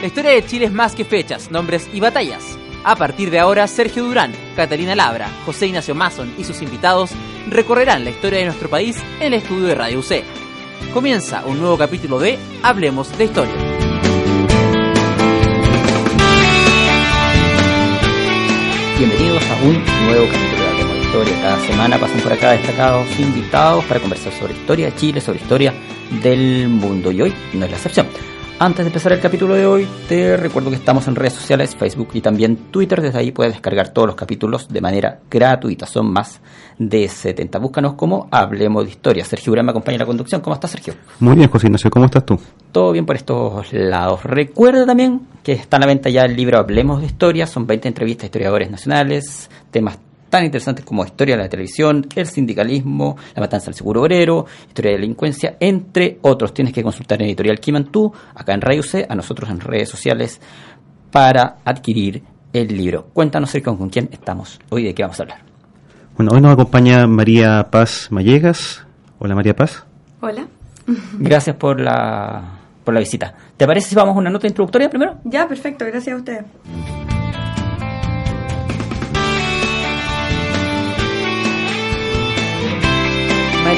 La 0.00 0.06
historia 0.06 0.32
de 0.32 0.44
Chile 0.44 0.64
es 0.64 0.72
más 0.72 0.96
que 0.96 1.04
fechas, 1.04 1.52
nombres 1.52 1.88
y 1.92 2.00
batallas. 2.00 2.58
A 2.84 2.96
partir 2.96 3.30
de 3.30 3.38
ahora, 3.38 3.68
Sergio 3.68 4.04
Durán, 4.04 4.32
Catalina 4.56 4.96
Labra, 4.96 5.28
José 5.46 5.68
Ignacio 5.68 5.94
Mason 5.94 6.34
y 6.36 6.42
sus 6.42 6.60
invitados 6.60 7.10
recorrerán 7.48 8.04
la 8.04 8.10
historia 8.10 8.40
de 8.40 8.46
nuestro 8.46 8.68
país 8.68 8.96
en 9.20 9.28
el 9.28 9.34
estudio 9.34 9.68
de 9.68 9.76
Radio 9.76 10.00
UC. 10.00 10.24
Comienza 10.92 11.44
un 11.46 11.60
nuevo 11.60 11.78
capítulo 11.78 12.18
de 12.18 12.36
Hablemos 12.64 13.16
de 13.16 13.24
Historia. 13.24 13.54
Bienvenidos 18.98 19.42
a 19.44 19.56
un 19.62 19.84
nuevo 20.06 20.26
capítulo 20.26 20.47
Historia. 21.08 21.40
Cada 21.40 21.58
semana 21.60 21.98
pasan 21.98 22.20
por 22.20 22.34
acá 22.34 22.50
destacados 22.50 23.18
invitados 23.18 23.82
para 23.86 23.98
conversar 23.98 24.30
sobre 24.30 24.52
historia 24.52 24.90
de 24.90 24.94
Chile, 24.94 25.22
sobre 25.22 25.38
historia 25.38 25.72
del 26.22 26.68
mundo. 26.68 27.10
Y 27.10 27.22
hoy 27.22 27.34
no 27.54 27.64
es 27.64 27.70
la 27.70 27.78
excepción. 27.78 28.06
Antes 28.58 28.84
de 28.84 28.88
empezar 28.88 29.12
el 29.12 29.20
capítulo 29.20 29.54
de 29.54 29.64
hoy, 29.64 29.88
te 30.06 30.36
recuerdo 30.36 30.68
que 30.68 30.76
estamos 30.76 31.08
en 31.08 31.16
redes 31.16 31.32
sociales, 31.32 31.74
Facebook 31.74 32.10
y 32.12 32.20
también 32.20 32.56
Twitter. 32.70 33.00
Desde 33.00 33.20
ahí 33.20 33.32
puedes 33.32 33.54
descargar 33.54 33.88
todos 33.88 34.08
los 34.08 34.16
capítulos 34.16 34.68
de 34.68 34.82
manera 34.82 35.20
gratuita. 35.30 35.86
Son 35.86 36.12
más 36.12 36.42
de 36.78 37.08
70. 37.08 37.58
Búscanos 37.58 37.94
como 37.94 38.28
Hablemos 38.30 38.84
de 38.84 38.90
Historia. 38.90 39.24
Sergio 39.24 39.54
Urán 39.54 39.64
me 39.64 39.70
acompaña 39.70 39.94
en 39.94 40.00
la 40.00 40.06
conducción. 40.06 40.42
¿Cómo 40.42 40.52
estás, 40.52 40.72
Sergio? 40.72 40.92
Muy 41.20 41.36
bien, 41.36 41.48
José 41.48 41.68
Ignacio. 41.68 41.88
¿Cómo 41.88 42.04
estás 42.04 42.26
tú? 42.26 42.38
Todo 42.70 42.92
bien 42.92 43.06
por 43.06 43.16
estos 43.16 43.72
lados. 43.72 44.24
Recuerda 44.24 44.84
también 44.84 45.22
que 45.42 45.52
está 45.52 45.78
a 45.78 45.80
la 45.80 45.86
venta 45.86 46.10
ya 46.10 46.26
el 46.26 46.36
libro 46.36 46.58
Hablemos 46.58 47.00
de 47.00 47.06
Historia. 47.06 47.46
Son 47.46 47.66
20 47.66 47.88
entrevistas 47.88 48.24
a 48.24 48.26
historiadores 48.26 48.70
nacionales, 48.70 49.48
temas 49.70 49.98
tan 50.28 50.44
interesantes 50.44 50.84
como 50.84 51.04
historia 51.04 51.36
de 51.36 51.42
la 51.42 51.48
televisión, 51.48 52.06
el 52.14 52.26
sindicalismo, 52.26 53.16
la 53.34 53.40
matanza 53.40 53.66
del 53.66 53.74
seguro 53.74 54.02
obrero, 54.02 54.46
historia 54.66 54.92
de 54.92 54.98
delincuencia, 54.98 55.56
entre 55.60 56.18
otros. 56.22 56.54
Tienes 56.54 56.72
que 56.72 56.82
consultar 56.82 57.20
en 57.20 57.28
Editorial 57.28 57.60
Kimantú, 57.60 58.12
acá 58.34 58.54
en 58.54 58.60
Radio 58.60 58.82
C, 58.82 59.06
a 59.08 59.14
nosotros 59.14 59.50
en 59.50 59.60
redes 59.60 59.88
sociales, 59.88 60.40
para 61.10 61.58
adquirir 61.64 62.22
el 62.52 62.68
libro. 62.68 63.08
Cuéntanos, 63.12 63.50
Sergio, 63.50 63.76
con 63.76 63.88
quién 63.88 64.08
estamos 64.12 64.58
hoy, 64.70 64.84
de 64.84 64.94
qué 64.94 65.02
vamos 65.02 65.18
a 65.20 65.22
hablar. 65.22 65.38
Bueno, 66.16 66.32
hoy 66.34 66.40
nos 66.40 66.52
acompaña 66.52 67.06
María 67.06 67.68
Paz 67.70 68.08
Mallegas. 68.10 68.84
Hola, 69.18 69.34
María 69.34 69.54
Paz. 69.54 69.84
Hola. 70.20 70.46
Gracias 71.18 71.54
por 71.56 71.80
la, 71.80 72.58
por 72.84 72.94
la 72.94 73.00
visita. 73.00 73.34
¿Te 73.56 73.66
parece 73.66 73.90
si 73.90 73.94
vamos 73.94 74.16
a 74.16 74.18
una 74.18 74.30
nota 74.30 74.46
introductoria 74.46 74.88
primero? 74.88 75.18
Ya, 75.24 75.46
perfecto, 75.46 75.84
gracias 75.84 76.14
a 76.14 76.18
usted. 76.18 76.44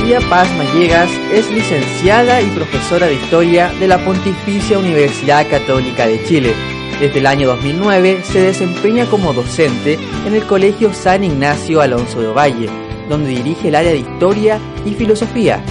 María 0.00 0.20
Paz 0.30 0.48
Mallegas 0.56 1.10
es 1.30 1.50
licenciada 1.52 2.40
y 2.40 2.46
profesora 2.46 3.06
de 3.06 3.16
Historia 3.16 3.70
de 3.78 3.86
la 3.86 4.02
Pontificia 4.02 4.78
Universidad 4.78 5.46
Católica 5.48 6.06
de 6.06 6.24
Chile. 6.24 6.54
Desde 6.98 7.18
el 7.18 7.26
año 7.26 7.48
2009 7.48 8.22
se 8.24 8.40
desempeña 8.40 9.04
como 9.04 9.34
docente 9.34 9.98
en 10.26 10.34
el 10.34 10.46
Colegio 10.46 10.94
San 10.94 11.22
Ignacio 11.22 11.82
Alonso 11.82 12.22
de 12.22 12.28
Ovalle, 12.28 12.70
donde 13.10 13.28
dirige 13.28 13.68
el 13.68 13.74
área 13.74 13.92
de 13.92 13.98
Historia 13.98 14.58
y 14.86 14.94
Filosofía. 14.94 15.62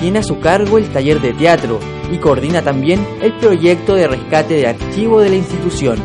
Tiene 0.00 0.20
a 0.20 0.24
su 0.24 0.40
cargo 0.40 0.78
el 0.78 0.88
taller 0.88 1.20
de 1.20 1.34
teatro 1.34 1.78
y 2.10 2.16
coordina 2.16 2.62
también 2.62 3.06
el 3.20 3.34
proyecto 3.34 3.94
de 3.94 4.08
rescate 4.08 4.54
de 4.54 4.68
archivo 4.68 5.20
de 5.20 5.28
la 5.28 5.36
institución. 5.36 5.98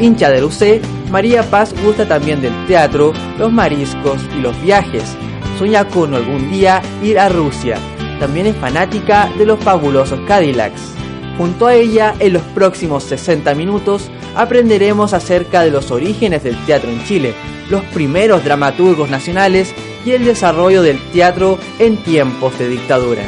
Hincha 0.00 0.30
del 0.30 0.44
UC, 0.44 0.80
María 1.10 1.42
Paz 1.50 1.74
gusta 1.84 2.06
también 2.06 2.40
del 2.40 2.54
teatro, 2.68 3.12
los 3.38 3.52
mariscos 3.52 4.22
y 4.38 4.40
los 4.40 4.58
viajes 4.62 5.16
sueña 5.56 5.88
con 5.88 6.14
algún 6.14 6.50
día 6.50 6.82
ir 7.02 7.18
a 7.18 7.28
Rusia. 7.28 7.78
También 8.20 8.46
es 8.46 8.56
fanática 8.56 9.30
de 9.38 9.46
los 9.46 9.58
fabulosos 9.60 10.20
Cadillacs. 10.26 10.94
Junto 11.38 11.66
a 11.66 11.74
ella, 11.74 12.14
en 12.18 12.32
los 12.32 12.42
próximos 12.42 13.04
60 13.04 13.54
minutos, 13.54 14.10
aprenderemos 14.34 15.12
acerca 15.12 15.62
de 15.62 15.70
los 15.70 15.90
orígenes 15.90 16.42
del 16.42 16.56
teatro 16.64 16.90
en 16.90 17.02
Chile, 17.04 17.34
los 17.70 17.82
primeros 17.84 18.42
dramaturgos 18.42 19.10
nacionales 19.10 19.74
y 20.06 20.12
el 20.12 20.24
desarrollo 20.24 20.82
del 20.82 20.98
teatro 21.12 21.58
en 21.78 21.96
tiempos 21.98 22.58
de 22.58 22.68
dictadura. 22.68 23.22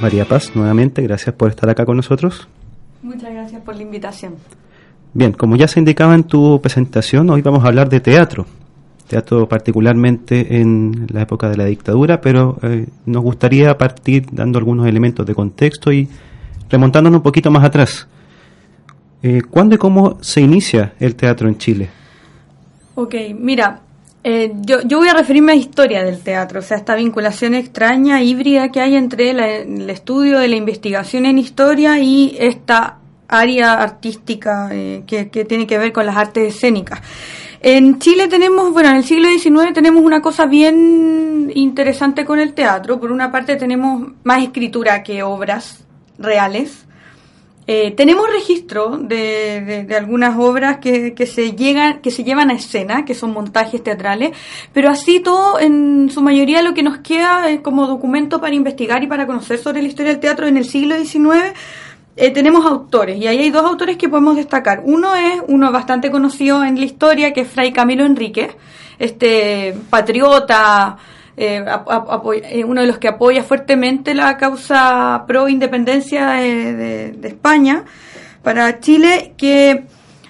María 0.00 0.24
Paz, 0.24 0.52
nuevamente, 0.54 1.02
gracias 1.02 1.34
por 1.34 1.50
estar 1.50 1.68
acá 1.68 1.84
con 1.84 1.96
nosotros. 1.96 2.46
Muchas 3.02 3.32
gracias 3.32 3.62
por 3.62 3.76
la 3.76 3.82
invitación. 3.82 4.34
Bien, 5.14 5.32
como 5.32 5.56
ya 5.56 5.68
se 5.68 5.80
indicaba 5.80 6.14
en 6.14 6.24
tu 6.24 6.60
presentación, 6.60 7.30
hoy 7.30 7.40
vamos 7.42 7.64
a 7.64 7.68
hablar 7.68 7.88
de 7.88 8.00
teatro 8.00 8.46
teatro 9.14 9.48
particularmente 9.48 10.60
en 10.60 11.06
la 11.12 11.22
época 11.22 11.48
de 11.48 11.56
la 11.56 11.66
dictadura, 11.66 12.20
pero 12.20 12.58
eh, 12.62 12.86
nos 13.06 13.22
gustaría 13.22 13.78
partir 13.78 14.26
dando 14.32 14.58
algunos 14.58 14.88
elementos 14.88 15.24
de 15.24 15.36
contexto 15.36 15.92
y 15.92 16.08
remontándonos 16.68 17.18
un 17.18 17.22
poquito 17.22 17.48
más 17.48 17.62
atrás. 17.62 18.08
Eh, 19.22 19.42
¿Cuándo 19.48 19.76
y 19.76 19.78
cómo 19.78 20.18
se 20.20 20.40
inicia 20.40 20.94
el 20.98 21.14
teatro 21.14 21.46
en 21.46 21.58
Chile? 21.58 21.88
Ok, 22.96 23.14
mira, 23.38 23.82
eh, 24.24 24.52
yo, 24.62 24.82
yo, 24.82 24.98
voy 24.98 25.08
a 25.08 25.14
referirme 25.14 25.52
a 25.52 25.54
historia 25.54 26.02
del 26.02 26.18
teatro, 26.18 26.58
o 26.58 26.62
sea, 26.62 26.76
esta 26.76 26.96
vinculación 26.96 27.54
extraña, 27.54 28.20
híbrida 28.20 28.72
que 28.72 28.80
hay 28.80 28.96
entre 28.96 29.30
el 29.30 29.88
estudio 29.90 30.40
de 30.40 30.48
la 30.48 30.56
investigación 30.56 31.24
en 31.26 31.38
historia 31.38 32.00
y 32.00 32.36
esta 32.40 32.98
área 33.28 33.74
artística 33.74 34.68
que, 35.06 35.28
que 35.30 35.44
tiene 35.44 35.68
que 35.68 35.78
ver 35.78 35.92
con 35.92 36.04
las 36.04 36.16
artes 36.16 36.54
escénicas. 36.54 37.00
En 37.66 37.98
Chile 37.98 38.28
tenemos, 38.28 38.74
bueno, 38.74 38.90
en 38.90 38.96
el 38.96 39.04
siglo 39.04 39.26
XIX 39.26 39.72
tenemos 39.72 40.04
una 40.04 40.20
cosa 40.20 40.44
bien 40.44 41.50
interesante 41.54 42.26
con 42.26 42.38
el 42.38 42.52
teatro. 42.52 43.00
Por 43.00 43.10
una 43.10 43.32
parte 43.32 43.56
tenemos 43.56 44.12
más 44.22 44.42
escritura 44.42 45.02
que 45.02 45.22
obras 45.22 45.82
reales. 46.18 46.84
Eh, 47.66 47.92
tenemos 47.92 48.30
registro 48.30 48.98
de, 48.98 49.86
de, 49.88 49.96
algunas 49.96 50.38
obras 50.38 50.76
que, 50.76 51.14
que, 51.14 51.26
se 51.26 51.52
llegan, 51.52 52.02
que 52.02 52.10
se 52.10 52.22
llevan 52.22 52.50
a 52.50 52.54
escena, 52.54 53.06
que 53.06 53.14
son 53.14 53.32
montajes 53.32 53.82
teatrales, 53.82 54.36
pero 54.74 54.90
así 54.90 55.20
todo, 55.20 55.58
en 55.58 56.10
su 56.10 56.20
mayoría, 56.20 56.60
lo 56.60 56.74
que 56.74 56.82
nos 56.82 56.98
queda 56.98 57.48
es 57.48 57.60
como 57.60 57.86
documento 57.86 58.42
para 58.42 58.54
investigar 58.54 59.02
y 59.02 59.06
para 59.06 59.26
conocer 59.26 59.58
sobre 59.58 59.80
la 59.80 59.88
historia 59.88 60.12
del 60.12 60.20
teatro 60.20 60.46
en 60.46 60.58
el 60.58 60.66
siglo 60.66 60.96
XIX 61.02 61.54
eh, 62.16 62.30
tenemos 62.30 62.64
autores 62.64 63.18
y 63.18 63.26
ahí 63.26 63.38
hay 63.38 63.50
dos 63.50 63.64
autores 63.64 63.96
que 63.96 64.08
podemos 64.08 64.36
destacar. 64.36 64.82
Uno 64.84 65.16
es 65.16 65.42
uno 65.48 65.72
bastante 65.72 66.12
conocido 66.12 66.62
en 66.64 66.78
la 66.78 66.84
historia, 66.84 67.32
que 67.32 67.40
es 67.40 67.48
Fray 67.48 67.72
Camilo 67.72 68.04
Enrique, 68.04 68.56
este 69.00 69.74
patriota, 69.90 70.96
eh, 71.36 71.64
eh, 72.44 72.64
uno 72.64 72.82
de 72.82 72.86
los 72.86 72.98
que 72.98 73.08
apoya 73.08 73.42
fuertemente 73.42 74.14
la 74.14 74.36
causa 74.36 75.24
pro 75.26 75.48
independencia 75.48 76.30
de, 76.34 77.18
España 77.24 77.84
para 78.44 78.78
Chile, 78.78 79.34
que 79.36 79.84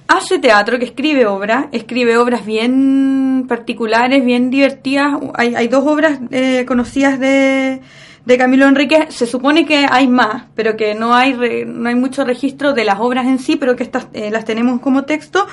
hace 0.09 0.39
teatro, 0.39 0.78
que 0.78 0.87
escribe 0.87 1.27
obras, 1.27 1.67
escribe 1.73 2.17
obras 2.17 2.47
bien 2.47 3.44
particulares, 3.47 4.25
bien 4.25 4.49
divertidas. 4.49 5.21
Hay, 5.34 5.55
hay 5.55 5.69
dos 5.69 5.84
obras 5.87 6.19
conocidas 6.67 7.21
de 7.21 7.83
de 8.27 8.39
Camilo 8.39 8.67
Enrique 8.67 9.09
se 9.11 9.27
supone 9.27 9.67
que 9.67 9.87
hay 9.91 10.09
más, 10.09 10.45
pero 10.55 10.77
que 10.77 10.95
no 10.95 11.15
hay, 11.15 11.35
no 11.67 11.89
hay 11.89 11.95
mucho 11.95 12.25
registro 12.25 12.73
de 12.73 12.85
las 12.85 12.99
obras 13.01 13.27
en 13.27 13.39
sí, 13.39 13.57
pero 13.57 13.77
que 13.77 13.83
estas 13.83 14.07
eh, 14.15 14.31
las 14.31 14.45
tenemos 14.45 14.81
como 14.81 15.05
texto. 15.05 15.47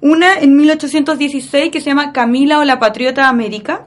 Una 0.00 0.38
en 0.38 0.56
1816 0.56 1.70
que 1.70 1.80
se 1.80 1.86
llama 1.86 2.12
Camila 2.12 2.58
o 2.58 2.64
la 2.64 2.78
Patriota 2.78 3.28
América 3.28 3.86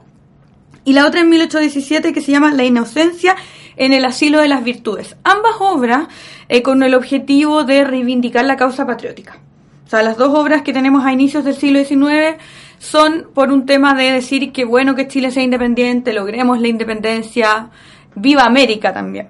y 0.84 0.92
la 0.92 1.06
otra 1.06 1.20
en 1.20 1.28
1817 1.28 2.12
que 2.12 2.20
se 2.20 2.32
llama 2.32 2.52
La 2.52 2.64
Inocencia 2.64 3.36
en 3.76 3.92
el 3.92 4.04
Asilo 4.04 4.40
de 4.40 4.48
las 4.48 4.64
Virtudes. 4.64 5.16
Ambas 5.24 5.54
obras 5.60 6.08
eh, 6.48 6.62
con 6.62 6.82
el 6.82 6.94
objetivo 6.94 7.64
de 7.64 7.84
reivindicar 7.84 8.44
la 8.44 8.56
causa 8.56 8.86
patriótica. 8.86 9.38
O 9.86 9.88
sea, 9.88 10.02
las 10.02 10.16
dos 10.16 10.34
obras 10.34 10.62
que 10.62 10.72
tenemos 10.72 11.04
a 11.04 11.12
inicios 11.12 11.44
del 11.44 11.54
siglo 11.54 11.84
XIX 11.84 12.36
son 12.78 13.28
por 13.32 13.50
un 13.50 13.66
tema 13.66 13.94
de 13.94 14.12
decir 14.12 14.52
que 14.52 14.64
bueno 14.64 14.94
que 14.94 15.08
Chile 15.08 15.30
sea 15.30 15.42
independiente, 15.42 16.12
logremos 16.12 16.60
la 16.60 16.68
independencia, 16.68 17.70
Viva 18.14 18.44
América 18.44 18.92
también. 18.92 19.28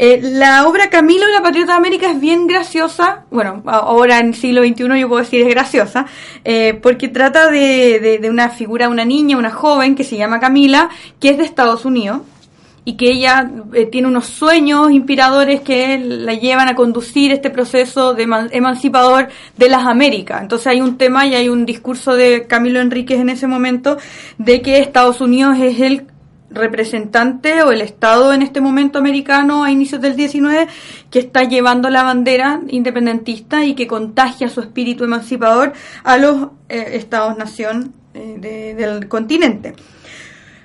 Eh, 0.00 0.20
la 0.22 0.68
obra 0.68 0.90
Camilo 0.90 1.28
y 1.28 1.32
la 1.32 1.42
Patriota 1.42 1.72
de 1.72 1.78
América 1.78 2.08
es 2.08 2.20
bien 2.20 2.46
graciosa, 2.46 3.24
bueno, 3.32 3.64
ahora 3.66 4.20
en 4.20 4.28
el 4.28 4.34
siglo 4.36 4.62
XXI 4.62 5.00
yo 5.00 5.08
puedo 5.08 5.20
decir 5.20 5.42
es 5.42 5.48
graciosa, 5.48 6.06
eh, 6.44 6.78
porque 6.80 7.08
trata 7.08 7.50
de, 7.50 8.20
una 8.30 8.48
figura, 8.50 8.88
una 8.88 9.04
niña, 9.04 9.36
una 9.36 9.50
joven 9.50 9.96
que 9.96 10.04
se 10.04 10.16
llama 10.16 10.38
Camila, 10.38 10.88
que 11.18 11.30
es 11.30 11.38
de 11.38 11.42
Estados 11.42 11.84
Unidos, 11.84 12.20
y 12.84 12.96
que 12.96 13.10
ella 13.10 13.50
eh, 13.74 13.86
tiene 13.86 14.06
unos 14.06 14.26
sueños 14.26 14.92
inspiradores 14.92 15.62
que 15.62 15.98
la 15.98 16.34
llevan 16.34 16.68
a 16.68 16.76
conducir 16.76 17.32
este 17.32 17.50
proceso 17.50 18.14
de 18.14 18.22
emancipador 18.52 19.28
de 19.56 19.68
las 19.68 19.84
Américas. 19.84 20.40
Entonces 20.40 20.68
hay 20.68 20.80
un 20.80 20.96
tema 20.96 21.26
y 21.26 21.34
hay 21.34 21.48
un 21.48 21.66
discurso 21.66 22.14
de 22.14 22.46
Camilo 22.46 22.80
Enríquez 22.80 23.18
en 23.18 23.30
ese 23.30 23.48
momento 23.48 23.98
de 24.38 24.62
que 24.62 24.78
Estados 24.78 25.20
Unidos 25.20 25.58
es 25.60 25.80
el 25.80 26.06
representante 26.50 27.62
o 27.62 27.72
el 27.72 27.80
Estado 27.80 28.32
en 28.32 28.42
este 28.42 28.60
momento 28.60 28.98
americano 28.98 29.64
a 29.64 29.70
inicios 29.70 30.00
del 30.00 30.16
19 30.16 30.68
que 31.10 31.18
está 31.18 31.44
llevando 31.44 31.90
la 31.90 32.02
bandera 32.02 32.60
independentista 32.68 33.64
y 33.64 33.74
que 33.74 33.86
contagia 33.86 34.48
su 34.48 34.60
espíritu 34.60 35.04
emancipador 35.04 35.72
a 36.04 36.16
los 36.16 36.48
eh, 36.68 36.90
Estados-nación 36.94 37.92
eh, 38.14 38.74
del 38.76 39.08
continente. 39.08 39.74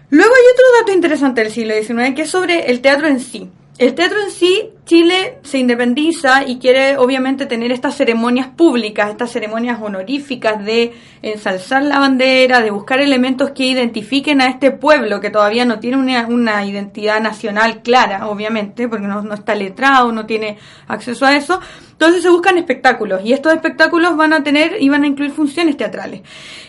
Luego 0.09 0.31
hay 0.33 0.43
otro 0.53 0.65
dato 0.79 0.91
interesante 0.93 1.43
del 1.43 1.51
siglo 1.51 1.73
XIX 1.73 2.15
que 2.15 2.21
es 2.23 2.29
sobre 2.29 2.71
el 2.71 2.81
teatro 2.81 3.07
en 3.07 3.19
sí. 3.19 3.49
El 3.79 3.95
teatro 3.95 4.19
en 4.21 4.29
sí, 4.29 4.69
Chile 4.85 5.39
se 5.41 5.57
independiza 5.57 6.47
y 6.47 6.59
quiere 6.59 6.95
obviamente 6.97 7.47
tener 7.47 7.71
estas 7.71 7.95
ceremonias 7.95 8.47
públicas, 8.49 9.09
estas 9.09 9.31
ceremonias 9.31 9.81
honoríficas 9.81 10.63
de 10.63 10.93
ensalzar 11.23 11.81
la 11.81 11.97
bandera, 11.97 12.61
de 12.61 12.69
buscar 12.69 12.99
elementos 12.99 13.49
que 13.49 13.65
identifiquen 13.65 14.41
a 14.41 14.47
este 14.47 14.69
pueblo 14.69 15.19
que 15.19 15.31
todavía 15.31 15.65
no 15.65 15.79
tiene 15.79 15.97
una, 15.97 16.65
identidad 16.65 17.19
nacional 17.19 17.81
clara, 17.81 18.27
obviamente, 18.27 18.87
porque 18.87 19.07
no, 19.07 19.33
está 19.33 19.55
letrado, 19.55 20.11
no 20.11 20.27
tiene 20.27 20.59
acceso 20.87 21.25
a 21.25 21.35
eso. 21.35 21.59
Entonces 21.93 22.21
se 22.21 22.29
buscan 22.29 22.59
espectáculos 22.59 23.21
y 23.25 23.33
estos 23.33 23.53
espectáculos 23.53 24.15
van 24.15 24.33
a 24.33 24.43
tener 24.43 24.77
y 24.79 24.89
van 24.89 25.03
a 25.03 25.07
incluir 25.07 25.31
funciones 25.31 25.77
teatrales. 25.77 26.21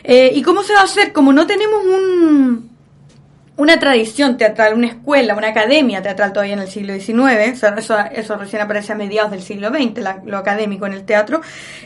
Eh, 0.05 0.33
¿Y 0.35 0.41
cómo 0.41 0.63
se 0.63 0.73
va 0.73 0.81
a 0.81 0.85
hacer? 0.85 1.13
Como 1.13 1.35
no 1.35 1.47
tenemos 1.47 1.85
un 1.85 2.74
una 3.57 3.79
tradición 3.79 4.37
teatral, 4.37 4.75
una 4.75 4.89
escuela, 4.89 5.35
una 5.35 5.49
academia 5.49 6.03
teatral 6.03 6.33
todavía 6.33 6.55
en 6.55 6.61
el 6.61 6.69
siglo 6.69 6.95
XIX, 6.95 7.63
eso, 7.77 7.99
eso 8.13 8.37
recién 8.37 8.63
aparece 8.63 8.93
a 8.93 8.97
mediados 8.97 9.31
del 9.31 9.43
siglo 9.43 9.69
XX, 9.69 10.01
lo 10.25 10.39
académico 10.39 10.87
en 10.87 10.95
el 10.95 11.05
teatro, 11.05 11.41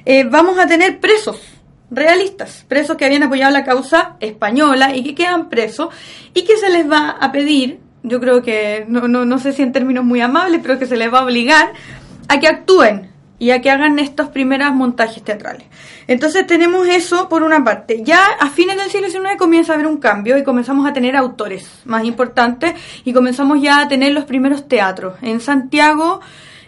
eh, 0.04 0.24
vamos 0.24 0.58
a 0.58 0.66
tener 0.66 0.98
presos 0.98 1.40
realistas, 1.90 2.64
presos 2.68 2.96
que 2.96 3.04
habían 3.04 3.22
apoyado 3.22 3.52
la 3.52 3.64
causa 3.64 4.16
española 4.20 4.94
y 4.94 5.02
que 5.02 5.14
quedan 5.14 5.48
presos 5.48 5.88
y 6.34 6.42
que 6.42 6.56
se 6.56 6.70
les 6.70 6.90
va 6.90 7.10
a 7.10 7.32
pedir, 7.32 7.80
yo 8.02 8.20
creo 8.20 8.42
que, 8.42 8.84
no, 8.88 9.08
no, 9.08 9.24
no 9.24 9.38
sé 9.38 9.52
si 9.52 9.62
en 9.62 9.72
términos 9.72 10.04
muy 10.04 10.20
amables, 10.20 10.60
pero 10.62 10.78
que 10.78 10.86
se 10.86 10.96
les 10.96 11.12
va 11.12 11.20
a 11.20 11.24
obligar 11.24 11.72
a 12.28 12.40
que 12.40 12.48
actúen 12.48 13.07
y 13.38 13.50
a 13.50 13.60
que 13.60 13.70
hagan 13.70 13.98
estos 13.98 14.28
primeros 14.28 14.74
montajes 14.74 15.22
teatrales. 15.22 15.66
Entonces 16.06 16.46
tenemos 16.46 16.86
eso 16.88 17.28
por 17.28 17.42
una 17.42 17.62
parte. 17.62 18.02
Ya 18.02 18.24
a 18.40 18.50
fines 18.50 18.76
del 18.76 18.90
siglo 18.90 19.08
XIX 19.08 19.36
comienza 19.38 19.72
a 19.72 19.74
haber 19.76 19.86
un 19.86 19.98
cambio 19.98 20.38
y 20.38 20.44
comenzamos 20.44 20.88
a 20.88 20.92
tener 20.92 21.16
autores 21.16 21.68
más 21.84 22.04
importantes 22.04 22.74
y 23.04 23.12
comenzamos 23.12 23.60
ya 23.62 23.80
a 23.80 23.88
tener 23.88 24.12
los 24.12 24.24
primeros 24.24 24.66
teatros 24.66 25.14
en 25.22 25.40
Santiago 25.40 26.20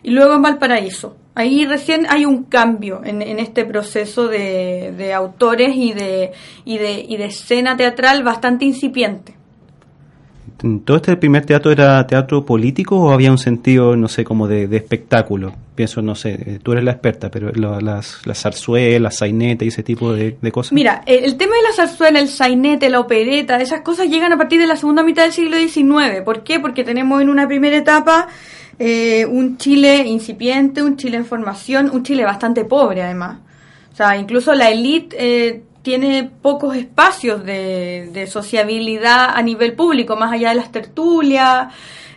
y 0.02 0.10
luego 0.10 0.34
en 0.34 0.42
Valparaíso. 0.42 1.16
Ahí 1.34 1.64
recién 1.64 2.06
hay 2.10 2.26
un 2.26 2.44
cambio 2.44 3.02
en, 3.04 3.22
este 3.38 3.64
proceso 3.64 4.28
de, 4.28 4.92
de 4.96 5.14
autores 5.14 5.74
y 5.74 5.92
de, 5.92 6.32
y, 6.64 6.78
de, 6.78 7.04
y 7.08 7.16
de 7.16 7.26
escena 7.26 7.76
teatral 7.76 8.22
bastante 8.22 8.64
incipiente. 8.64 9.39
¿Todo 10.84 10.98
este 10.98 11.16
primer 11.16 11.46
teatro 11.46 11.72
era 11.72 12.06
teatro 12.06 12.44
político 12.44 12.96
o 12.96 13.10
había 13.12 13.30
un 13.30 13.38
sentido, 13.38 13.96
no 13.96 14.08
sé, 14.08 14.24
como 14.24 14.46
de, 14.46 14.64
espectáculo? 14.76 15.54
Pienso, 15.74 16.02
no 16.02 16.14
sé, 16.14 16.32
eh, 16.32 16.58
tú 16.62 16.72
eres 16.72 16.84
la 16.84 16.92
experta, 16.92 17.30
pero 17.30 17.50
las, 17.52 18.26
las 18.26 18.42
zarzuelas, 18.42 19.00
las 19.00 19.16
sainetes 19.16 19.64
y 19.64 19.68
ese 19.68 19.82
tipo 19.82 20.12
de, 20.12 20.36
cosas. 20.52 20.72
Mira, 20.72 21.02
el 21.06 21.36
tema 21.36 21.56
de 21.56 21.62
la 21.62 21.72
zarzuela, 21.74 22.18
el 22.18 22.28
sainete, 22.28 22.90
la 22.90 23.00
opereta, 23.00 23.60
esas 23.60 23.80
cosas 23.80 24.08
llegan 24.08 24.32
a 24.32 24.36
partir 24.36 24.60
de 24.60 24.66
la 24.66 24.76
segunda 24.76 25.02
mitad 25.02 25.22
del 25.22 25.32
siglo 25.32 25.56
XIX. 25.56 26.22
¿Por 26.24 26.42
qué? 26.42 26.60
Porque 26.60 26.84
tenemos 26.84 27.22
en 27.22 27.30
una 27.30 27.48
primera 27.48 27.76
etapa 27.76 28.28
eh, 28.78 29.24
un 29.24 29.56
Chile 29.56 30.04
incipiente, 30.06 30.82
un 30.82 30.96
Chile 30.96 31.16
en 31.16 31.24
formación, 31.24 31.90
un 31.90 32.02
Chile 32.02 32.24
bastante 32.24 32.66
pobre 32.66 33.02
además. 33.02 33.38
O 33.92 33.96
sea, 33.96 34.16
incluso 34.16 34.54
la 34.54 34.70
élite... 34.70 35.16
Eh, 35.18 35.62
tiene 35.82 36.30
pocos 36.42 36.76
espacios 36.76 37.44
de, 37.44 38.26
sociabilidad 38.30 39.30
a 39.34 39.42
nivel 39.42 39.74
público, 39.74 40.16
más 40.16 40.32
allá 40.32 40.50
de 40.50 40.56
las 40.56 40.72
tertulias, 40.72 41.72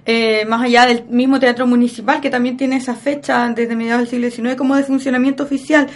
eh, 0.06 0.45
más 0.45 0.62
allá 0.62 0.86
del 0.86 1.06
mismo 1.06 1.39
teatro 1.39 1.65
municipal, 1.65 2.19
que 2.19 2.30
también 2.30 2.57
tiene 2.57 2.75
esa 2.75 2.95
fecha 2.95 3.48
desde 3.50 3.75
mediados 3.75 4.10
del 4.10 4.31
siglo 4.31 4.45
XIX 4.45 4.57
como 4.57 4.75
de 4.75 4.83
funcionamiento 4.83 5.44
oficial. 5.44 5.88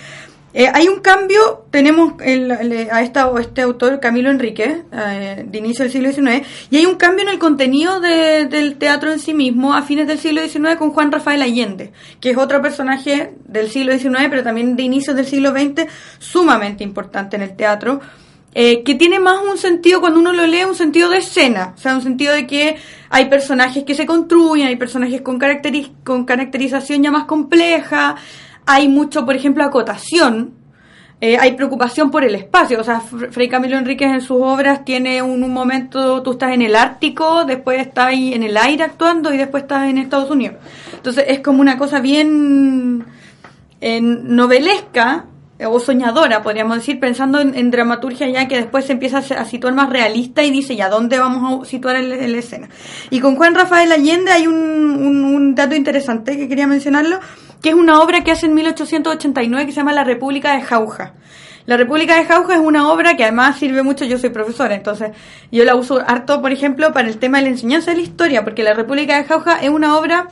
Eh, 0.60 0.72
hay 0.74 0.88
un 0.88 1.02
cambio, 1.02 1.68
tenemos 1.70 2.14
a 2.20 3.04
esta, 3.04 3.32
este 3.40 3.62
autor, 3.62 4.00
Camilo 4.00 4.32
Enrique, 4.32 4.86
eh, 4.92 5.46
de 5.48 5.58
inicio 5.60 5.84
del 5.84 5.92
siglo 5.92 6.12
XIX, 6.12 6.48
y 6.72 6.78
hay 6.78 6.88
un 6.88 6.96
cambio 6.96 7.22
en 7.26 7.30
el 7.30 7.38
contenido 7.38 8.00
del 8.00 8.78
teatro 8.80 9.12
en 9.12 9.20
sí 9.20 9.36
mismo 9.36 9.76
a 9.76 9.84
fines 9.84 10.08
del 10.08 10.18
siglo 10.18 10.42
XIX 10.42 10.78
con 10.80 10.90
Juan 10.94 11.12
Rafael 11.12 11.44
Allende, 11.44 11.92
que 12.20 12.32
es 12.32 12.38
otro 12.38 12.60
personaje 12.60 13.36
del 13.46 13.70
siglo 13.70 13.96
XIX, 13.96 14.30
pero 14.32 14.42
también 14.42 14.76
de 14.76 14.82
inicios 14.82 15.16
del 15.16 15.28
siglo 15.28 15.52
XX, 15.52 15.86
sumamente 16.18 16.84
importante 16.84 17.36
en 17.36 17.44
el 17.44 17.56
teatro. 17.56 18.00
Eh, 18.56 18.82
que 18.82 18.96
tiene 18.96 19.20
más 19.20 19.40
un 19.48 19.60
sentido 19.60 20.00
cuando 20.00 20.20
uno 20.20 20.34
lo 20.34 20.48
lee, 20.48 20.64
un 20.64 20.74
sentido 20.74 21.12
de 21.12 21.20
escena, 21.20 21.76
o 21.76 21.80
sea, 21.80 21.94
un 21.94 22.02
sentido 22.02 22.34
de 22.34 22.48
que 22.48 22.78
hay 23.12 23.26
personajes 23.26 23.84
que 23.84 23.94
se 23.94 24.08
construyen, 24.08 24.66
hay 24.66 24.78
personajes 24.78 25.22
con, 25.22 25.40
con 26.04 26.26
caracterización 26.26 27.04
ya 27.04 27.12
más 27.12 27.26
compleja, 27.26 28.16
hay 28.68 28.90
mucho, 28.90 29.26
por 29.26 29.36
ejemplo, 29.36 29.64
acotación, 29.64 30.54
eh, 31.22 31.38
hay 31.40 31.54
preocupación 31.54 32.12
por 32.12 32.24
el 32.24 32.36
espacio. 32.36 32.80
O 32.80 32.84
sea, 32.84 33.00
Frei 33.00 33.48
Camilo 33.48 33.78
Enríquez 33.78 34.12
en 34.12 34.22
sus 34.22 34.40
obras 34.42 34.86
tiene 34.86 35.22
un, 35.22 35.52
momento, 35.52 36.22
tú 36.22 36.34
estás 36.34 36.54
en 36.54 36.62
el 36.62 36.76
Ártico, 36.76 37.46
después 37.46 37.80
estás 37.80 38.08
ahí 38.08 38.34
en 38.34 38.44
el 38.44 38.58
aire 38.58 38.84
actuando 38.84 39.34
y 39.34 39.38
después 39.38 39.64
estás 39.64 39.90
en 39.90 39.98
Estados 39.98 40.30
Unidos. 40.30 40.58
Entonces 40.94 41.26
es 41.30 41.40
como 41.40 41.62
una 41.62 41.78
cosa 41.78 42.02
bien 42.02 43.06
novelesca 43.82 45.26
eh, 45.60 45.66
o 45.66 45.80
soñadora, 45.80 46.44
podríamos 46.44 46.78
decir, 46.78 47.00
pensando 47.00 47.40
en, 47.40 47.72
dramaturgia 47.72 48.28
ya 48.28 48.48
que 48.48 48.58
después 48.58 48.86
se 48.86 48.92
empieza 48.92 49.20
a, 49.20 49.46
situar 49.46 49.74
más 49.74 49.90
realista 49.90 50.44
y 50.44 50.52
dice 50.52 50.76
ya 50.76 50.90
dónde 50.90 51.18
vamos 51.20 51.64
a 51.64 51.66
situar 51.66 52.04
la 52.04 52.38
escena. 52.38 52.68
Y 53.12 53.22
con 53.22 53.38
Juan 53.38 53.56
Rafael 53.56 53.92
Allende 53.94 54.32
hay 54.32 54.46
un 54.46 55.56
dato 55.56 55.74
interesante 55.74 56.36
que 56.36 56.50
quería 56.50 56.68
mencionarlo 56.68 57.20
que 57.62 57.70
es 57.70 57.76
una 57.76 58.02
obra 58.02 58.24
que 58.24 58.32
hace 58.32 58.46
en 58.46 58.54
1889 58.54 59.66
que 59.66 59.72
se 59.72 59.78
llama 59.78 59.94
La 59.94 60.04
República 60.04 60.56
de 60.56 60.62
Jauja. 60.62 61.14
La 61.66 61.76
República 61.76 62.16
de 62.16 62.26
Jauja 62.26 62.54
es 62.54 62.62
una 62.62 62.90
obra 62.90 63.18
que 63.18 63.24
además 63.24 63.60
sirve 63.60 63.84
mucho, 63.84 64.06
yo 64.06 64.18
soy 64.18 64.30
profesora, 64.30 64.74
entonces 64.74 65.12
yo 65.52 65.66
la 65.66 65.76
uso 65.76 66.00
harto, 66.00 66.42
por 66.42 66.54
ejemplo, 66.54 66.94
para 66.94 67.10
el 67.10 67.18
tema 67.18 67.40
de 67.40 67.44
la 67.44 67.50
enseñanza 67.50 67.92
de 67.92 67.98
la 67.98 68.04
historia, 68.04 68.44
porque 68.46 68.64
La 68.64 68.74
República 68.74 69.18
de 69.18 69.26
Jauja 69.26 69.58
es 69.58 69.70
una 69.70 69.98
obra 69.98 70.30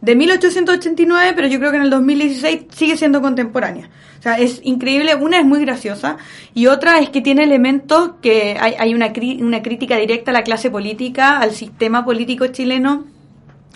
de 0.00 0.16
1889, 0.16 1.34
pero 1.36 1.48
yo 1.48 1.58
creo 1.58 1.70
que 1.70 1.76
en 1.76 1.84
el 1.84 1.90
2016 1.90 2.66
sigue 2.70 2.96
siendo 2.96 3.22
contemporánea. 3.22 3.88
O 4.18 4.22
sea, 4.22 4.38
es 4.38 4.60
increíble, 4.64 5.14
una 5.14 5.38
es 5.38 5.44
muy 5.44 5.60
graciosa 5.60 6.16
y 6.52 6.66
otra 6.66 6.98
es 6.98 7.10
que 7.10 7.20
tiene 7.20 7.44
elementos 7.44 8.14
que 8.20 8.56
hay, 8.60 8.74
hay 8.76 8.92
una, 8.92 9.12
una 9.40 9.62
crítica 9.62 9.96
directa 9.96 10.32
a 10.32 10.34
la 10.34 10.42
clase 10.42 10.70
política, 10.70 11.38
al 11.38 11.52
sistema 11.52 12.04
político 12.04 12.48
chileno, 12.48 13.04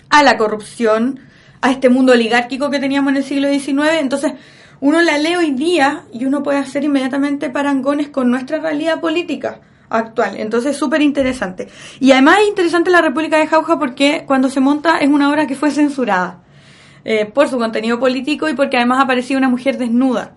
a 0.09 0.23
la 0.23 0.37
corrupción, 0.37 1.21
a 1.61 1.71
este 1.71 1.89
mundo 1.89 2.13
oligárquico 2.13 2.69
que 2.69 2.79
teníamos 2.79 3.11
en 3.11 3.17
el 3.17 3.23
siglo 3.23 3.49
XIX. 3.49 3.99
Entonces, 3.99 4.33
uno 4.79 5.01
la 5.01 5.17
lee 5.17 5.35
hoy 5.35 5.51
día 5.51 6.03
y 6.11 6.25
uno 6.25 6.43
puede 6.43 6.57
hacer 6.57 6.83
inmediatamente 6.83 7.49
parangones 7.49 8.09
con 8.09 8.31
nuestra 8.31 8.59
realidad 8.59 8.99
política 8.99 9.61
actual. 9.89 10.37
Entonces, 10.37 10.75
súper 10.75 11.01
interesante. 11.01 11.67
Y 11.99 12.11
además 12.11 12.39
es 12.41 12.47
interesante 12.47 12.89
la 12.89 13.01
República 13.01 13.37
de 13.37 13.47
Jauja 13.47 13.77
porque 13.77 14.23
cuando 14.25 14.49
se 14.49 14.59
monta 14.59 14.97
es 14.97 15.09
una 15.09 15.29
obra 15.29 15.47
que 15.47 15.55
fue 15.55 15.71
censurada 15.71 16.39
eh, 17.05 17.25
por 17.25 17.47
su 17.47 17.57
contenido 17.57 17.99
político 17.99 18.49
y 18.49 18.53
porque 18.53 18.77
además 18.77 18.99
aparecía 19.03 19.37
una 19.37 19.49
mujer 19.49 19.77
desnuda 19.77 20.33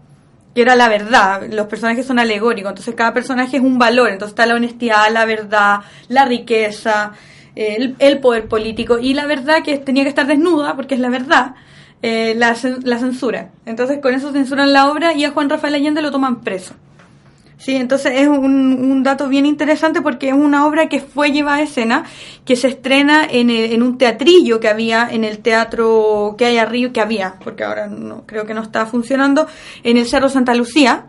que 0.55 0.63
era 0.63 0.77
la 0.77 0.89
verdad, 0.89 1.43
los 1.51 1.67
personajes 1.67 2.07
son 2.07 2.19
alegóricos, 2.19 2.71
entonces 2.71 2.95
cada 2.95 3.13
personaje 3.13 3.57
es 3.57 3.63
un 3.63 3.77
valor, 3.77 4.11
entonces 4.11 4.33
está 4.33 4.47
la 4.47 4.55
honestidad, 4.55 5.11
la 5.11 5.25
verdad, 5.25 5.81
la 6.09 6.25
riqueza, 6.27 7.13
el, 7.57 8.19
poder 8.19 8.49
político 8.49 8.99
y 8.99 9.15
la 9.15 9.27
verdad 9.27 9.63
que 9.63 9.79
tenía 9.79 10.03
que 10.03 10.09
estar 10.09 10.27
desnuda, 10.27 10.77
porque 10.77 10.95
es 10.95 11.01
la 11.01 11.09
verdad, 11.09 11.55
eh, 12.03 12.35
la, 12.37 12.57
la 12.83 12.99
censura. 12.99 13.51
Entonces 13.67 14.01
con 14.01 14.15
eso 14.15 14.33
censuran 14.33 14.73
la 14.73 14.91
obra 14.91 15.15
y 15.15 15.25
a 15.25 15.31
Juan 15.31 15.51
Rafael 15.51 15.75
Allende 15.75 16.03
lo 16.03 16.11
toman 16.11 16.41
preso. 16.41 16.75
Sí, 17.57 17.77
entonces 17.77 18.13
es 18.17 18.29
un, 18.29 18.45
un, 18.45 19.03
dato 19.03 19.29
bien 19.29 19.47
interesante 19.47 20.03
porque 20.03 20.29
es 20.29 20.35
una 20.35 20.67
obra 20.67 20.89
que 20.89 21.01
fue 21.01 21.31
llevada 21.31 21.59
a 21.59 21.63
escena, 21.63 22.05
que 22.45 22.57
se 22.57 22.69
estrena 22.69 23.25
en, 23.31 23.49
en, 23.49 23.83
un 23.83 23.97
teatrillo 23.97 24.61
que 24.61 24.69
había 24.69 25.09
en 25.11 25.25
el 25.25 25.39
teatro 25.39 26.35
que 26.37 26.45
hay 26.45 26.59
arriba, 26.59 26.93
que 26.93 27.01
había, 27.01 27.37
porque 27.43 27.65
ahora 27.65 27.87
no 27.87 28.27
creo 28.27 28.45
que 28.45 28.53
no 28.53 28.61
está 28.61 28.85
funcionando, 28.85 29.47
en 29.83 29.97
el 29.97 30.07
Cerro 30.07 30.29
Santa 30.29 30.55
Lucía, 30.55 31.07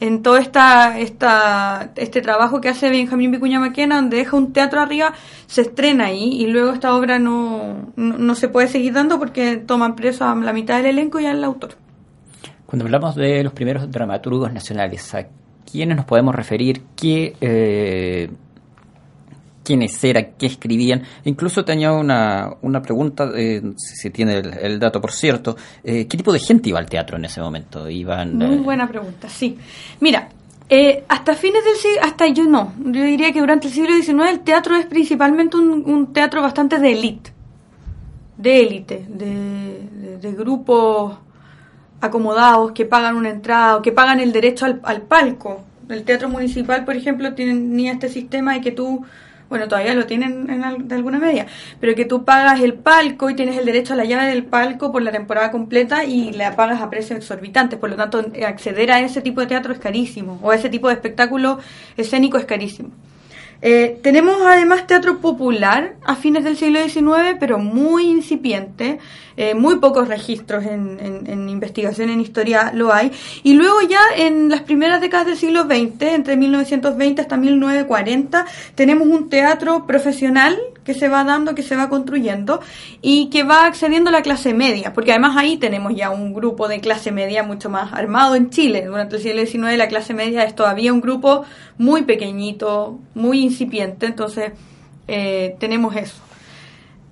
en 0.00 0.22
todo 0.22 0.36
esta, 0.36 0.98
este 0.98 2.20
trabajo 2.22 2.60
que 2.60 2.68
hace 2.68 2.90
Benjamín 2.90 3.30
Vicuña 3.30 3.58
Maquena, 3.58 3.96
donde 3.96 4.18
deja 4.18 4.36
un 4.36 4.52
teatro 4.52 4.80
arriba, 4.80 5.12
se 5.46 5.62
estrena 5.62 6.06
ahí 6.06 6.40
y 6.40 6.46
luego 6.46 6.72
esta 6.72 6.94
obra 6.94 7.18
no, 7.18 7.92
no, 7.96 8.34
se 8.34 8.48
puede 8.48 8.68
seguir 8.68 8.92
dando 8.92 9.18
porque 9.18 9.56
toman 9.56 9.96
preso 9.96 10.24
a 10.24 10.34
la 10.34 10.52
mitad 10.52 10.76
del 10.76 10.86
elenco 10.86 11.18
y 11.20 11.26
al 11.26 11.42
autor. 11.42 11.70
Cuando 12.66 12.84
hablamos 12.84 13.16
de 13.16 13.42
los 13.42 13.52
primeros 13.52 13.90
dramaturgos 13.90 14.52
nacionales, 14.52 15.14
¿a 15.14 15.26
quiénes 15.70 15.96
nos 15.96 16.06
podemos 16.06 16.34
referir? 16.34 16.82
¿Qué 16.94 17.34
eh, 17.40 18.30
quiénes 19.68 20.02
eran, 20.02 20.28
qué 20.38 20.46
escribían. 20.46 21.02
Incluso 21.24 21.62
tenía 21.62 21.92
una, 21.92 22.54
una 22.62 22.80
pregunta, 22.80 23.30
eh, 23.36 23.60
si 23.76 24.08
tiene 24.08 24.38
el, 24.38 24.78
dato 24.78 24.98
por 24.98 25.12
cierto, 25.12 25.58
eh, 25.84 26.06
¿qué 26.06 26.16
tipo 26.16 26.32
de 26.32 26.38
gente 26.38 26.70
iba 26.70 26.78
al 26.78 26.88
teatro 26.88 27.18
en 27.18 27.26
ese 27.26 27.42
momento? 27.42 27.86
Iban, 27.86 28.38
Muy 28.38 28.56
eh, 28.56 28.60
buena 28.60 28.88
pregunta, 28.88 29.28
sí. 29.28 29.58
Mira, 30.00 30.30
hasta 31.06 31.34
fines 31.34 31.62
del 31.66 31.74
siglo, 31.74 32.00
hasta 32.02 32.26
yo 32.28 32.44
no, 32.44 32.72
yo 32.78 33.02
diría 33.02 33.30
que 33.30 33.40
durante 33.40 33.66
el 33.66 33.74
siglo 33.74 33.94
XIX 33.94 34.30
el 34.30 34.40
teatro 34.40 34.74
es 34.74 34.86
principalmente 34.86 35.58
un, 35.58 36.14
teatro 36.14 36.40
bastante 36.40 36.78
de 36.78 36.92
élite, 36.92 37.30
de 38.38 38.60
élite, 38.62 39.06
de, 39.06 40.32
grupos 40.32 41.18
acomodados 42.00 42.72
que 42.72 42.86
pagan 42.86 43.16
una 43.16 43.28
entrada 43.28 43.76
o 43.76 43.82
que 43.82 43.92
pagan 43.92 44.18
el 44.20 44.32
derecho 44.32 44.64
al, 44.64 44.80
al 44.84 45.02
palco. 45.02 45.60
El 45.90 46.04
teatro 46.04 46.28
municipal, 46.30 46.86
por 46.86 46.96
ejemplo, 46.96 47.34
tenía 47.34 47.92
este 47.92 48.08
sistema 48.08 48.54
de 48.54 48.60
que 48.62 48.72
tú 48.72 49.04
bueno, 49.48 49.68
todavía 49.68 49.94
lo 49.94 50.06
tienen 50.06 50.48
en, 50.50 50.88
de 50.88 50.94
alguna 50.94 51.18
medida, 51.18 51.46
pero 51.80 51.94
que 51.94 52.04
tú 52.04 52.24
pagas 52.24 52.60
el 52.60 52.74
palco 52.74 53.30
y 53.30 53.34
tienes 53.34 53.56
el 53.56 53.64
derecho 53.64 53.94
a 53.94 53.96
la 53.96 54.04
llave 54.04 54.26
del 54.26 54.44
palco 54.44 54.92
por 54.92 55.02
la 55.02 55.12
temporada 55.12 55.50
completa 55.50 56.04
y 56.04 56.32
la 56.32 56.54
pagas 56.56 56.80
a 56.82 56.90
precios 56.90 57.18
exorbitantes. 57.18 57.78
Por 57.78 57.90
lo 57.90 57.96
tanto, 57.96 58.24
acceder 58.46 58.90
a 58.92 59.00
ese 59.00 59.20
tipo 59.22 59.40
de 59.40 59.46
teatro 59.46 59.72
es 59.72 59.78
carísimo, 59.78 60.38
o 60.42 60.50
a 60.50 60.54
ese 60.56 60.68
tipo 60.68 60.88
de 60.88 60.94
espectáculo 60.94 61.58
escénico 61.96 62.38
es 62.38 62.44
carísimo. 62.44 62.90
Eh, 63.60 63.98
tenemos 64.02 64.40
además 64.40 64.86
teatro 64.86 65.18
popular 65.18 65.96
a 66.04 66.14
fines 66.14 66.44
del 66.44 66.56
siglo 66.56 66.80
XIX, 66.80 67.36
pero 67.40 67.58
muy 67.58 68.04
incipiente, 68.04 68.98
eh, 69.36 69.54
muy 69.54 69.76
pocos 69.76 70.06
registros 70.06 70.64
en, 70.64 70.98
en, 71.26 71.48
investigación 71.48 72.10
en 72.10 72.20
historia 72.20 72.70
lo 72.72 72.92
hay. 72.92 73.10
Y 73.42 73.54
luego 73.54 73.80
ya 73.82 74.00
en 74.16 74.48
las 74.48 74.62
primeras 74.62 75.00
décadas 75.00 75.26
del 75.26 75.36
siglo 75.36 75.64
XX, 75.64 76.02
entre 76.02 76.36
1920 76.36 77.20
hasta 77.20 77.36
1940, 77.36 78.46
tenemos 78.76 79.08
un 79.08 79.28
teatro 79.28 79.86
profesional 79.86 80.56
que 80.88 80.94
se 80.94 81.08
va 81.08 81.22
dando, 81.22 81.54
que 81.54 81.62
se 81.62 81.76
va 81.76 81.90
construyendo 81.90 82.62
y 83.02 83.28
que 83.28 83.42
va 83.42 83.66
accediendo 83.66 84.08
a 84.08 84.12
la 84.14 84.22
clase 84.22 84.54
media, 84.54 84.94
porque 84.94 85.10
además 85.10 85.36
ahí 85.36 85.58
tenemos 85.58 85.94
ya 85.94 86.08
un 86.08 86.32
grupo 86.32 86.66
de 86.66 86.80
clase 86.80 87.12
media 87.12 87.42
mucho 87.42 87.68
más 87.68 87.92
armado 87.92 88.36
en 88.36 88.48
Chile. 88.48 88.86
Durante 88.86 89.16
el 89.16 89.22
siglo 89.22 89.44
XIX 89.44 89.76
la 89.76 89.88
clase 89.88 90.14
media 90.14 90.44
es 90.44 90.54
todavía 90.54 90.90
un 90.94 91.02
grupo 91.02 91.44
muy 91.76 92.04
pequeñito, 92.04 92.98
muy 93.14 93.40
incipiente, 93.40 94.06
entonces 94.06 94.52
eh, 95.08 95.56
tenemos 95.60 95.94
eso. 95.94 96.22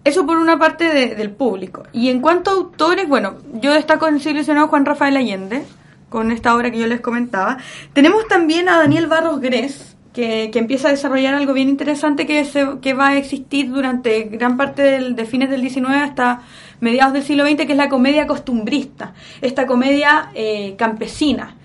Eso 0.05 0.25
por 0.25 0.39
una 0.39 0.59
parte 0.59 1.15
del 1.15 1.31
público. 1.33 1.83
Y 1.93 2.09
en 2.09 2.23
cuanto 2.23 2.51
a 2.51 2.55
autores, 2.55 3.07
bueno, 3.07 3.35
yo 3.61 3.75
destaco 3.75 4.09
en 4.09 4.15
el 4.15 4.21
siglo 4.23 4.69
Juan 4.69 4.87
Rafael 4.87 5.19
Allende, 5.19 5.65
con 6.09 6.33
esta 6.33 6.57
obra 6.57 6.71
que 6.71 6.79
yo 6.79 6.87
les 6.87 7.03
comentaba. 7.03 7.59
Tenemos 7.93 8.27
también 8.27 8.71
a 8.71 8.79
Daniel 8.79 9.07
Barros 9.07 9.39
Gres, 9.39 9.96
que, 10.17 10.51
empieza 10.55 10.89
a 10.89 10.93
desarrollar 10.93 11.35
algo 11.35 11.53
bien 11.53 11.69
interesante 11.69 12.27
que, 12.27 12.43
se, 12.47 12.65
va 12.95 13.09
a 13.09 13.19
existir 13.19 13.71
durante 13.71 14.23
gran 14.23 14.57
parte 14.57 14.83
del, 14.83 15.15
de 15.15 15.27
fines 15.27 15.51
del 15.51 15.61
XIX 15.61 15.89
hasta 15.97 16.41
mediados 16.81 17.13
del 17.13 17.23
siglo 17.23 17.47
XX, 17.47 17.67
que 17.67 17.73
es 17.73 17.77
la 17.77 17.91
comedia 17.91 18.27
costumbrista, 18.27 19.13
esta 19.43 19.67
comedia 19.67 20.31
eh, 20.35 20.75
campesina 20.79 21.57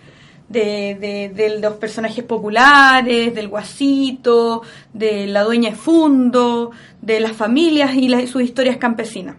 de, 0.49 1.31
de, 1.33 1.59
los 1.61 1.75
personajes 1.75 2.25
populares, 2.25 3.33
del 3.33 3.47
guasito, 3.47 4.63
de 4.91 5.27
la 5.27 5.43
dueña 5.43 5.69
de 5.69 5.75
fundo, 5.77 6.71
de 7.01 7.21
las 7.21 7.31
familias 7.31 7.95
y 7.95 8.27
sus 8.27 8.41
historias 8.41 8.75
campesinas. 8.75 9.37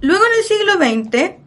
Luego 0.00 0.24
en 0.24 0.32
el 0.38 0.90
siglo 0.90 1.12
XX 1.12 1.45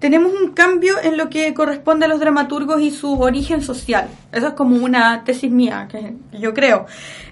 tenemos 0.00 0.32
un 0.32 0.52
cambio 0.52 0.94
en 1.02 1.16
lo 1.16 1.30
que 1.30 1.54
corresponde 1.54 2.06
a 2.06 2.08
los 2.08 2.18
dramaturgos 2.18 2.80
y 2.80 2.90
su 2.90 3.20
origen 3.20 3.62
social. 3.62 4.08
Eso 4.32 4.48
es 4.48 4.54
como 4.54 4.76
una 4.76 5.22
tesis 5.24 5.50
mía, 5.50 5.88
que 5.90 6.14
yo 6.38 6.52
creo. 6.54 6.86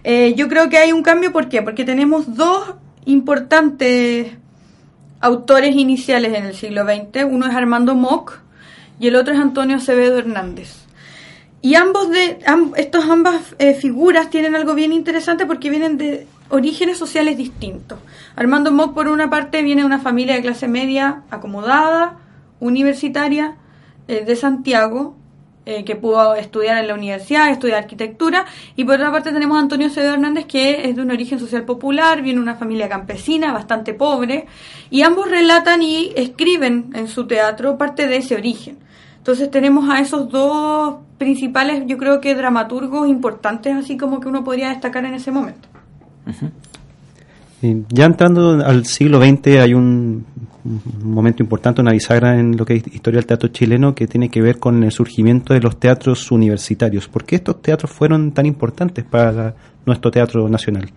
Eh, 0.04 0.34
yo 0.37 0.48
creo 0.48 0.68
que 0.68 0.78
hay 0.78 0.92
un 0.92 1.02
cambio, 1.02 1.32
¿por 1.32 1.48
qué? 1.48 1.62
Porque 1.62 1.84
tenemos 1.84 2.37
dos 2.37 2.75
importantes 3.06 4.32
autores 5.20 5.75
iniciales 5.75 6.34
en 6.34 6.44
el 6.44 6.54
siglo 6.54 6.84
XX. 6.84 7.25
Uno 7.25 7.46
es 7.46 7.54
Armando 7.54 7.94
Mock, 7.94 8.40
y 9.00 9.08
el 9.08 9.16
otro 9.16 9.34
es 9.34 9.40
Antonio 9.40 9.76
Acevedo 9.76 10.18
Hernández. 10.18 10.84
Y 11.60 11.75
ambos 11.75 12.10
de 12.10 12.38
estos 12.76 13.04
ambas 13.06 13.56
eh, 13.58 13.75
figuras 13.75 14.30
tienen 14.30 14.54
algo 14.54 14.75
bien 14.75 14.92
interesante 14.92 15.44
porque 15.44 15.70
vienen 15.70 15.98
de 15.98 16.26
orígenes 16.50 16.98
sociales 16.98 17.37
distintos. 17.37 17.98
Armando 18.37 18.70
Mock 18.70 18.94
por 18.94 19.08
una 19.08 19.28
parte 19.28 19.62
viene 19.62 19.82
de 19.82 19.87
una 19.87 19.98
familia 19.98 20.34
de 20.34 20.42
clase 20.42 20.68
media 20.68 21.22
acomodada, 21.30 22.18
universitaria 22.60 23.56
eh, 24.06 24.24
de 24.24 24.36
Santiago, 24.36 25.16
eh, 25.70 25.84
que 25.84 25.96
pudo 25.96 26.34
estudiar 26.34 26.78
en 26.78 26.88
la 26.88 26.94
universidad, 26.94 27.50
estudiar 27.50 27.82
arquitectura, 27.82 28.46
y 28.74 28.84
por 28.84 28.94
otra 28.94 29.12
parte 29.12 29.32
tenemos 29.32 29.58
a 29.58 29.60
Antonio 29.60 29.88
Acevedo 29.88 30.14
Hernández 30.14 30.46
que 30.46 30.88
es 30.88 30.96
de 30.96 31.02
un 31.02 31.10
origen 31.10 31.38
social 31.38 31.64
popular, 31.64 32.22
viene 32.22 32.38
de 32.38 32.42
una 32.42 32.54
familia 32.54 32.88
campesina 32.88 33.52
bastante 33.52 33.92
pobre, 33.92 34.46
y 34.88 35.02
ambos 35.02 35.30
relatan 35.30 35.82
y 35.82 36.12
escriben 36.16 36.90
en 36.94 37.06
su 37.06 37.26
teatro 37.26 37.76
parte 37.76 38.06
de 38.06 38.16
ese 38.16 38.34
origen. 38.34 38.78
Entonces 39.18 39.50
tenemos 39.50 39.90
a 39.90 40.00
esos 40.00 40.30
dos 40.30 41.00
principales, 41.18 41.82
yo 41.86 41.98
creo 41.98 42.18
que 42.18 42.34
dramaturgos 42.34 43.06
importantes, 43.06 43.76
así 43.76 43.98
como 43.98 44.20
que 44.20 44.28
uno 44.28 44.42
podría 44.42 44.70
destacar 44.70 45.04
en 45.04 45.12
ese 45.12 45.30
momento. 45.30 45.68
ya 47.60 48.06
entrando 48.06 48.64
al 48.64 48.86
siglo 48.86 49.20
XX 49.20 49.46
hay 49.58 49.74
un, 49.74 50.24
momento 51.02 51.42
importante, 51.42 51.80
una 51.80 51.92
bisagra 51.92 52.38
en 52.38 52.56
lo 52.56 52.64
que 52.64 52.76
es 52.76 52.87
historia 52.88 53.18
del 53.18 53.26
teatro 53.26 53.48
chileno 53.48 53.94
que 53.94 54.06
tiene 54.06 54.28
que 54.28 54.42
ver 54.42 54.58
con 54.58 54.82
el 54.84 54.92
surgimiento 54.92 55.54
de 55.54 55.60
los 55.60 55.78
teatros 55.78 56.30
universitarios. 56.30 57.08
¿Por 57.08 57.25
qué 57.25 57.37
estos 57.37 57.62
teatros 57.62 57.90
fueron 57.90 58.32
tan 58.32 58.46
importantes 58.46 59.04
para 59.04 59.54
nuestro 59.87 60.10
teatro 60.10 60.48
nacional? 60.48 60.90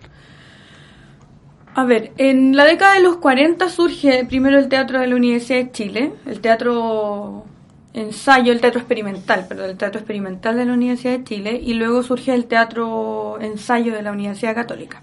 A 1.73 1.85
ver, 1.85 2.11
en 2.17 2.55
la 2.55 2.65
década 2.65 2.95
de 2.95 3.01
los 3.01 3.17
40 3.17 3.69
surge 3.69 4.25
primero 4.25 4.59
el 4.59 4.67
teatro 4.67 4.99
de 4.99 5.07
la 5.07 5.15
Universidad 5.15 5.59
de 5.59 5.71
Chile, 5.71 6.13
el 6.25 6.41
teatro 6.41 7.45
ensayo, 7.93 8.51
el 8.51 8.59
teatro 8.59 8.79
experimental, 8.79 9.45
perdón, 9.47 9.69
el 9.69 9.77
teatro 9.77 9.99
experimental 9.99 10.57
de 10.57 10.65
la 10.65 10.73
Universidad 10.73 11.17
de 11.17 11.23
Chile 11.23 11.61
y 11.63 11.73
luego 11.73 12.03
surge 12.03 12.33
el 12.33 12.45
teatro 12.45 13.39
ensayo 13.39 13.93
de 13.93 14.01
la 14.01 14.11
Universidad 14.11 14.53
Católica. 14.53 15.01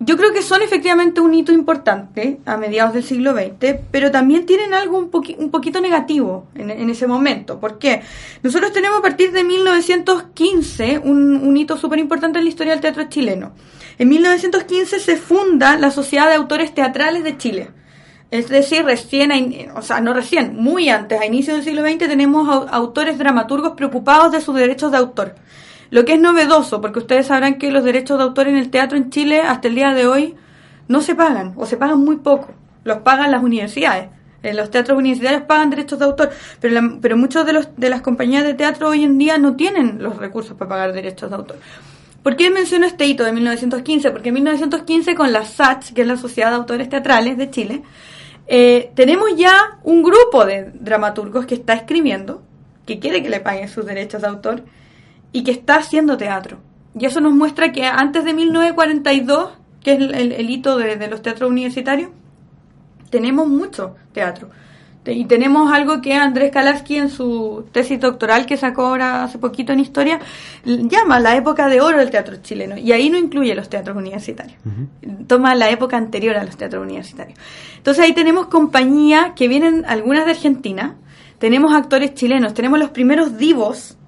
Yo 0.00 0.16
creo 0.16 0.32
que 0.32 0.42
son 0.42 0.60
efectivamente 0.62 1.20
un 1.20 1.32
hito 1.32 1.52
importante 1.52 2.40
a 2.44 2.56
mediados 2.56 2.94
del 2.94 3.04
siglo 3.04 3.32
XX, 3.32 3.76
pero 3.90 4.10
también 4.10 4.44
tienen 4.44 4.74
algo 4.74 4.98
un, 4.98 5.10
un 5.38 5.50
poquito 5.50 5.80
negativo 5.80 6.46
en, 6.54 6.90
ese 6.90 7.06
momento. 7.06 7.60
¿Por 7.60 7.78
qué? 7.78 8.02
Nosotros 8.42 8.72
tenemos 8.72 8.98
a 8.98 9.02
partir 9.02 9.32
de 9.32 9.44
1915 9.44 11.00
un, 11.04 11.36
un 11.36 11.56
hito 11.56 11.76
súper 11.76 12.00
importante 12.00 12.38
en 12.38 12.44
la 12.44 12.50
historia 12.50 12.72
del 12.72 12.82
teatro 12.82 13.04
chileno. 13.08 13.52
En 13.98 14.08
1915 14.08 14.98
se 14.98 15.16
funda 15.16 15.78
la 15.78 15.90
Sociedad 15.90 16.28
de 16.28 16.34
Autores 16.34 16.74
Teatrales 16.74 17.22
de 17.22 17.38
Chile 17.38 17.70
es 18.34 18.48
decir, 18.48 18.84
recién, 18.84 19.30
o 19.76 19.82
sea, 19.82 20.00
no 20.00 20.12
recién, 20.12 20.56
muy 20.56 20.88
antes, 20.88 21.20
a 21.20 21.24
inicios 21.24 21.56
del 21.56 21.64
siglo 21.64 21.88
XX, 21.88 21.98
tenemos 21.98 22.66
autores 22.68 23.16
dramaturgos 23.16 23.74
preocupados 23.74 24.32
de 24.32 24.40
sus 24.40 24.56
derechos 24.56 24.90
de 24.90 24.96
autor. 24.98 25.36
Lo 25.94 26.04
que 26.04 26.14
es 26.14 26.20
novedoso, 26.20 26.80
porque 26.80 26.98
ustedes 26.98 27.28
sabrán 27.28 27.54
que 27.56 27.70
los 27.70 27.84
derechos 27.84 28.18
de 28.18 28.24
autor 28.24 28.48
en 28.48 28.56
el 28.56 28.68
teatro 28.68 28.98
en 28.98 29.10
Chile 29.10 29.42
hasta 29.42 29.68
el 29.68 29.76
día 29.76 29.94
de 29.94 30.08
hoy 30.08 30.34
no 30.88 31.00
se 31.00 31.14
pagan, 31.14 31.52
o 31.54 31.66
se 31.66 31.76
pagan 31.76 32.00
muy 32.00 32.16
poco. 32.16 32.48
Los 32.82 32.98
pagan 32.98 33.30
las 33.30 33.44
universidades. 33.44 34.08
En 34.42 34.56
los 34.56 34.72
teatros 34.72 34.98
universitarios 34.98 35.42
pagan 35.42 35.70
derechos 35.70 36.00
de 36.00 36.06
autor, 36.06 36.30
pero, 36.58 36.98
pero 37.00 37.16
muchos 37.16 37.46
de, 37.46 37.52
los, 37.52 37.68
de 37.76 37.90
las 37.90 38.02
compañías 38.02 38.42
de 38.42 38.54
teatro 38.54 38.88
hoy 38.88 39.04
en 39.04 39.18
día 39.18 39.38
no 39.38 39.54
tienen 39.54 40.02
los 40.02 40.16
recursos 40.16 40.56
para 40.56 40.68
pagar 40.68 40.92
derechos 40.94 41.30
de 41.30 41.36
autor. 41.36 41.58
¿Por 42.24 42.34
qué 42.34 42.50
menciono 42.50 42.86
este 42.86 43.06
hito 43.06 43.22
de 43.22 43.30
1915? 43.30 44.10
Porque 44.10 44.30
en 44.30 44.34
1915 44.34 45.14
con 45.14 45.32
la 45.32 45.44
SATS, 45.44 45.92
que 45.92 46.02
es 46.02 46.08
la 46.08 46.16
Sociedad 46.16 46.50
de 46.50 46.56
Autores 46.56 46.88
Teatrales 46.88 47.38
de 47.38 47.50
Chile, 47.50 47.82
eh, 48.48 48.90
tenemos 48.96 49.36
ya 49.36 49.78
un 49.84 50.02
grupo 50.02 50.44
de 50.44 50.72
dramaturgos 50.74 51.46
que 51.46 51.54
está 51.54 51.74
escribiendo, 51.74 52.42
que 52.84 52.98
quiere 52.98 53.22
que 53.22 53.30
le 53.30 53.38
paguen 53.38 53.68
sus 53.68 53.86
derechos 53.86 54.22
de 54.22 54.26
autor 54.26 54.64
y 55.34 55.42
que 55.42 55.50
está 55.50 55.76
haciendo 55.76 56.16
teatro. 56.16 56.58
Y 56.98 57.06
eso 57.06 57.20
nos 57.20 57.34
muestra 57.34 57.72
que 57.72 57.84
antes 57.84 58.24
de 58.24 58.32
1942, 58.32 59.50
que 59.82 59.92
es 59.92 59.98
el, 59.98 60.48
hito 60.48 60.78
de 60.78 61.08
los 61.08 61.22
teatros 61.22 61.50
universitarios, 61.50 62.10
tenemos 63.10 63.48
mucho 63.48 63.96
teatro. 64.12 64.48
Y 65.06 65.24
tenemos 65.26 65.70
algo 65.72 66.00
que 66.00 66.14
Andrés 66.14 66.50
Kalavsky 66.50 66.96
en 66.96 67.10
su 67.10 67.66
tesis 67.72 68.00
doctoral 68.00 68.46
que 68.46 68.56
sacó 68.56 68.86
ahora 68.86 69.24
hace 69.24 69.38
poquito 69.38 69.72
en 69.72 69.80
historia 69.80 70.20
llama 70.64 71.20
la 71.20 71.36
época 71.36 71.68
de 71.68 71.80
oro 71.80 71.98
del 71.98 72.10
teatro 72.10 72.36
chileno 72.36 72.78
y 72.78 72.92
ahí 72.92 73.10
no 73.10 73.18
incluye 73.18 73.54
los 73.54 73.68
teatros 73.68 73.96
universitarios. 73.96 74.56
Toma 75.26 75.54
la 75.54 75.68
época 75.68 75.98
anterior 75.98 76.36
a 76.36 76.44
los 76.44 76.56
teatros 76.56 76.82
universitarios. 76.82 77.38
Entonces 77.76 78.04
ahí 78.04 78.14
tenemos 78.14 78.46
compañías 78.46 79.32
que 79.36 79.46
vienen 79.46 79.84
algunas 79.86 80.24
de 80.24 80.30
Argentina, 80.30 80.94
tenemos 81.38 81.74
actores 81.74 82.14
chilenos, 82.14 82.54
tenemos 82.54 82.78
los 82.78 82.90
primeros 82.90 83.36
divos 83.36 83.98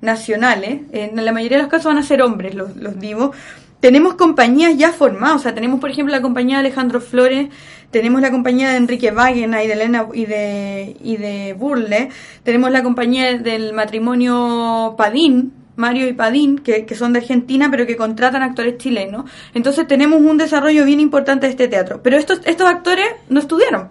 nacionales, 0.00 0.82
en 0.92 1.24
la 1.24 1.32
mayoría 1.32 1.58
de 1.58 1.64
los 1.64 1.70
casos 1.70 1.86
van 1.86 1.98
a 1.98 2.02
ser 2.02 2.22
hombres 2.22 2.54
los, 2.54 2.76
los 2.76 2.98
divos. 2.98 3.36
Tenemos 3.80 4.14
compañías 4.14 4.76
ya 4.76 4.92
formadas, 4.92 5.36
o 5.36 5.38
sea, 5.40 5.54
tenemos 5.54 5.80
por 5.80 5.90
ejemplo 5.90 6.14
la 6.14 6.22
compañía 6.22 6.56
de 6.56 6.66
Alejandro 6.66 7.00
Flores 7.00 7.48
tenemos 7.90 8.20
la 8.20 8.30
compañía 8.30 8.70
de 8.70 8.76
Enrique 8.76 9.10
Wagner 9.10 9.64
y 9.64 9.66
de 9.66 9.72
Elena 9.72 10.06
y 10.12 10.26
de, 10.26 10.96
y 11.02 11.16
de 11.16 11.54
Burle, 11.54 12.10
tenemos 12.42 12.70
la 12.70 12.82
compañía 12.82 13.38
del 13.38 13.72
matrimonio 13.72 14.94
Padín, 14.98 15.54
Mario 15.76 16.08
y 16.08 16.12
Padín, 16.12 16.58
que, 16.58 16.84
que, 16.84 16.94
son 16.94 17.12
de 17.12 17.20
Argentina, 17.20 17.68
pero 17.70 17.86
que 17.86 17.96
contratan 17.96 18.42
actores 18.42 18.78
chilenos. 18.78 19.30
Entonces 19.54 19.86
tenemos 19.86 20.20
un 20.20 20.36
desarrollo 20.36 20.84
bien 20.84 21.00
importante 21.00 21.46
de 21.46 21.52
este 21.52 21.68
teatro. 21.68 22.00
Pero 22.02 22.18
estos, 22.18 22.40
estos 22.44 22.68
actores 22.68 23.06
no 23.28 23.38
estudiaron, 23.38 23.88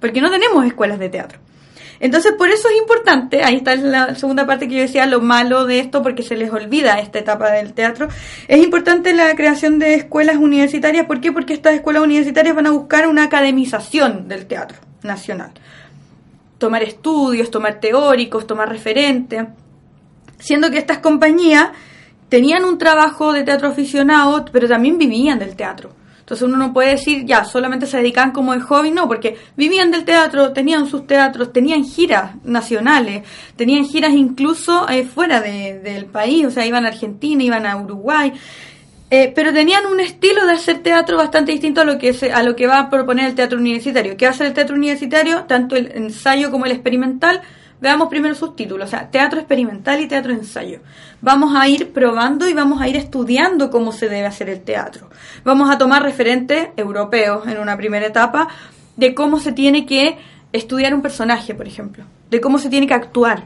porque 0.00 0.22
no 0.22 0.30
tenemos 0.30 0.64
escuelas 0.64 0.98
de 0.98 1.10
teatro. 1.10 1.38
Entonces, 2.00 2.32
por 2.38 2.48
eso 2.48 2.68
es 2.68 2.76
importante, 2.76 3.42
ahí 3.42 3.56
está 3.56 3.74
la 3.76 4.14
segunda 4.14 4.46
parte 4.46 4.68
que 4.68 4.76
yo 4.76 4.80
decía, 4.82 5.06
lo 5.06 5.20
malo 5.20 5.66
de 5.66 5.80
esto, 5.80 6.02
porque 6.02 6.22
se 6.22 6.36
les 6.36 6.52
olvida 6.52 7.00
esta 7.00 7.18
etapa 7.18 7.50
del 7.50 7.72
teatro, 7.72 8.08
es 8.46 8.62
importante 8.62 9.12
la 9.12 9.34
creación 9.34 9.78
de 9.78 9.94
escuelas 9.94 10.36
universitarias, 10.36 11.06
¿por 11.06 11.20
qué? 11.20 11.32
Porque 11.32 11.54
estas 11.54 11.74
escuelas 11.74 12.02
universitarias 12.02 12.54
van 12.54 12.66
a 12.66 12.70
buscar 12.70 13.08
una 13.08 13.24
academización 13.24 14.28
del 14.28 14.46
teatro 14.46 14.78
nacional. 15.02 15.50
Tomar 16.58 16.82
estudios, 16.82 17.50
tomar 17.50 17.80
teóricos, 17.80 18.46
tomar 18.46 18.68
referentes, 18.68 19.44
siendo 20.38 20.70
que 20.70 20.78
estas 20.78 20.98
compañías 20.98 21.70
tenían 22.28 22.64
un 22.64 22.78
trabajo 22.78 23.32
de 23.32 23.42
teatro 23.42 23.68
aficionado, 23.68 24.44
pero 24.52 24.68
también 24.68 24.98
vivían 24.98 25.38
del 25.38 25.56
teatro. 25.56 25.90
Entonces 26.28 26.46
uno 26.46 26.58
no 26.58 26.74
puede 26.74 26.90
decir, 26.90 27.24
ya, 27.24 27.42
solamente 27.46 27.86
se 27.86 27.96
dedican 27.96 28.32
como 28.32 28.52
de 28.52 28.60
hobby, 28.60 28.90
no, 28.90 29.08
porque 29.08 29.38
vivían 29.56 29.90
del 29.90 30.04
teatro, 30.04 30.52
tenían 30.52 30.86
sus 30.86 31.06
teatros, 31.06 31.54
tenían 31.54 31.84
giras 31.84 32.32
nacionales, 32.44 33.22
tenían 33.56 33.86
giras 33.86 34.12
incluso 34.12 34.86
eh, 34.90 35.04
fuera 35.04 35.40
del 35.40 36.04
país, 36.04 36.44
o 36.44 36.50
sea, 36.50 36.66
iban 36.66 36.84
a 36.84 36.88
Argentina, 36.88 37.42
iban 37.42 37.64
a 37.64 37.78
Uruguay, 37.78 38.34
eh, 39.08 39.32
pero 39.34 39.54
tenían 39.54 39.86
un 39.86 40.00
estilo 40.00 40.44
de 40.44 40.52
hacer 40.52 40.82
teatro 40.82 41.16
bastante 41.16 41.52
distinto 41.52 41.80
a 41.80 41.84
lo 41.84 41.96
que 41.96 42.14
a 42.30 42.42
lo 42.42 42.54
que 42.54 42.66
va 42.66 42.78
a 42.78 42.90
proponer 42.90 43.24
el 43.24 43.34
teatro 43.34 43.56
universitario. 43.56 44.18
¿Qué 44.18 44.26
hace 44.26 44.44
el 44.44 44.52
teatro 44.52 44.76
universitario? 44.76 45.44
Tanto 45.44 45.76
el 45.76 45.92
ensayo 45.94 46.50
como 46.50 46.66
el 46.66 46.72
experimental 46.72 47.40
Veamos 47.80 48.08
primero 48.08 48.34
sus 48.34 48.56
títulos, 48.56 48.88
o 48.88 48.90
sea, 48.90 49.10
teatro 49.10 49.38
experimental 49.38 50.00
y 50.00 50.08
teatro 50.08 50.32
ensayo. 50.32 50.80
Vamos 51.20 51.54
a 51.54 51.68
ir 51.68 51.92
probando 51.92 52.48
y 52.48 52.52
vamos 52.52 52.80
a 52.80 52.88
ir 52.88 52.96
estudiando 52.96 53.70
cómo 53.70 53.92
se 53.92 54.08
debe 54.08 54.26
hacer 54.26 54.48
el 54.48 54.62
teatro. 54.62 55.08
Vamos 55.44 55.70
a 55.70 55.78
tomar 55.78 56.02
referentes 56.02 56.70
europeos 56.76 57.46
en 57.46 57.58
una 57.58 57.76
primera 57.76 58.06
etapa 58.06 58.48
de 58.96 59.14
cómo 59.14 59.38
se 59.38 59.52
tiene 59.52 59.86
que 59.86 60.18
estudiar 60.52 60.92
un 60.92 61.02
personaje, 61.02 61.54
por 61.54 61.68
ejemplo, 61.68 62.04
de 62.30 62.40
cómo 62.40 62.58
se 62.58 62.68
tiene 62.68 62.88
que 62.88 62.94
actuar. 62.94 63.44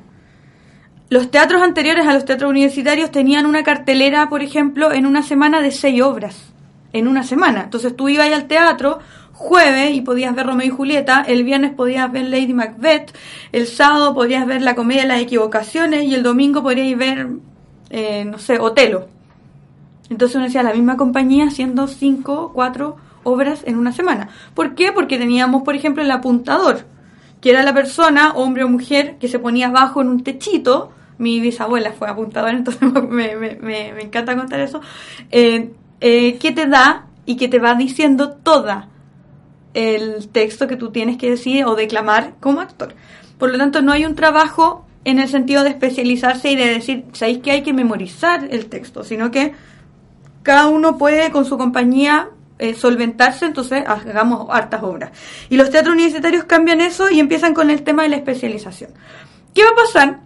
Los 1.10 1.30
teatros 1.30 1.60
anteriores 1.60 2.06
a 2.06 2.14
los 2.14 2.24
teatros 2.24 2.50
universitarios 2.50 3.10
tenían 3.10 3.44
una 3.44 3.62
cartelera, 3.62 4.30
por 4.30 4.42
ejemplo, 4.42 4.92
en 4.92 5.04
una 5.04 5.22
semana 5.22 5.60
de 5.60 5.70
seis 5.70 6.00
obras. 6.00 6.54
En 6.94 7.06
una 7.06 7.22
semana. 7.22 7.64
Entonces 7.64 7.94
tú 7.94 8.08
ibas 8.08 8.32
al 8.32 8.46
teatro, 8.46 8.98
jueves 9.42 9.94
y 9.94 10.00
podías 10.00 10.34
ver 10.34 10.46
Romeo 10.46 10.66
y 10.66 10.70
Julieta, 10.70 11.24
el 11.26 11.42
viernes 11.42 11.72
podías 11.72 12.10
ver 12.10 12.28
Lady 12.28 12.54
Macbeth, 12.54 13.12
el 13.50 13.66
sábado 13.66 14.14
podías 14.14 14.46
ver 14.46 14.62
la 14.62 14.74
comedia 14.74 15.02
de 15.02 15.08
las 15.08 15.20
equivocaciones 15.20 16.04
y 16.04 16.14
el 16.14 16.22
domingo 16.22 16.62
podríais 16.62 16.96
ver, 16.96 17.28
eh, 17.90 18.24
no 18.24 18.38
sé, 18.38 18.58
Otelo. 18.58 19.08
Entonces 20.08 20.36
uno 20.36 20.44
decía 20.44 20.62
la 20.62 20.72
misma 20.72 20.96
compañía 20.96 21.46
haciendo 21.46 21.88
cinco, 21.88 22.52
cuatro 22.54 22.96
obras 23.24 23.62
en 23.66 23.78
una 23.78 23.92
semana. 23.92 24.28
¿Por 24.54 24.74
qué? 24.74 24.92
Porque 24.92 25.18
teníamos, 25.18 25.62
por 25.62 25.74
ejemplo, 25.74 26.02
el 26.02 26.10
apuntador, 26.10 26.84
que 27.40 27.50
era 27.50 27.62
la 27.62 27.74
persona, 27.74 28.32
hombre 28.34 28.62
o 28.62 28.68
mujer, 28.68 29.16
que 29.18 29.28
se 29.28 29.38
ponía 29.38 29.68
abajo 29.68 30.00
en 30.02 30.08
un 30.08 30.22
techito. 30.22 30.92
Mi 31.18 31.40
bisabuela 31.40 31.92
fue 31.92 32.08
apuntadora, 32.08 32.52
entonces 32.56 32.82
me, 33.10 34.02
encanta 34.02 34.36
contar 34.36 34.60
eso. 34.60 34.80
Eh, 35.30 35.72
eh, 36.00 36.38
te 36.40 36.66
da 36.66 37.06
y 37.26 37.36
que 37.36 37.48
te 37.48 37.58
va 37.58 37.74
diciendo 37.74 38.32
toda 38.32 38.88
el 39.74 40.28
texto 40.28 40.66
que 40.66 40.76
tú 40.76 40.90
tienes 40.90 41.16
que 41.16 41.30
decir 41.30 41.64
o 41.64 41.74
declamar 41.74 42.34
como 42.40 42.60
actor. 42.60 42.94
Por 43.38 43.50
lo 43.50 43.58
tanto, 43.58 43.82
no 43.82 43.92
hay 43.92 44.04
un 44.04 44.14
trabajo 44.14 44.86
en 45.04 45.18
el 45.18 45.28
sentido 45.28 45.64
de 45.64 45.70
especializarse 45.70 46.50
y 46.50 46.56
de 46.56 46.66
decir, 46.66 47.04
¿sabéis 47.12 47.38
que 47.38 47.50
hay 47.50 47.62
que 47.62 47.72
memorizar 47.72 48.46
el 48.50 48.66
texto? 48.66 49.02
Sino 49.02 49.30
que 49.30 49.54
cada 50.42 50.68
uno 50.68 50.98
puede 50.98 51.30
con 51.30 51.44
su 51.44 51.58
compañía 51.58 52.28
eh, 52.58 52.74
solventarse, 52.74 53.46
entonces 53.46 53.82
hagamos 53.86 54.46
hartas 54.50 54.82
obras. 54.82 55.10
Y 55.48 55.56
los 55.56 55.70
teatros 55.70 55.94
universitarios 55.94 56.44
cambian 56.44 56.80
eso 56.80 57.10
y 57.10 57.18
empiezan 57.18 57.54
con 57.54 57.70
el 57.70 57.82
tema 57.82 58.04
de 58.04 58.10
la 58.10 58.16
especialización. 58.16 58.90
¿Qué 59.54 59.64
va 59.64 59.70
a 59.70 59.74
pasar? 59.74 60.20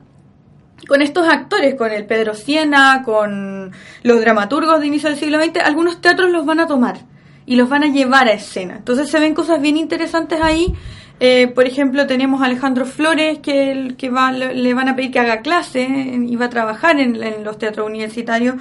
Con 0.86 1.00
estos 1.00 1.26
actores, 1.26 1.74
con 1.74 1.90
el 1.90 2.04
Pedro 2.04 2.34
Siena, 2.34 3.02
con 3.04 3.72
los 4.02 4.20
dramaturgos 4.20 4.80
de 4.80 4.86
inicio 4.86 5.08
del 5.08 5.18
siglo 5.18 5.42
XX, 5.42 5.60
algunos 5.64 6.00
teatros 6.00 6.30
los 6.30 6.44
van 6.44 6.60
a 6.60 6.66
tomar 6.66 6.98
y 7.46 7.56
los 7.56 7.68
van 7.68 7.84
a 7.84 7.86
llevar 7.86 8.28
a 8.28 8.32
escena. 8.32 8.76
Entonces 8.76 9.08
se 9.08 9.20
ven 9.20 9.34
cosas 9.34 9.60
bien 9.62 9.76
interesantes 9.76 10.40
ahí. 10.42 10.74
Eh, 11.18 11.48
por 11.54 11.64
ejemplo, 11.66 12.06
tenemos 12.06 12.42
a 12.42 12.44
Alejandro 12.44 12.84
Flores 12.84 13.38
que, 13.38 13.94
que 13.96 14.10
va, 14.10 14.32
le 14.32 14.74
van 14.74 14.90
a 14.90 14.96
pedir 14.96 15.12
que 15.12 15.18
haga 15.18 15.40
clase 15.40 15.82
y 15.82 16.36
va 16.36 16.46
a 16.46 16.50
trabajar 16.50 17.00
en, 17.00 17.42
los 17.42 17.56
teatros 17.56 17.86
universitarios. 17.86 18.56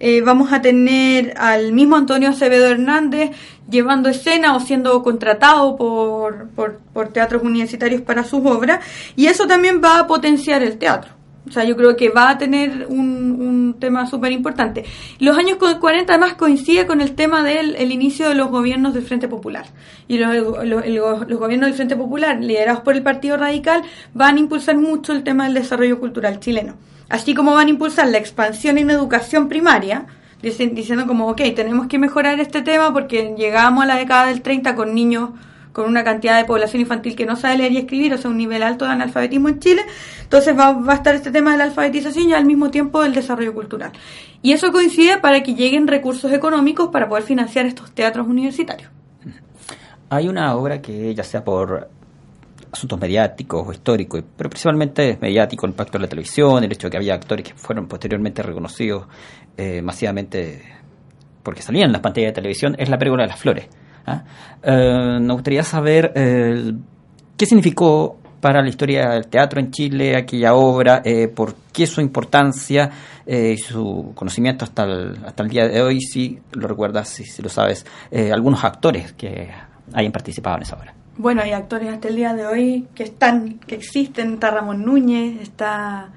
Eh, 0.00 0.20
vamos 0.22 0.52
a 0.52 0.60
tener 0.60 1.34
al 1.36 1.72
mismo 1.72 1.94
Antonio 1.94 2.30
Acevedo 2.30 2.66
Hernández 2.66 3.30
llevando 3.70 4.08
escena 4.08 4.56
o 4.56 4.60
siendo 4.60 5.00
contratado 5.04 5.76
por, 5.76 6.48
por 6.48 7.08
teatros 7.12 7.44
universitarios 7.44 8.00
para 8.00 8.24
sus 8.24 8.44
obras 8.44 8.84
y 9.14 9.26
eso 9.26 9.46
también 9.46 9.80
va 9.84 10.00
a 10.00 10.06
potenciar 10.08 10.64
el 10.64 10.78
teatro. 10.78 11.19
O 11.48 11.52
sea, 11.52 11.64
yo 11.64 11.76
creo 11.76 11.96
que 11.96 12.10
va 12.10 12.30
a 12.30 12.38
tener 12.38 12.86
un, 12.88 13.40
un 13.40 13.76
tema 13.78 14.06
súper 14.06 14.30
importante. 14.30 14.84
Los 15.18 15.36
años 15.38 15.56
40 15.58 16.12
además 16.12 16.34
coincide 16.34 16.86
con 16.86 17.00
el 17.00 17.14
tema 17.14 17.42
del 17.42 17.76
el 17.76 17.92
inicio 17.92 18.28
de 18.28 18.34
los 18.34 18.48
gobiernos 18.48 18.94
del 18.94 19.02
Frente 19.02 19.26
Popular. 19.26 19.66
Y 20.06 20.18
los, 20.18 20.34
los, 20.64 20.86
los, 20.86 21.38
gobiernos 21.38 21.68
del 21.68 21.74
Frente 21.74 21.96
Popular, 21.96 22.38
liderados 22.40 22.82
por 22.82 22.94
el 22.94 23.02
Partido 23.02 23.36
Radical, 23.36 23.82
van 24.12 24.36
a 24.36 24.40
impulsar 24.40 24.76
mucho 24.76 25.12
el 25.12 25.24
tema 25.24 25.44
del 25.44 25.54
desarrollo 25.54 25.98
cultural 25.98 26.40
chileno. 26.40 26.74
Así 27.08 27.34
como 27.34 27.54
van 27.54 27.66
a 27.66 27.70
impulsar 27.70 28.08
la 28.08 28.18
expansión 28.18 28.78
en 28.78 28.90
educación 28.90 29.48
primaria, 29.48 30.06
diciendo 30.42 31.06
como, 31.06 31.28
ok, 31.28 31.42
tenemos 31.56 31.86
que 31.86 31.98
mejorar 31.98 32.38
este 32.38 32.62
tema 32.62 32.92
porque 32.92 33.34
llegamos 33.36 33.84
a 33.84 33.86
la 33.86 33.96
década 33.96 34.26
del 34.26 34.42
30 34.42 34.74
con 34.74 34.94
niños 34.94 35.30
con 35.72 35.86
una 35.86 36.04
cantidad 36.04 36.38
de 36.38 36.44
población 36.44 36.80
infantil 36.80 37.16
que 37.16 37.26
no 37.26 37.36
sabe 37.36 37.58
leer 37.58 37.72
y 37.72 37.78
escribir, 37.78 38.12
o 38.14 38.18
sea, 38.18 38.30
un 38.30 38.36
nivel 38.36 38.62
alto 38.62 38.84
de 38.84 38.92
analfabetismo 38.92 39.48
en 39.48 39.60
Chile. 39.60 39.82
Entonces 40.22 40.56
va, 40.58 40.72
va 40.72 40.92
a 40.94 40.96
estar 40.96 41.14
este 41.14 41.30
tema 41.30 41.52
de 41.52 41.58
la 41.58 41.64
alfabetización 41.64 42.28
y 42.28 42.32
al 42.32 42.44
mismo 42.44 42.70
tiempo 42.70 43.02
del 43.02 43.14
desarrollo 43.14 43.54
cultural. 43.54 43.92
Y 44.42 44.52
eso 44.52 44.72
coincide 44.72 45.18
para 45.18 45.42
que 45.42 45.54
lleguen 45.54 45.86
recursos 45.86 46.32
económicos 46.32 46.88
para 46.88 47.08
poder 47.08 47.24
financiar 47.24 47.66
estos 47.66 47.92
teatros 47.92 48.26
universitarios. 48.26 48.90
Hay 50.08 50.28
una 50.28 50.54
obra 50.56 50.82
que, 50.82 51.14
ya 51.14 51.22
sea 51.22 51.44
por 51.44 51.88
asuntos 52.72 53.00
mediáticos 53.00 53.66
o 53.66 53.72
históricos, 53.72 54.22
pero 54.36 54.48
principalmente 54.48 55.18
mediático, 55.20 55.66
el 55.66 55.72
impacto 55.72 55.98
de 55.98 56.02
la 56.02 56.08
televisión, 56.08 56.62
el 56.64 56.72
hecho 56.72 56.86
de 56.86 56.90
que 56.92 56.96
había 56.96 57.14
actores 57.14 57.46
que 57.46 57.54
fueron 57.54 57.86
posteriormente 57.86 58.42
reconocidos 58.42 59.06
eh, 59.56 59.82
masivamente 59.82 60.62
porque 61.42 61.62
salían 61.62 61.86
en 61.86 61.92
las 61.92 62.00
pantallas 62.00 62.30
de 62.30 62.34
televisión, 62.34 62.76
es 62.78 62.88
La 62.88 62.98
Pérgola 62.98 63.24
de 63.24 63.28
las 63.28 63.38
Flores. 63.38 63.66
¿Ah? 64.06 64.22
Eh, 64.62 65.18
nos 65.20 65.36
gustaría 65.36 65.62
saber 65.62 66.12
eh, 66.14 66.72
qué 67.36 67.46
significó 67.46 68.18
para 68.40 68.62
la 68.62 68.68
historia 68.68 69.10
del 69.10 69.26
teatro 69.26 69.60
en 69.60 69.70
Chile 69.70 70.16
aquella 70.16 70.54
obra, 70.54 71.02
eh, 71.04 71.28
por 71.28 71.54
qué 71.72 71.86
su 71.86 72.00
importancia 72.00 72.90
y 73.26 73.58
su 73.58 74.10
conocimiento 74.16 74.64
hasta 74.64 74.82
el, 74.82 75.16
hasta 75.24 75.44
el 75.44 75.50
día 75.50 75.68
de 75.68 75.80
hoy, 75.82 76.00
si 76.00 76.40
lo 76.52 76.66
recuerdas, 76.66 77.08
si, 77.10 77.22
si 77.24 77.42
lo 77.42 77.48
sabes, 77.48 77.86
algunos 78.32 78.64
actores 78.64 79.12
que 79.12 79.50
hayan 79.92 80.10
participado 80.10 80.56
en 80.56 80.62
esa 80.62 80.74
obra. 80.74 80.94
Bueno, 81.16 81.42
hay 81.42 81.52
actores 81.52 81.92
hasta 81.92 82.08
el 82.08 82.16
día 82.16 82.34
de 82.34 82.46
hoy 82.46 82.88
que 82.92 83.04
están, 83.04 83.60
que 83.60 83.76
existen, 83.76 84.34
está 84.34 84.50
Ramón 84.50 84.84
Núñez, 84.84 85.42
está 85.42 86.08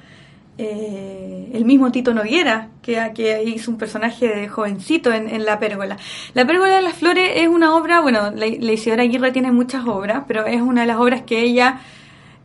eh, 0.58 1.50
el 1.54 1.66
mismo 1.66 1.92
Tito 1.92 2.13
Noguera, 2.13 2.70
que, 2.82 3.12
que, 3.16 3.44
hizo 3.44 3.72
un 3.72 3.78
personaje 3.78 4.28
de 4.28 4.48
jovencito 4.48 5.12
en, 5.12 5.46
La 5.46 5.60
Pérgola. 5.60 5.98
La 6.34 6.46
Pérgola 6.46 6.76
de 6.76 6.82
las 6.82 6.94
Flores 6.94 7.32
es 7.36 7.48
una 7.48 7.76
obra, 7.76 8.02
bueno, 8.02 8.32
la, 8.32 8.46
Isidora 8.46 9.04
Aguirre 9.04 9.32
tiene 9.32 9.52
muchas 9.52 9.86
obras, 9.88 10.26
pero 10.28 10.46
es 10.46 10.62
una 10.62 10.82
de 10.82 10.88
las 10.88 10.98
obras 10.98 11.24
que 11.24 11.42
ella, 11.42 11.82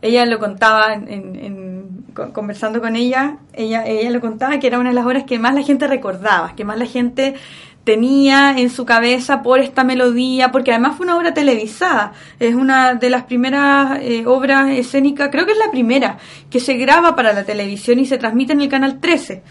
ella 0.01 0.25
lo 0.25 0.39
contaba 0.39 0.95
en, 0.95 2.05
conversando 2.33 2.81
con 2.81 2.97
ella, 2.97 3.37
ella, 3.53 3.87
ella 3.87 4.11
lo 4.11 4.21
contaba 4.21 4.59
que 4.59 4.67
era 4.67 4.79
una 4.79 4.89
de 4.89 4.95
las 4.95 5.07
obras 5.07 5.25
que 5.25 5.39
más 5.39 5.55
la 5.55 5.63
gente 5.63 5.87
recordaba, 5.87 6.55
que 6.57 6.65
más 6.65 6.79
la 6.79 6.87
gente 6.87 7.35
tenía 7.85 8.59
en 8.59 8.69
su 8.69 8.85
cabeza 8.85 9.43
por 9.43 9.61
esta 9.61 9.83
melodía, 9.83 10.53
porque 10.53 10.73
además 10.73 10.97
fue 10.97 11.07
una 11.07 11.17
obra 11.17 11.33
televisada, 11.33 12.13
es 12.39 12.55
una 12.55 12.95
de 12.95 13.09
las 13.09 13.25
primeras 13.25 13.99
eh, 14.03 14.25
obras 14.27 14.71
escénicas, 14.71 15.31
creo 15.33 15.47
que 15.47 15.53
es 15.53 15.59
la 15.59 15.71
primera, 15.71 16.19
que 16.51 16.61
se 16.61 16.75
graba 16.75 17.17
para 17.17 17.33
la 17.33 17.45
televisión 17.45 17.99
y 17.99 18.05
se 18.05 18.19
transmite 18.19 18.53
en 18.53 18.61
el 18.61 18.69
canal 18.69 19.01
13, 19.01 19.43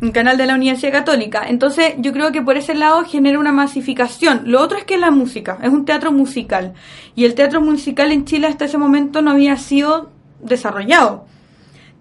el 0.00 0.12
canal 0.12 0.36
de 0.36 0.46
la 0.46 0.54
Universidad 0.54 0.92
Católica. 0.92 1.44
Entonces 1.48 1.94
yo 1.98 2.12
creo 2.12 2.30
que 2.30 2.42
por 2.42 2.56
ese 2.56 2.74
lado 2.74 3.04
genera 3.04 3.40
una 3.40 3.52
masificación. 3.52 4.42
Lo 4.44 4.60
otro 4.60 4.78
es 4.78 4.84
que 4.84 4.94
es 4.94 5.00
la 5.00 5.10
música, 5.10 5.58
es 5.60 5.70
un 5.70 5.84
teatro 5.84 6.12
musical, 6.12 6.74
y 7.16 7.24
el 7.24 7.34
teatro 7.34 7.60
musical 7.60 8.12
en 8.12 8.24
Chile 8.24 8.46
hasta 8.46 8.66
ese 8.66 8.78
momento 8.78 9.22
no 9.22 9.32
había 9.32 9.56
sido 9.56 10.10
desarrollado. 10.40 11.26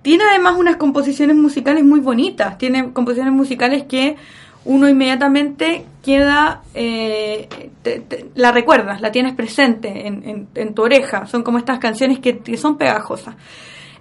Tiene 0.01 0.23
además 0.29 0.55
unas 0.57 0.77
composiciones 0.77 1.35
musicales 1.35 1.83
muy 1.83 1.99
bonitas, 1.99 2.57
tiene 2.57 2.91
composiciones 2.91 3.33
musicales 3.33 3.83
que 3.83 4.15
uno 4.65 4.87
inmediatamente 4.87 5.85
queda, 6.03 6.61
eh, 6.73 7.47
la 8.35 8.51
recuerdas, 8.51 9.01
la 9.01 9.11
tienes 9.11 9.33
presente 9.33 10.07
en, 10.07 10.47
en, 10.53 10.73
tu 10.73 10.83
oreja. 10.83 11.25
Son 11.25 11.43
como 11.43 11.57
estas 11.57 11.79
canciones 11.79 12.19
que, 12.19 12.39
que 12.39 12.57
son 12.57 12.77
pegajosas. 12.77 13.35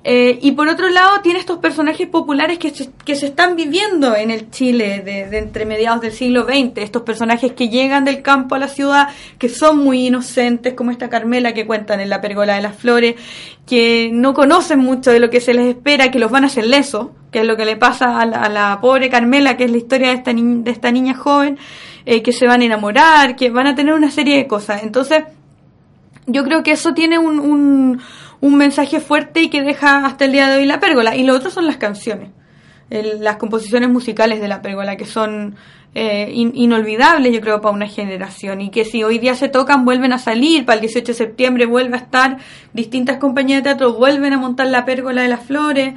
Eh, 0.03 0.39
y 0.41 0.53
por 0.53 0.67
otro 0.69 0.89
lado, 0.89 1.21
tiene 1.21 1.39
estos 1.39 1.59
personajes 1.59 2.09
populares 2.09 2.59
que 2.59 2.71
se, 2.71 2.91
que 3.05 3.15
se 3.15 3.27
están 3.27 3.55
viviendo 3.55 4.17
en 4.17 4.31
el 4.31 4.51
Chile 4.51 5.03
de, 5.05 5.37
entre 5.37 5.67
mediados 5.67 6.01
del 6.01 6.13
siglo 6.13 6.45
XX. 6.45 6.73
Estos 6.77 7.03
personajes 7.03 7.53
que 7.53 7.69
llegan 7.69 8.07
del 8.07 8.23
campo 8.23 8.55
a 8.55 8.59
la 8.59 8.69
ciudad, 8.69 9.09
que 9.39 9.51
son 9.51 9.79
muy 9.79 10.07
inocentes, 10.07 10.73
como 10.73 10.91
esta 10.91 11.11
Carmela 11.11 11.53
que 11.53 11.67
cuentan 11.67 12.01
en 12.01 12.09
La 12.09 12.23
Pergola 12.23 12.55
de 12.55 12.63
las 12.63 12.77
Flores, 12.77 13.17
que 13.67 14.11
no 14.11 14.33
conocen 14.33 14.79
mucho 14.79 15.11
de 15.11 15.21
lo 15.21 15.29
que 15.29 15.41
se 15.41 15.53
les 15.53 15.67
espera, 15.67 16.11
que 16.11 16.19
los 16.19 16.31
van 16.31 16.45
a 16.45 16.47
hacer 16.47 16.67
lesos, 16.67 17.09
que 17.31 17.41
es 17.41 17.47
lo 17.47 17.59
que 17.59 17.67
le 17.67 17.77
pasa 17.77 18.21
a 18.21 18.27
la, 18.27 18.79
pobre 18.81 19.11
Carmela, 19.11 19.59
que 19.59 19.65
es 19.65 19.71
la 19.71 19.77
historia 19.77 20.09
de 20.09 20.15
esta, 20.15 20.33
de 20.33 20.71
esta 20.71 20.91
niña 20.91 21.13
joven, 21.13 21.59
eh, 22.07 22.23
que 22.23 22.33
se 22.33 22.47
van 22.47 22.63
a 22.63 22.65
enamorar, 22.65 23.37
que 23.37 23.51
van 23.51 23.67
a 23.67 23.75
tener 23.75 23.93
una 23.93 24.11
serie 24.11 24.39
de 24.39 24.47
cosas. 24.47 24.83
Entonces, 24.83 25.25
yo 26.27 26.43
creo 26.45 26.63
que 26.63 26.73
eso 26.73 26.95
tiene 26.95 27.19
un 27.19 27.39
un 27.39 28.01
mensaje 28.40 29.00
fuerte 29.00 29.42
y 29.42 29.50
que 29.50 29.62
deja 29.62 30.05
hasta 30.07 30.24
el 30.24 30.33
día 30.33 30.48
de 30.48 30.59
hoy 30.59 30.66
la 30.66 30.81
pérgola. 30.81 31.16
Y 31.16 31.24
lo 31.24 31.35
otro 31.35 31.50
son 31.50 31.66
las 31.66 31.76
canciones. 31.76 32.31
las 32.90 33.37
composiciones 33.37 33.88
musicales 33.88 34.40
de 34.40 34.48
la 34.48 34.62
pérgola, 34.62 34.96
que 34.96 35.07
son 35.07 35.55
eh, 35.94 36.31
inolvidables, 36.33 37.33
yo 37.33 37.40
creo, 37.40 37.61
para 37.61 37.74
una 37.74 37.88
generación, 37.88 38.61
y 38.61 38.70
que 38.70 38.85
si 38.85 39.03
hoy 39.03 39.18
día 39.18 39.35
se 39.35 39.48
tocan, 39.48 39.85
vuelven 39.85 40.12
a 40.12 40.18
salir, 40.18 40.64
para 40.64 40.76
el 40.76 40.81
18 40.83 41.07
de 41.07 41.14
septiembre 41.14 41.66
vuelve 41.66 41.96
a 41.96 42.00
estar, 42.00 42.38
distintas 42.72 43.18
compañías 43.18 43.59
de 43.59 43.70
teatro 43.70 43.94
vuelven 43.94 44.33
a 44.33 44.38
montar 44.38 44.68
la 44.68 44.85
pérgola 44.85 45.22
de 45.22 45.29
las 45.29 45.44
flores. 45.44 45.94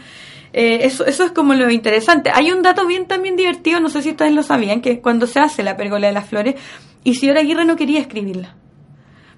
Eh, 0.51 0.79
eso, 0.83 1.05
eso 1.05 1.25
es 1.25 1.31
como 1.31 1.53
lo 1.55 1.69
interesante. 1.71 2.31
Hay 2.33 2.51
un 2.51 2.61
dato 2.61 2.85
bien 2.85 3.07
también 3.07 3.35
divertido, 3.35 3.79
no 3.79 3.89
sé 3.89 4.01
si 4.01 4.11
ustedes 4.11 4.33
lo 4.33 4.43
sabían, 4.43 4.81
que 4.81 4.99
cuando 4.99 5.27
se 5.27 5.39
hace 5.39 5.63
la 5.63 5.77
pérgola 5.77 6.07
de 6.07 6.13
las 6.13 6.27
flores, 6.27 6.55
Isidora 7.03 7.41
Aguirre 7.41 7.65
no 7.65 7.75
quería 7.75 7.99
escribirla. 7.99 8.55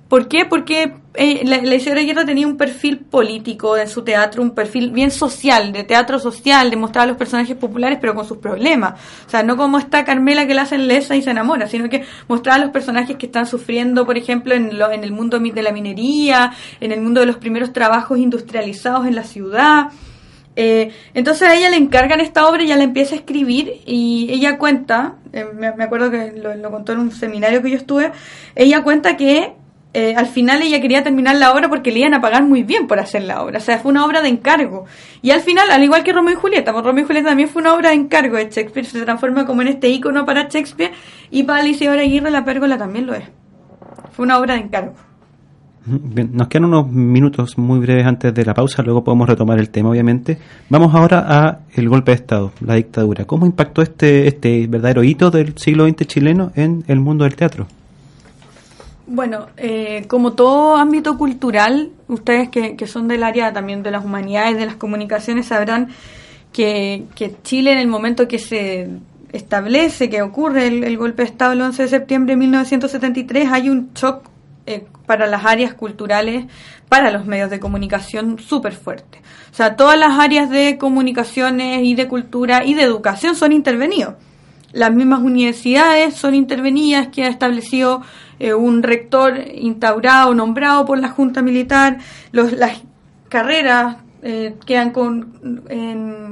¿Por 0.08 0.28
qué? 0.28 0.46
Porque 0.46 0.94
eh, 1.16 1.42
la, 1.46 1.58
la, 1.58 1.76
Isidora 1.76 2.02
Guerra 2.02 2.26
tenía 2.26 2.46
un 2.46 2.58
perfil 2.58 3.00
político 3.00 3.76
en 3.76 3.88
su 3.88 4.04
teatro, 4.04 4.44
un 4.44 4.52
perfil 4.52 4.92
bien 4.92 5.10
social, 5.10 5.72
de 5.72 5.84
teatro 5.84 6.20
social, 6.20 6.70
de 6.70 6.76
mostrar 6.76 7.06
a 7.06 7.08
los 7.08 7.18
personajes 7.18 7.56
populares, 7.56 7.98
pero 8.00 8.14
con 8.14 8.24
sus 8.24 8.38
problemas. 8.38 9.00
O 9.26 9.30
sea, 9.30 9.42
no 9.42 9.58
como 9.58 9.80
esta 9.80 10.06
Carmela 10.06 10.46
que 10.46 10.54
la 10.54 10.62
hacen 10.62 10.88
lesa 10.88 11.16
y 11.16 11.24
se 11.24 11.32
enamora, 11.32 11.68
sino 11.68 11.90
que 11.90 12.04
mostrar 12.28 12.58
a 12.58 12.64
los 12.64 12.72
personajes 12.72 13.16
que 13.16 13.26
están 13.26 13.48
sufriendo, 13.48 14.06
por 14.06 14.16
ejemplo, 14.16 14.54
en, 14.54 14.78
lo, 14.78 14.92
en 14.92 15.04
el 15.04 15.12
mundo 15.12 15.40
de 15.40 15.64
la 15.64 15.72
minería, 15.72 16.52
en 16.80 16.92
el 16.92 17.02
mundo 17.02 17.22
de 17.22 17.26
los 17.26 17.38
primeros 17.38 17.74
trabajos 17.74 18.20
industrializados 18.20 19.08
en 19.08 19.16
la 19.16 19.24
ciudad. 19.24 19.88
Eh, 20.56 20.92
entonces 21.16 21.50
a 21.50 21.56
ella 21.56 21.70
le 21.70 21.78
encargan 21.78 22.20
esta 22.22 22.48
obra 22.48 22.62
y 22.62 22.68
ella 22.68 22.78
la 22.78 22.84
empieza 22.84 23.16
a 23.16 23.18
escribir 23.18 23.82
y 23.88 24.28
ella 24.30 24.60
cuenta, 24.60 25.16
eh, 25.34 25.46
me, 25.54 25.74
me, 25.74 25.84
acuerdo 25.84 26.12
que 26.12 26.32
lo 26.32 26.72
contó 26.72 26.94
en 26.94 27.00
un 27.00 27.12
seminario 27.12 27.62
que 27.62 27.72
yo 27.72 27.78
estuve, 27.78 28.12
ella 28.56 28.82
cuenta 28.82 29.18
que 29.18 29.54
eh, 29.98 30.14
al 30.14 30.26
final 30.26 30.62
ella 30.62 30.82
quería 30.82 31.04
terminar 31.04 31.38
la 31.38 31.54
obra 31.54 31.70
porque 31.70 31.90
le 31.90 32.00
iban 32.00 32.14
a 32.14 32.20
pagar 32.20 32.44
muy 32.44 32.64
bien 32.64 32.86
por 32.86 33.00
hacer 33.00 33.24
la 33.24 33.42
obra. 33.42 33.60
O 33.60 33.62
sea, 33.62 33.80
fue 33.80 33.92
una 33.92 34.06
obra 34.06 34.22
de 34.22 34.28
encargo. 34.28 34.84
Y 35.22 35.32
al 35.32 35.40
final, 35.40 35.72
al 35.72 35.82
igual 35.86 36.04
que 36.04 36.12
Romeo 36.12 36.34
y 36.34 36.36
Julieta, 36.36 36.74
porque 36.74 36.90
Romeo 36.90 37.06
y 37.06 37.08
Julieta 37.08 37.30
también 37.30 37.48
fue 37.48 37.62
una 37.62 37.74
obra 37.74 37.92
de 37.92 37.96
encargo 37.96 38.36
de 38.36 38.50
Shakespeare, 38.50 38.86
se 38.86 39.02
transforma 39.04 39.46
como 39.46 39.62
en 39.62 39.70
este 39.70 39.88
icono 39.88 40.26
para 40.26 40.50
Shakespeare 40.50 40.92
y 41.32 41.44
para 41.44 41.62
Alicia 41.62 41.94
Aguirre 41.94 42.30
la 42.30 42.44
pérgola 42.44 42.78
también 42.78 43.08
lo 43.08 43.14
es. 43.14 43.24
Fue 44.12 44.26
una 44.26 44.38
obra 44.38 44.56
de 44.56 44.62
encargo. 44.64 44.96
Bien, 45.86 46.32
nos 46.34 46.50
quedan 46.50 46.66
unos 46.66 46.92
minutos 46.92 47.58
muy 47.58 47.80
breves 47.80 48.06
antes 48.06 48.34
de 48.34 48.44
la 48.44 48.54
pausa, 48.54 48.84
luego 48.84 49.02
podemos 49.02 49.30
retomar 49.30 49.60
el 49.60 49.70
tema, 49.70 49.92
obviamente. 49.92 50.40
Vamos 50.68 50.94
ahora 50.94 51.26
a 51.26 51.60
el 51.74 51.88
golpe 51.88 52.12
de 52.12 52.16
Estado, 52.16 52.52
la 52.60 52.74
dictadura. 52.74 53.24
¿Cómo 53.24 53.46
impactó 53.46 53.82
este, 53.82 54.28
este 54.28 54.68
verdadero 54.68 55.06
hito 55.06 55.32
del 55.32 55.58
siglo 55.58 55.88
XX 55.88 56.06
chileno 56.06 56.52
en 56.56 56.84
el 56.88 57.00
mundo 57.00 57.24
del 57.24 57.38
teatro? 57.38 57.68
Bueno, 59.08 59.48
eh, 59.58 60.06
como 60.08 60.34
todo 60.34 60.78
ámbito 60.78 61.18
cultural, 61.18 61.92
ustedes 62.08 62.50
que, 62.50 62.76
que, 62.76 62.88
son 62.88 63.08
del 63.08 63.24
área 63.24 63.54
también 63.54 63.84
de 63.84 63.92
las 63.92 64.04
humanidades, 64.04 64.58
de 64.58 64.66
las 64.66 64.76
comunicaciones, 64.78 65.48
sabrán 65.48 65.90
que, 66.52 67.06
que 67.14 67.36
Chile 67.44 67.72
en 67.74 67.78
el 67.78 67.88
momento 67.88 68.28
que 68.28 68.40
se 68.40 68.90
establece, 69.32 70.10
que 70.10 70.22
ocurre 70.22 70.68
el, 70.68 70.98
golpe 70.98 71.24
de 71.24 71.30
Estado 71.30 71.54
el 71.54 71.62
11 71.62 71.84
de 71.84 71.90
septiembre 71.90 72.34
de 72.34 72.38
1973, 72.38 73.50
hay 73.52 73.70
un 73.70 73.92
shock 73.94 74.30
eh, 74.66 74.86
para 75.06 75.28
las 75.28 75.46
áreas 75.46 75.74
culturales, 75.74 76.46
para 76.90 77.12
los 77.12 77.26
medios 77.26 77.50
de 77.50 77.60
comunicación 77.60 78.40
súper 78.40 78.74
fuerte. 78.74 79.20
O 79.52 79.56
sea, 79.56 79.76
todas 79.76 80.00
las 80.00 80.18
áreas 80.18 80.50
de 80.50 80.78
comunicaciones 80.78 81.84
y 81.84 81.96
de 81.96 82.08
cultura 82.08 82.66
y 82.66 82.74
de 82.74 82.84
educación 82.84 83.36
son 83.36 83.52
intervenidos. 83.52 84.16
Las 84.72 84.94
mismas 84.94 85.22
universidades 85.22 86.16
son 86.16 86.36
intervenidas 86.36 87.10
que 87.10 87.24
ha 87.24 87.28
establecido 87.28 88.02
eh, 88.40 88.54
un 88.54 88.84
rector 88.84 89.38
instaurado, 89.54 90.34
nombrado 90.34 90.86
por 90.86 91.00
la 91.00 91.10
Junta 91.10 91.42
Militar, 91.42 91.98
los, 92.32 92.52
las 92.54 92.82
carreras 93.30 93.98
eh, 94.22 94.56
quedan 94.66 94.92
con, 94.92 95.66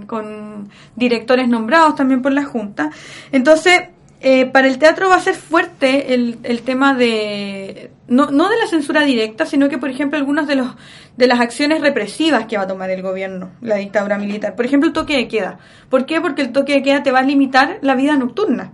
con 0.07 0.69
directores 0.95 1.47
nombrados 1.47 1.95
también 1.95 2.21
por 2.21 2.31
la 2.31 2.43
Junta. 2.43 2.89
Entonces, 3.31 3.83
eh, 4.25 4.45
para 4.45 4.67
el 4.67 4.77
teatro 4.77 5.09
va 5.09 5.17
a 5.17 5.19
ser 5.19 5.35
fuerte 5.35 6.13
el, 6.13 6.37
el 6.43 6.61
tema 6.61 6.93
de, 6.93 7.91
no, 8.07 8.31
no 8.31 8.49
de 8.49 8.57
la 8.57 8.67
censura 8.67 9.03
directa, 9.03 9.45
sino 9.45 9.67
que, 9.67 9.77
por 9.77 9.89
ejemplo, 9.89 10.17
algunas 10.17 10.47
de, 10.47 10.55
los, 10.55 10.69
de 11.17 11.27
las 11.27 11.41
acciones 11.41 11.81
represivas 11.81 12.45
que 12.45 12.57
va 12.57 12.63
a 12.63 12.67
tomar 12.67 12.89
el 12.89 13.01
gobierno, 13.01 13.51
la 13.61 13.75
dictadura 13.75 14.17
militar. 14.17 14.55
Por 14.55 14.65
ejemplo, 14.65 14.87
el 14.87 14.93
toque 14.93 15.17
de 15.17 15.27
queda. 15.27 15.59
¿Por 15.89 16.05
qué? 16.05 16.21
Porque 16.21 16.41
el 16.41 16.53
toque 16.53 16.73
de 16.73 16.83
queda 16.83 17.03
te 17.03 17.11
va 17.11 17.19
a 17.19 17.23
limitar 17.23 17.79
la 17.81 17.95
vida 17.95 18.15
nocturna 18.15 18.71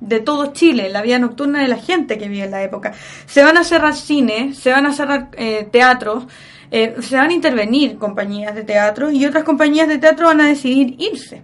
de 0.00 0.20
todo 0.20 0.52
Chile, 0.52 0.88
la 0.88 1.02
vida 1.02 1.18
nocturna 1.18 1.60
de 1.60 1.68
la 1.68 1.76
gente 1.76 2.18
que 2.18 2.28
vive 2.28 2.44
en 2.44 2.50
la 2.50 2.62
época. 2.62 2.92
Se 3.26 3.42
van 3.42 3.56
a 3.56 3.64
cerrar 3.64 3.94
cines, 3.94 4.58
se 4.58 4.70
van 4.70 4.86
a 4.86 4.92
cerrar 4.92 5.28
eh, 5.36 5.68
teatros, 5.70 6.26
eh, 6.70 6.96
se 7.00 7.16
van 7.16 7.30
a 7.30 7.32
intervenir 7.32 7.98
compañías 7.98 8.54
de 8.54 8.64
teatro 8.64 9.10
y 9.10 9.24
otras 9.26 9.44
compañías 9.44 9.88
de 9.88 9.98
teatro 9.98 10.26
van 10.26 10.40
a 10.40 10.46
decidir 10.46 10.96
irse. 10.98 11.42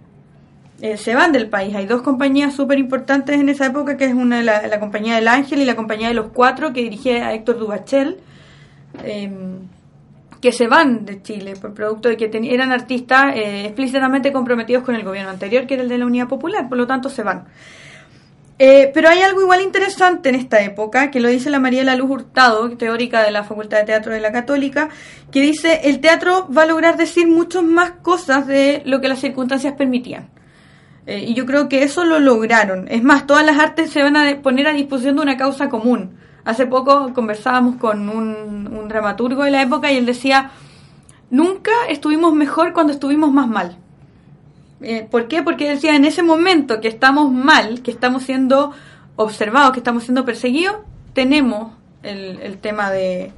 Eh, 0.81 0.97
se 0.97 1.15
van 1.15 1.31
del 1.31 1.49
país. 1.49 1.75
Hay 1.75 1.87
dos 1.87 2.01
compañías 2.01 2.55
súper 2.55 2.77
importantes 2.77 3.39
en 3.39 3.49
esa 3.49 3.67
época, 3.67 3.97
que 3.97 4.05
es 4.05 4.13
una 4.13 4.43
la, 4.43 4.67
la, 4.67 4.79
compañía 4.79 5.15
del 5.15 5.27
Ángel 5.27 5.59
y 5.59 5.65
la 5.65 5.75
compañía 5.75 6.07
de 6.07 6.13
los 6.13 6.27
Cuatro, 6.27 6.71
que 6.71 6.81
dirigía 6.81 7.27
a 7.27 7.33
Héctor 7.33 7.57
Dubachel, 7.57 8.17
em, 9.03 9.57
que 10.39 10.51
se 10.51 10.67
van 10.67 11.03
de 11.03 11.21
Chile 11.23 11.55
por 11.59 11.73
producto 11.73 12.09
de 12.09 12.17
que 12.17 12.29
eran 12.53 12.71
artistas 12.71 13.33
explícitamente 13.35 14.31
comprometidos 14.31 14.83
con 14.83 14.93
el 14.93 15.03
gobierno 15.03 15.31
anterior, 15.31 15.65
que 15.65 15.73
era 15.73 15.83
el 15.83 15.89
de 15.89 15.97
la 15.97 16.05
Unidad 16.05 16.27
Popular, 16.27 16.69
por 16.69 16.77
lo 16.77 16.85
tanto 16.85 17.09
se 17.09 17.23
van. 17.23 17.45
Eh, 18.59 18.89
pero 18.91 19.09
hay 19.09 19.21
algo 19.21 19.41
igual 19.41 19.61
interesante 19.61 20.29
en 20.29 20.35
esta 20.35 20.61
época, 20.61 21.11
que 21.11 21.19
lo 21.19 21.29
dice 21.29 21.51
la 21.51 21.59
María 21.59 21.81
de 21.81 21.85
la 21.85 21.95
Luz 21.95 22.09
Hurtado, 22.09 22.75
teórica 22.75 23.21
de 23.23 23.31
la 23.31 23.43
Facultad 23.43 23.77
de 23.77 23.83
Teatro 23.83 24.13
de 24.13 24.19
la 24.19 24.31
Católica, 24.31 24.89
que 25.31 25.41
dice, 25.41 25.81
el 25.83 25.99
teatro 25.99 26.47
va 26.51 26.63
a 26.63 26.65
lograr 26.65 26.97
decir 26.97 27.27
muchas 27.27 27.63
más 27.63 27.91
cosas 28.01 28.47
de 28.47 28.81
lo 28.85 28.99
que 28.99 29.09
las 29.09 29.19
circunstancias 29.19 29.75
permitían. 29.77 30.29
Eh, 31.05 31.25
y 31.27 31.33
yo 31.35 31.45
creo 31.45 31.69
que 31.69 31.83
eso 31.83 32.03
lo 32.03 32.19
lograron. 32.19 32.87
Es 32.89 33.03
más, 33.03 33.27
todas 33.27 33.45
las 33.45 33.59
artes 33.59 33.91
se 33.91 34.01
van 34.01 34.17
a 34.17 34.41
poner 34.41 34.67
a 34.67 34.73
disposición 34.73 35.17
de 35.17 35.21
una 35.21 35.37
causa 35.37 35.69
común. 35.69 36.17
Hace 36.43 36.65
poco 36.65 37.13
conversábamos 37.13 37.75
con 37.75 38.09
un, 38.09 38.67
un 38.73 38.87
dramaturgo 38.87 39.43
de 39.43 39.51
la 39.51 39.61
época 39.61 39.91
y 39.91 39.97
él 39.97 40.05
decía, 40.05 40.49
nunca 41.29 41.71
estuvimos 41.89 42.33
mejor 42.33 42.73
cuando 42.73 42.93
estuvimos 42.93 43.31
más 43.31 43.47
mal. 43.47 43.77
Eh, 44.81 45.07
¿Por 45.09 45.27
qué? 45.27 45.41
Porque 45.41 45.69
decía, 45.69 45.95
en 45.95 46.05
ese 46.05 46.23
momento 46.23 46.79
que 46.81 46.87
estamos 46.87 47.31
mal, 47.31 47.81
que 47.81 47.91
estamos 47.91 48.23
siendo 48.23 48.71
observados, 49.15 49.71
que 49.71 49.79
estamos 49.79 50.03
siendo 50.03 50.25
perseguidos, 50.25 50.77
tenemos 51.13 51.73
el, 52.03 52.39
el 52.41 52.57
tema 52.57 52.91
de, 52.91 53.33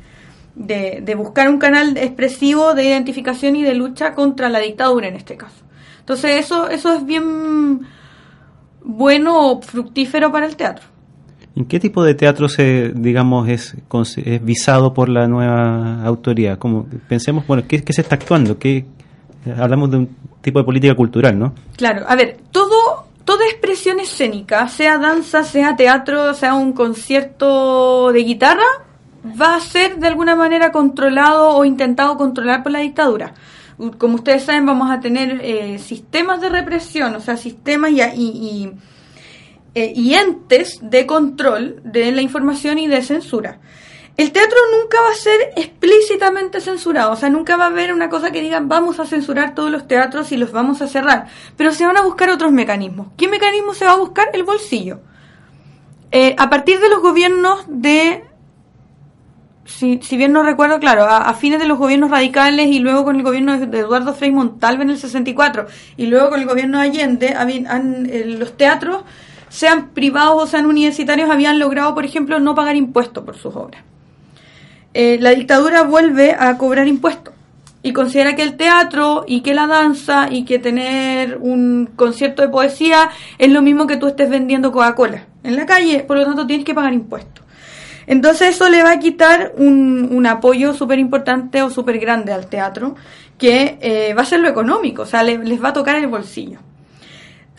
buscar 1.16 1.50
un 1.50 1.58
canal 1.58 1.98
expresivo 1.98 2.74
de 2.74 2.86
identificación 2.86 3.56
y 3.56 3.64
de 3.64 3.74
lucha 3.74 4.14
contra 4.14 4.50
la 4.50 4.60
dictadura 4.60 5.08
en 5.08 5.16
este 5.16 5.38
caso. 5.38 5.64
Entonces 6.00 6.46
eso, 6.46 6.70
eso 6.70 6.94
es 6.94 7.06
bien 7.06 7.82
bueno 8.84 9.52
o 9.52 9.62
fructífero 9.62 10.32
para 10.32 10.46
el 10.46 10.56
teatro. 10.56 10.86
¿En 11.56 11.66
qué 11.66 11.80
tipo 11.80 12.04
de 12.04 12.14
teatro 12.14 12.48
se, 12.48 12.94
digamos, 12.96 13.50
es, 13.50 13.76
es 14.18 14.44
visado 14.44 14.94
por 14.94 15.10
la 15.10 15.28
nueva 15.28 16.04
autoridad? 16.04 16.58
Como 16.58 16.86
pensemos, 17.08 17.46
bueno, 17.48 17.64
¿qué, 17.68 17.84
qué 17.84 17.94
se 17.94 18.02
está 18.02 18.16
actuando? 18.16 18.58
¿Qué, 18.58 18.86
hablamos 19.58 19.92
de 19.92 19.98
un 19.98 20.16
tipo 20.42 20.60
de 20.60 20.66
política 20.66 20.96
cultural, 20.96 21.38
¿no? 21.38 21.54
Claro, 21.76 22.06
a 22.08 22.16
ver, 22.16 22.38
todo 22.52 23.10
toda 23.30 23.46
expresión 23.46 24.00
escénica, 24.00 24.68
sea 24.70 24.98
danza, 24.98 25.44
sea 25.44 25.76
teatro, 25.76 26.34
sea 26.34 26.56
un 26.56 26.74
concierto 26.74 28.12
de 28.12 28.24
guitarra, 28.24 28.66
va 29.40 29.56
a 29.56 29.60
ser 29.60 29.98
de 29.98 30.08
alguna 30.08 30.36
manera 30.36 30.72
controlado 30.72 31.50
o 31.50 31.64
intentado 31.64 32.18
controlar 32.18 32.64
por 32.64 32.72
la 32.72 32.80
dictadura. 32.80 33.36
Como 34.00 34.16
ustedes 34.16 34.46
saben, 34.46 34.66
vamos 34.66 34.90
a 34.90 35.00
tener 35.00 35.42
eh, 35.44 35.78
sistemas 35.78 36.42
de 36.42 36.50
represión, 36.50 37.16
o 37.16 37.20
sea, 37.20 37.38
sistemas 37.38 37.92
y, 37.92 38.02
y, 38.02 38.08
y, 38.16 38.72
eh, 39.76 39.94
y 39.96 40.16
entes 40.16 40.80
de 40.82 41.06
control 41.06 41.82
de 41.84 42.12
la 42.12 42.24
información 42.24 42.80
y 42.80 42.88
de 42.88 43.04
censura 43.04 43.60
el 44.20 44.34
teatro 44.34 44.58
nunca 44.78 45.00
va 45.02 45.12
a 45.12 45.16
ser 45.16 45.54
explícitamente 45.56 46.60
censurado, 46.60 47.14
o 47.14 47.16
sea, 47.16 47.30
nunca 47.30 47.56
va 47.56 47.64
a 47.64 47.68
haber 47.68 47.94
una 47.94 48.10
cosa 48.10 48.32
que 48.32 48.42
digan 48.42 48.68
vamos 48.68 49.00
a 49.00 49.06
censurar 49.06 49.56
todos 49.56 49.72
los 49.72 49.88
teatros 49.88 50.34
y 50.34 50.38
los 50.38 50.52
vamos 50.52 50.82
a 50.82 50.90
cerrar, 50.90 51.28
pero 51.56 51.72
se 51.72 51.86
van 51.86 51.96
a 51.96 52.02
buscar 52.02 52.30
otros 52.30 52.52
mecanismos. 52.52 53.08
¿Qué 53.16 53.30
mecanismo 53.30 53.74
se 53.74 53.86
va 53.86 53.94
a 53.94 53.96
buscar? 53.96 54.28
El 54.34 54.44
bolsillo. 54.44 55.00
Eh, 56.12 56.36
a 56.38 56.50
partir 56.50 56.82
de 56.82 56.90
los 56.90 57.02
gobiernos 57.02 57.64
de, 57.70 58.26
si, 59.64 60.02
si 60.04 60.18
bien 60.18 60.34
no 60.34 60.44
recuerdo, 60.44 60.82
claro, 60.82 61.06
a, 61.06 61.34
fines 61.36 61.60
de 61.60 61.68
los 61.68 61.78
gobiernos 61.78 62.12
radicales 62.12 62.68
y 62.68 62.80
luego 62.80 63.06
con 63.06 63.16
el 63.16 63.24
gobierno 63.24 63.58
de 63.58 63.80
Eduardo 63.80 64.14
Frei 64.14 64.32
Montalva 64.32 64.84
en 64.84 64.90
el 64.90 64.98
64 64.98 65.68
y 65.96 66.08
luego 66.08 66.32
con 66.32 66.42
el 66.42 66.46
gobierno 66.46 66.80
de 66.80 66.88
Allende, 66.90 67.38
eh, 67.38 68.26
los 68.38 68.58
teatros, 68.58 69.06
sean 69.48 69.92
privados 69.92 70.44
o 70.44 70.46
sean 70.46 70.66
universitarios, 70.66 71.30
habían 71.30 71.58
logrado, 71.58 71.96
por 71.96 72.04
ejemplo, 72.04 72.42
no 72.42 72.54
pagar 72.54 72.76
impuestos 72.76 73.24
por 73.24 73.38
sus 73.38 73.56
obras 73.56 73.89
eh, 74.94 75.18
la 75.20 75.32
dictadura 75.32 75.84
vuelve 75.84 76.36
a 76.38 76.58
cobrar 76.58 76.88
impuestos 76.88 77.34
y 77.82 77.94
considera 77.94 78.36
que 78.36 78.44
el 78.44 78.58
teatro 78.58 79.24
y 79.28 79.42
que 79.42 79.54
la 79.54 79.68
danza 79.68 80.28
y 80.30 80.44
que 80.44 80.60
tener 80.60 81.38
un 81.38 81.90
concierto 81.96 82.42
de 82.42 82.50
poesía 82.50 83.10
es 83.38 83.52
lo 83.52 83.62
mismo 83.62 83.88
que 83.88 83.98
tú 83.98 84.08
estés 84.08 84.30
vendiendo 84.30 84.72
Coca-Cola 84.72 85.26
en 85.44 85.56
la 85.56 85.66
calle, 85.66 86.04
por 86.04 86.18
lo 86.18 86.26
tanto 86.26 86.46
tienes 86.46 86.66
que 86.66 86.74
pagar 86.74 86.94
impuestos. 86.94 87.46
Entonces 88.08 88.56
eso 88.56 88.70
le 88.70 88.82
va 88.82 88.92
a 88.94 89.00
quitar 89.00 89.54
un, 89.58 90.26
apoyo 90.26 90.74
súper 90.74 90.98
importante 91.00 91.62
o 91.62 91.70
súper 91.70 92.00
grande 92.00 92.34
al 92.34 92.48
teatro, 92.48 92.96
que 93.38 93.78
eh, 93.82 94.14
va 94.16 94.24
a 94.24 94.26
ser 94.26 94.40
lo 94.40 94.50
económico, 94.50 95.04
o 95.04 95.06
sea, 95.06 95.24
le, 95.24 95.38
les 95.38 95.64
va 95.64 95.70
a 95.70 95.74
tocar 95.74 95.96
el 95.96 96.08
bolsillo. 96.08 96.60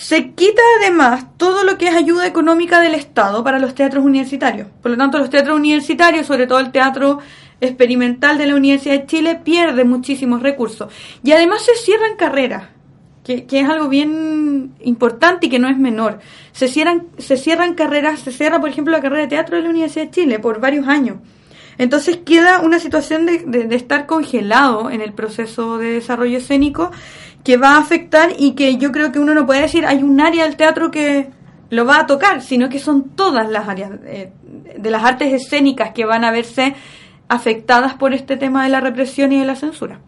Se 0.01 0.31
quita 0.31 0.63
además 0.81 1.27
todo 1.37 1.63
lo 1.63 1.77
que 1.77 1.89
es 1.89 1.95
ayuda 1.95 2.27
económica 2.27 2.81
del 2.81 2.95
Estado 2.95 3.45
para 3.45 3.59
los 3.59 3.75
teatros 3.75 4.03
universitarios. 4.03 4.67
Por 4.81 4.93
lo 4.93 4.97
tanto, 4.97 5.19
los 5.19 5.29
teatros 5.29 5.55
universitarios, 5.55 6.27
sobre 6.27 6.47
todo 6.47 6.59
el 6.59 6.73
teatro 6.73 7.19
experimental 7.61 8.39
de 8.39 8.47
la 8.47 8.55
Universidad 8.55 8.99
de 8.99 9.07
Chile, 9.07 9.39
pierde 9.45 9.85
muchísimos 9.85 10.43
recursos. 10.43 10.91
Y 11.23 11.33
además 11.33 11.61
se 11.67 11.75
cierran 11.75 12.17
carreras, 12.17 12.69
que, 13.25 13.45
es 13.47 13.69
algo 13.69 13.91
bien 13.91 14.73
importante 14.81 15.47
y 15.47 15.51
que 15.51 15.59
no 15.59 15.69
es 15.69 15.77
menor. 15.77 16.21
Se 16.53 16.69
cierran, 16.69 17.09
se 17.19 17.37
cierran 17.37 17.75
carreras, 17.75 18.21
se 18.21 18.33
cierra, 18.33 18.59
por 18.59 18.71
ejemplo, 18.71 18.93
la 18.93 19.03
carrera 19.03 19.25
de 19.25 19.29
teatro 19.29 19.57
de 19.57 19.65
la 19.65 19.69
Universidad 19.69 20.07
de 20.07 20.13
Chile 20.13 20.39
por 20.39 20.61
varios 20.61 20.89
años. 20.89 21.19
Entonces 21.77 22.21
queda 22.25 22.61
una 22.61 22.79
situación 22.79 23.27
de, 23.27 23.39
de 23.45 23.77
estar 23.77 24.07
congelado 24.07 24.91
en 24.91 25.03
el 25.03 25.13
proceso 25.13 25.77
de 25.77 25.93
desarrollo 25.93 26.39
escénico 26.39 26.91
que 27.45 27.57
va 27.57 27.77
a 27.77 27.79
afectar 27.79 28.31
y 28.39 28.53
que 28.53 28.77
yo 28.77 28.93
creo 28.93 29.13
que 29.13 29.19
uno 29.19 29.35
no 29.35 29.47
puede 29.47 29.63
decir 29.63 29.87
hay 29.87 30.03
un 30.03 30.21
área 30.21 30.45
del 30.45 30.57
teatro 30.57 30.91
que 30.91 31.31
lo 31.71 31.87
va 31.87 32.01
a 32.01 32.07
tocar, 32.07 32.43
sino 32.43 32.69
que 32.69 32.79
son 32.79 33.11
todas 33.11 33.49
las 33.49 33.69
áreas 33.69 33.93
eh, 34.05 34.33
de 34.77 34.91
las 34.91 35.05
artes 35.05 35.33
escénicas 35.33 35.93
que 35.93 36.05
van 36.05 36.25
a 36.25 36.33
verse 36.33 36.75
afectadas 37.29 37.95
por 37.95 38.13
este 38.13 38.37
tema 38.37 38.65
de 38.65 38.71
la 38.71 38.81
represión 38.81 39.33
y 39.33 39.39
de 39.39 39.47
la 39.47 39.55
censura. 39.55 40.01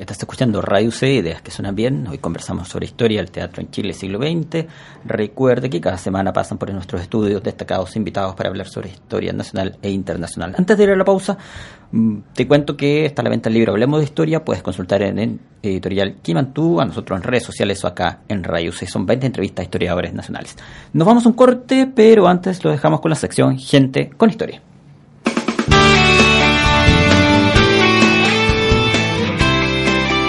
Estás 0.00 0.18
escuchando 0.20 0.62
Radio 0.62 0.90
C, 0.92 1.12
Ideas 1.12 1.42
que 1.42 1.50
suenan 1.50 1.74
bien. 1.74 2.06
Hoy 2.06 2.16
conversamos 2.16 2.68
sobre 2.68 2.86
historia 2.86 3.18
del 3.18 3.30
teatro 3.30 3.60
en 3.60 3.70
Chile 3.70 3.92
siglo 3.92 4.18
XX. 4.18 4.64
Recuerde 5.04 5.68
que 5.68 5.78
cada 5.78 5.98
semana 5.98 6.32
pasan 6.32 6.56
por 6.56 6.72
nuestros 6.72 7.02
estudios 7.02 7.42
destacados 7.42 7.94
invitados 7.96 8.34
para 8.34 8.48
hablar 8.48 8.66
sobre 8.66 8.88
historia 8.88 9.34
nacional 9.34 9.76
e 9.82 9.90
internacional. 9.90 10.54
Antes 10.56 10.78
de 10.78 10.84
ir 10.84 10.90
a 10.92 10.96
la 10.96 11.04
pausa, 11.04 11.36
mm, 11.92 12.16
te 12.32 12.48
cuento 12.48 12.78
que 12.78 13.04
está 13.04 13.20
a 13.20 13.24
la 13.24 13.28
venta 13.28 13.50
el 13.50 13.54
libro 13.56 13.72
Hablemos 13.72 14.00
de 14.00 14.06
Historia. 14.06 14.42
Puedes 14.42 14.62
consultar 14.62 15.02
en 15.02 15.18
el 15.18 15.38
editorial 15.62 16.14
Kimantú, 16.22 16.80
a 16.80 16.86
nosotros 16.86 17.18
en 17.18 17.22
redes 17.22 17.42
sociales 17.42 17.84
o 17.84 17.86
acá 17.86 18.20
en 18.26 18.42
Radio 18.42 18.72
C. 18.72 18.86
Son 18.86 19.04
20 19.04 19.26
entrevistas 19.26 19.60
a 19.60 19.64
historiadores 19.64 20.14
nacionales. 20.14 20.56
Nos 20.94 21.06
vamos 21.06 21.26
a 21.26 21.28
un 21.28 21.34
corte, 21.34 21.86
pero 21.94 22.26
antes 22.26 22.64
lo 22.64 22.70
dejamos 22.70 23.02
con 23.02 23.10
la 23.10 23.16
sección 23.16 23.58
Gente 23.58 24.08
con 24.16 24.30
Historia. 24.30 24.62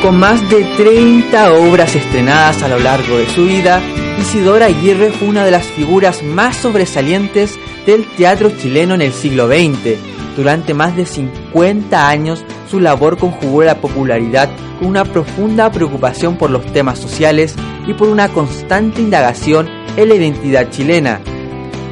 Con 0.02 0.18
más 0.18 0.50
de 0.50 0.64
30 0.64 1.54
obras 1.54 1.96
estrenadas 1.96 2.64
a 2.64 2.68
lo 2.68 2.80
largo 2.80 3.18
de 3.18 3.28
su 3.28 3.46
vida, 3.46 3.80
Isidora 4.20 4.66
Aguirre 4.66 5.12
fue 5.12 5.28
una 5.28 5.46
de 5.46 5.52
las 5.52 5.68
figuras 5.68 6.24
más 6.24 6.58
sobresalientes 6.58 7.60
del 7.86 8.08
teatro 8.16 8.50
chileno 8.50 8.96
en 8.96 9.04
el 9.04 9.14
siglo 9.14 9.48
XX. 9.48 10.00
Durante 10.36 10.74
más 10.74 10.96
de 10.96 11.06
50 11.06 12.10
años, 12.10 12.44
su 12.68 12.80
labor 12.80 13.20
conjugó 13.20 13.64
la 13.64 13.80
popularidad 13.80 14.50
con 14.80 14.88
una 14.88 15.06
profunda 15.06 15.72
preocupación 15.72 16.36
por 16.36 16.50
los 16.50 16.66
temas 16.74 16.98
sociales 16.98 17.54
y 17.86 17.94
por 17.94 18.08
una 18.08 18.30
constante 18.30 19.02
indagación 19.02 19.70
en 19.98 20.10
la 20.10 20.16
identidad 20.16 20.72
chilena. 20.72 21.22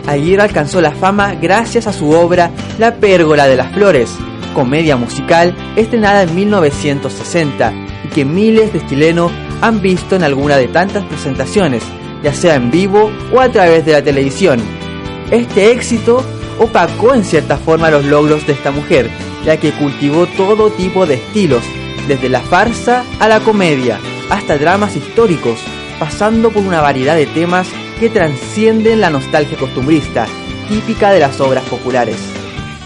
Aguirre 0.08 0.42
alcanzó 0.42 0.82
la 0.82 0.92
fama 0.94 1.36
gracias 1.36 1.86
a 1.86 1.94
su 1.94 2.10
obra 2.10 2.50
La 2.80 2.96
Pérgola 2.96 3.46
de 3.46 3.56
las 3.56 3.72
Flores, 3.72 4.10
comedia 4.56 4.98
musical 4.98 5.56
estrenada 5.76 6.24
en 6.24 6.34
1960 6.34 7.89
y 8.04 8.08
que 8.10 8.26
miles 8.26 8.74
de 8.74 8.86
chilenos 8.86 9.32
han 9.62 9.82
visto 9.82 10.16
en 10.16 10.24
alguna 10.24 10.58
de 10.58 10.68
tantas 10.68 11.04
presentaciones, 11.06 11.84
ya 12.24 12.34
sea 12.34 12.56
en 12.56 12.72
vivo 12.72 13.12
o 13.34 13.40
a 13.40 13.50
través 13.50 13.86
de 13.86 13.94
la 13.94 14.04
televisión. 14.04 14.60
Este 15.32 15.72
éxito 15.72 16.24
opacó 16.60 17.14
en 17.14 17.24
cierta 17.24 17.58
forma 17.58 17.90
los 17.90 18.06
logros 18.06 18.46
de 18.46 18.54
esta 18.54 18.72
mujer, 18.72 19.10
ya 19.46 19.58
que 19.58 19.72
cultivó 19.72 20.26
todo 20.26 20.70
tipo 20.72 21.06
de 21.06 21.16
estilos, 21.16 21.64
desde 22.08 22.30
la 22.30 22.42
farsa 22.42 23.04
a 23.20 23.28
la 23.28 23.40
comedia, 23.40 24.00
hasta 24.30 24.58
dramas 24.58 24.96
históricos, 24.96 25.60
pasando 26.00 26.50
por 26.50 26.64
una 26.64 26.82
variedad 26.82 27.16
de 27.16 27.28
temas 27.28 27.68
que 28.00 28.10
transcienden 28.10 29.02
la 29.02 29.10
nostalgia 29.10 29.58
costumbrista, 29.58 30.26
típica 30.68 31.12
de 31.12 31.20
las 31.20 31.40
obras 31.40 31.64
populares. 31.66 32.18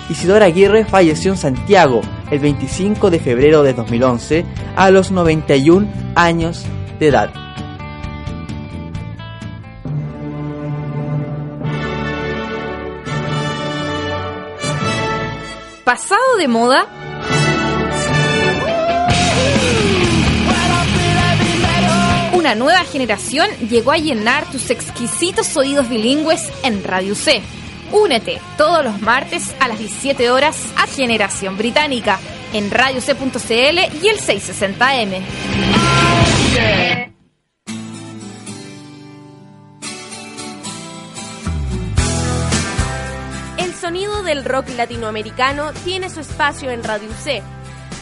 Isidora 0.09 0.45
Aguirre 0.45 0.85
falleció 0.85 1.31
en 1.31 1.37
Santiago 1.37 2.01
el 2.31 2.39
25 2.39 3.09
de 3.09 3.19
febrero 3.19 3.63
de 3.63 3.73
2011 3.73 4.45
a 4.75 4.91
los 4.91 5.11
91 5.11 5.87
años 6.15 6.65
de 6.99 7.07
edad. 7.07 7.33
¿Pasado 15.83 16.37
de 16.37 16.47
moda? 16.47 16.87
Una 22.33 22.55
nueva 22.55 22.83
generación 22.83 23.47
llegó 23.69 23.91
a 23.91 23.97
llenar 23.97 24.49
tus 24.49 24.69
exquisitos 24.69 25.55
oídos 25.55 25.89
bilingües 25.89 26.51
en 26.63 26.83
Radio 26.83 27.15
C 27.15 27.41
Únete 27.93 28.41
todos 28.57 28.83
los 28.83 28.99
martes 29.03 29.55
a 29.59 29.67
las 29.67 29.77
17 29.77 30.31
horas 30.31 30.57
a 30.77 30.87
Generación 30.87 31.57
Británica 31.57 32.19
en 32.51 32.71
radioc.cl 32.71 33.51
y 33.51 34.07
el 34.07 34.17
660M. 34.17 35.21
El 43.59 43.75
sonido 43.75 44.23
del 44.23 44.43
rock 44.43 44.69
latinoamericano 44.75 45.71
tiene 45.85 46.09
su 46.09 46.19
espacio 46.19 46.71
en 46.71 46.83
Radio 46.83 47.11
C. 47.23 47.43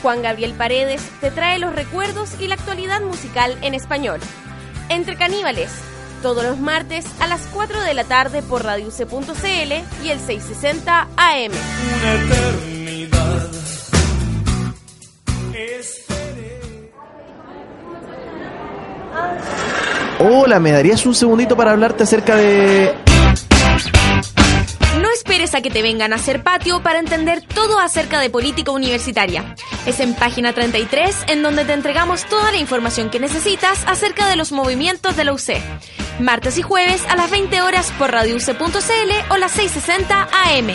Juan 0.02 0.22
Gabriel 0.22 0.54
Paredes 0.54 1.02
te 1.20 1.32
trae 1.32 1.60
los 1.60 1.76
recuerdos 1.76 2.40
y 2.40 2.48
la 2.48 2.56
actualidad 2.56 3.02
musical 3.02 3.58
en 3.62 3.74
español. 3.74 4.22
Entre 4.88 5.18
caníbales, 5.18 5.70
todos 6.22 6.44
los 6.44 6.60
martes 6.60 7.06
a 7.20 7.28
las 7.28 7.42
4 7.54 7.82
de 7.82 7.94
la 7.94 8.04
tarde 8.04 8.42
por 8.42 8.64
radiuc.cl 8.64 10.04
y 10.04 10.10
el 10.10 10.20
660 10.20 11.08
AM. 11.16 11.52
Una 11.98 12.14
eternidad. 12.14 13.52
Hola, 20.20 20.60
¿me 20.60 20.72
darías 20.72 21.06
un 21.06 21.16
segundito 21.16 21.58
para 21.58 21.72
hablarte 21.72 22.04
acerca 22.04 22.36
de 22.36 22.94
esperes 25.22 25.56
a 25.56 25.62
que 25.62 25.70
te 25.70 25.82
vengan 25.82 26.14
a 26.14 26.18
hacer 26.18 26.44
patio 26.44 26.82
para 26.82 27.00
entender 27.00 27.42
todo 27.42 27.80
acerca 27.80 28.20
de 28.20 28.30
política 28.30 28.72
universitaria. 28.72 29.56
Es 29.86 30.00
en 30.00 30.14
página 30.14 30.52
33 30.52 31.16
en 31.28 31.44
donde 31.44 31.64
te 31.64 31.74
entregamos 31.74 32.26
toda 32.26 32.52
la 32.52 32.58
información 32.58 33.10
que 33.10 33.20
necesitas 33.20 33.84
acerca 33.88 34.28
de 34.28 34.36
los 34.36 34.52
movimientos 34.52 35.16
de 35.16 35.24
la 35.24 35.34
UC. 35.34 35.54
Martes 36.22 36.58
y 36.58 36.62
jueves 36.62 37.04
a 37.10 37.16
las 37.16 37.30
20 37.30 37.62
horas 37.62 37.92
por 37.98 38.12
radiouc.cl 38.12 39.32
o 39.32 39.38
las 39.38 39.52
660 39.52 40.30
AM. 40.32 40.70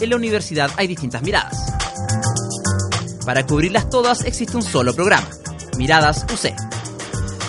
En 0.00 0.10
la 0.10 0.16
universidad 0.16 0.70
hay 0.76 0.86
distintas 0.86 1.22
miradas 1.22 1.68
para 3.28 3.44
cubrirlas 3.44 3.90
todas 3.90 4.24
existe 4.24 4.56
un 4.56 4.62
solo 4.62 4.94
programa, 4.94 5.28
Miradas 5.76 6.24
UC. 6.32 6.50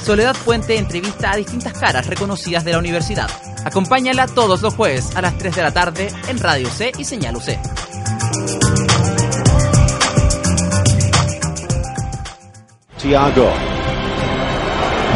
Soledad 0.04 0.36
Puente 0.44 0.78
entrevista 0.78 1.32
a 1.32 1.38
distintas 1.38 1.72
caras 1.72 2.06
reconocidas 2.06 2.66
de 2.66 2.74
la 2.74 2.80
universidad. 2.80 3.30
Acompáñala 3.64 4.28
todos 4.28 4.62
los 4.62 4.74
jueves 4.74 5.16
a 5.16 5.22
las 5.22 5.38
3 5.38 5.56
de 5.56 5.62
la 5.62 5.72
tarde 5.72 6.10
en 6.28 6.38
Radio 6.38 6.70
C 6.70 6.92
y 6.98 7.06
Señal 7.06 7.38
UC. 7.38 7.79
Tiago. 13.02 13.50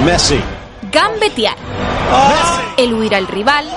Messi. 0.05 0.39
Gambetear. 0.89 1.57
Eludir 2.77 3.13
al 3.13 3.27
rival. 3.27 3.67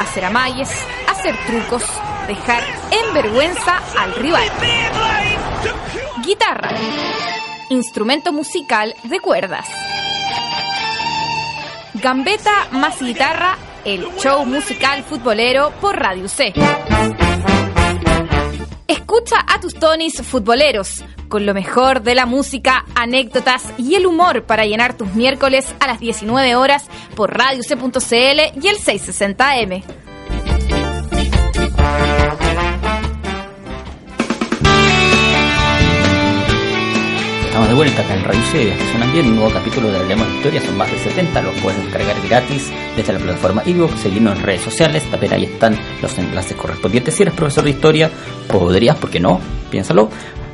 Hacer 0.00 0.24
amalles. 0.24 0.70
Hacer 1.06 1.34
trucos. 1.46 1.84
Dejar 2.26 2.62
en 2.90 3.12
vergüenza 3.12 3.82
al 3.98 4.14
rival. 4.14 4.48
Guitarra. 6.24 6.70
Instrumento 7.68 8.32
musical 8.32 8.94
de 9.04 9.20
cuerdas. 9.20 9.68
Gambeta 11.94 12.68
más 12.70 13.02
guitarra, 13.02 13.58
el 13.84 14.06
show 14.16 14.46
musical 14.46 15.02
futbolero 15.02 15.72
por 15.80 15.98
Radio 15.98 16.26
C. 16.28 16.54
Escucha 18.90 19.36
a 19.46 19.60
tus 19.60 19.74
tonis 19.74 20.20
futboleros, 20.20 21.04
con 21.28 21.46
lo 21.46 21.54
mejor 21.54 22.02
de 22.02 22.16
la 22.16 22.26
música, 22.26 22.84
anécdotas 22.96 23.62
y 23.78 23.94
el 23.94 24.04
humor 24.04 24.42
para 24.46 24.66
llenar 24.66 24.96
tus 24.96 25.14
miércoles 25.14 25.72
a 25.78 25.86
las 25.86 26.00
19 26.00 26.56
horas 26.56 26.88
por 27.14 27.32
Radio 27.32 27.62
C.cl 27.62 28.58
y 28.60 28.66
el 28.66 28.78
660M. 28.78 30.09
De 37.70 37.76
vuelta 37.76 38.02
acá 38.02 38.14
en 38.14 38.24
Radio 38.24 38.42
C, 38.50 38.76
suenan 38.90 39.12
bien, 39.12 39.26
un 39.26 39.36
nuevo 39.36 39.52
capítulo 39.52 39.92
de 39.92 39.96
Hablemos 39.96 40.26
de 40.26 40.34
Historia, 40.38 40.60
son 40.60 40.76
más 40.76 40.90
de 40.90 40.98
70, 40.98 41.40
los 41.40 41.54
puedes 41.60 41.80
descargar 41.80 42.16
gratis 42.28 42.68
desde 42.96 43.12
la 43.12 43.20
plataforma 43.20 43.62
iVoox, 43.64 43.96
seguirnos 44.00 44.36
en 44.36 44.42
redes 44.42 44.62
sociales, 44.62 45.08
también 45.08 45.34
ahí 45.34 45.44
están 45.44 45.78
los 46.02 46.18
enlaces 46.18 46.56
correspondientes. 46.56 47.14
Si 47.14 47.22
eres 47.22 47.32
profesor 47.32 47.62
de 47.62 47.70
historia, 47.70 48.10
podrías, 48.48 48.96
¿por 48.96 49.08
qué 49.08 49.20
no? 49.20 49.40
Piénsalo, 49.70 50.10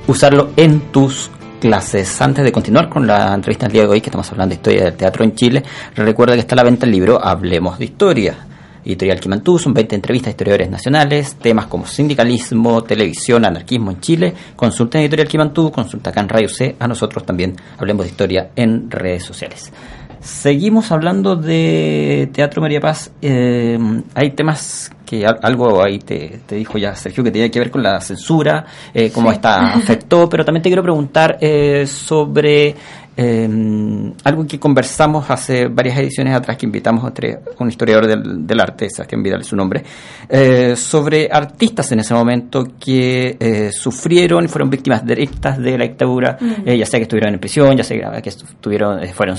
usarlo 0.06 0.50
en 0.58 0.92
tus 0.92 1.30
clases. 1.58 2.20
Antes 2.20 2.44
de 2.44 2.52
continuar 2.52 2.90
con 2.90 3.06
la 3.06 3.32
entrevista 3.32 3.64
del 3.64 3.72
día 3.72 3.82
de 3.84 3.88
hoy, 3.88 4.02
que 4.02 4.10
estamos 4.10 4.30
hablando 4.30 4.50
de 4.50 4.56
historia 4.56 4.84
del 4.84 4.96
teatro 4.96 5.24
en 5.24 5.34
Chile, 5.34 5.62
recuerda 5.94 6.34
que 6.34 6.40
está 6.40 6.54
a 6.54 6.56
la 6.56 6.64
venta 6.64 6.84
el 6.84 6.92
libro 6.92 7.18
Hablemos 7.24 7.78
de 7.78 7.86
Historia 7.86 8.36
Editorial 8.86 9.20
Quimantú, 9.20 9.58
son 9.58 9.74
20 9.74 9.96
entrevistas 9.96 10.28
a 10.28 10.30
historiadores 10.30 10.70
nacionales, 10.70 11.34
temas 11.36 11.66
como 11.66 11.86
sindicalismo, 11.86 12.84
televisión, 12.84 13.44
anarquismo 13.44 13.90
en 13.90 14.00
Chile. 14.00 14.34
Consulta 14.54 14.98
en 14.98 15.04
Editorial 15.04 15.28
Quimantú, 15.28 15.72
consulta 15.72 16.10
acá 16.10 16.20
en 16.20 16.28
Radio 16.28 16.48
C, 16.48 16.76
a 16.78 16.86
nosotros 16.86 17.26
también 17.26 17.56
hablemos 17.78 18.04
de 18.04 18.10
historia 18.10 18.50
en 18.54 18.90
redes 18.90 19.24
sociales. 19.24 19.72
Seguimos 20.20 20.90
hablando 20.90 21.36
de 21.36 22.30
Teatro 22.32 22.60
María 22.60 22.80
Paz. 22.80 23.12
Eh, 23.22 23.78
hay 24.14 24.30
temas 24.30 24.90
que 25.04 25.24
algo 25.24 25.84
ahí 25.84 26.00
te, 26.00 26.40
dijo 26.50 26.78
ya 26.78 26.96
Sergio 26.96 27.22
que 27.22 27.30
tenía 27.30 27.48
que 27.48 27.60
ver 27.60 27.70
con 27.70 27.82
la 27.82 28.00
censura, 28.00 28.66
eh, 28.92 29.10
cómo 29.12 29.30
esta 29.30 29.74
afectó, 29.74 30.28
pero 30.30 30.44
también 30.44 30.62
te 30.62 30.68
quiero 30.68 30.82
preguntar 30.82 31.38
eh, 31.40 31.86
sobre 31.86 32.74
eh, 33.16 34.12
algo 34.24 34.46
que 34.46 34.58
conversamos 34.60 35.30
hace 35.30 35.68
varias 35.68 35.98
ediciones 35.98 36.34
atrás, 36.34 36.56
que 36.56 36.66
invitamos 36.66 37.04
a 37.04 37.12
un 37.58 37.68
historiador 37.68 38.06
del, 38.06 38.60
arte, 38.60 38.90
Sebastián 38.90 39.22
Vidal 39.22 39.40
es 39.40 39.46
su 39.46 39.56
nombre, 39.56 39.82
eh, 40.28 40.76
sobre 40.76 41.28
artistas 41.30 41.90
en 41.92 42.00
ese 42.00 42.12
momento 42.14 42.66
que 42.78 43.36
eh, 43.40 43.70
sufrieron 43.72 44.44
y 44.44 44.48
fueron 44.48 44.68
víctimas 44.68 45.04
directas 45.04 45.58
de 45.58 45.78
la 45.78 45.84
dictadura, 45.84 46.36
mm. 46.40 46.68
eh, 46.68 46.78
ya 46.78 46.86
sea 46.86 47.00
que 47.00 47.04
estuvieron 47.04 47.32
en 47.32 47.40
prisión, 47.40 47.76
ya 47.76 47.84
sea 47.84 48.20
que 48.20 48.28
estuvieron, 48.28 49.06
fueron 49.08 49.36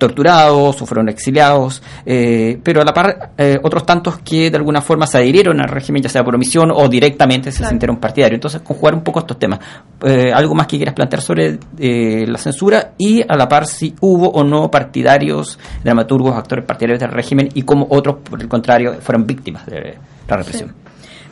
torturados 0.00 0.82
o 0.82 0.86
fueron 0.86 1.08
exiliados, 1.08 1.80
pero 2.04 2.82
a 2.82 2.84
la 2.84 2.92
par 2.92 3.30
otros 3.62 3.86
tantos 3.86 4.18
que 4.18 4.50
de 4.50 4.56
alguna 4.56 4.80
forma 4.80 5.06
se 5.06 5.18
adhirieron 5.18 5.60
al 5.60 5.68
régimen, 5.68 6.02
ya 6.02 6.08
sea 6.08 6.24
por 6.24 6.34
omisión 6.34 6.72
o 6.74 6.88
directamente 6.88 7.52
se 7.52 7.64
sintieron 7.64 7.98
partidarios. 7.98 8.38
Entonces, 8.38 8.62
conjugar 8.62 8.94
un 8.94 9.02
poco 9.02 9.20
estos 9.20 9.38
temas. 9.38 9.60
¿Algo 10.34 10.56
más 10.56 10.66
que 10.66 10.76
quieras 10.78 10.94
plantear 10.94 11.22
sobre 11.22 11.58
la 12.26 12.38
censura 12.38 12.94
y 12.98 13.22
a 13.22 13.36
la 13.36 13.46
par 13.46 13.66
si 13.66 13.94
hubo 14.00 14.28
o 14.30 14.42
no 14.42 14.70
partidarios, 14.70 15.58
dramaturgos, 15.84 16.34
actores 16.36 16.64
partidarios 16.64 16.98
del 17.00 17.10
régimen 17.10 17.48
y 17.54 17.62
cómo 17.62 17.86
otros, 17.90 18.16
por 18.28 18.40
el 18.40 18.48
contrario, 18.48 18.94
fueron 19.00 19.26
víctimas 19.26 19.66
de 19.66 19.98
la 20.26 20.36
represión. 20.36 20.74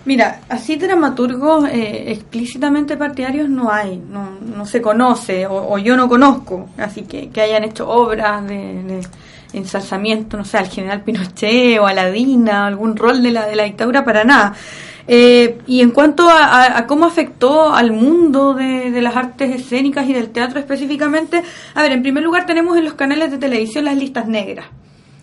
Mira, 0.08 0.40
así 0.48 0.76
dramaturgos 0.76 1.68
eh, 1.68 2.12
explícitamente 2.12 2.96
partidarios 2.96 3.50
no 3.50 3.70
hay, 3.70 3.98
no, 3.98 4.38
no 4.40 4.64
se 4.64 4.80
conoce 4.80 5.46
o, 5.46 5.76
yo 5.76 5.98
no 5.98 6.08
conozco, 6.08 6.70
así 6.78 7.02
que 7.02 7.28
que 7.28 7.42
hayan 7.42 7.62
hecho 7.64 7.86
obras 7.86 8.42
de, 8.48 9.02
ensalzamiento, 9.52 10.38
no 10.38 10.46
sé, 10.46 10.56
al 10.56 10.68
general 10.68 11.02
Pinochet 11.02 11.78
o 11.78 11.86
a 11.86 11.92
la 11.92 12.10
Dina, 12.10 12.66
algún 12.66 12.96
rol 12.96 13.22
de 13.22 13.32
la, 13.32 13.44
de 13.48 13.56
la 13.56 13.64
dictadura, 13.64 14.02
para 14.02 14.24
nada. 14.24 14.54
Eh, 15.06 15.58
y 15.66 15.82
en 15.82 15.90
cuanto 15.90 16.26
a, 16.30 16.86
cómo 16.86 17.04
afectó 17.04 17.74
al 17.74 17.92
mundo 17.92 18.54
de, 18.54 19.02
las 19.02 19.14
artes 19.14 19.60
escénicas 19.60 20.08
y 20.08 20.14
del 20.14 20.30
teatro 20.30 20.58
específicamente, 20.58 21.42
a 21.74 21.82
ver, 21.82 21.92
en 21.92 22.00
primer 22.00 22.24
lugar 22.24 22.46
tenemos 22.46 22.78
en 22.78 22.86
los 22.86 22.94
canales 22.94 23.30
de 23.30 23.36
televisión 23.36 23.84
las 23.84 23.98
listas 23.98 24.26
negras. 24.26 24.68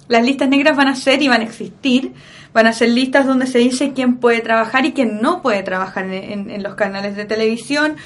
Las 0.08 0.24
listas 0.24 0.48
negras 0.48 0.78
van 0.78 0.90
a 0.90 0.96
ser 0.96 1.24
y 1.24 1.28
van 1.28 1.42
a 1.42 1.46
existir, 1.46 2.14
van 2.56 2.66
a 2.66 2.74
ser 2.74 2.90
listas 2.90 3.28
donde 3.28 3.46
se 3.46 3.60
dice 3.60 3.94
quién 3.94 4.16
puede 4.16 4.40
trabajar 4.40 4.84
y 4.86 4.94
quién 4.94 5.22
no 5.22 5.44
puede 5.44 5.62
trabajar 5.62 6.06
en 6.06 6.64
los 6.64 6.74
canales 6.74 7.16
de 7.16 7.26
televisión 7.26 7.98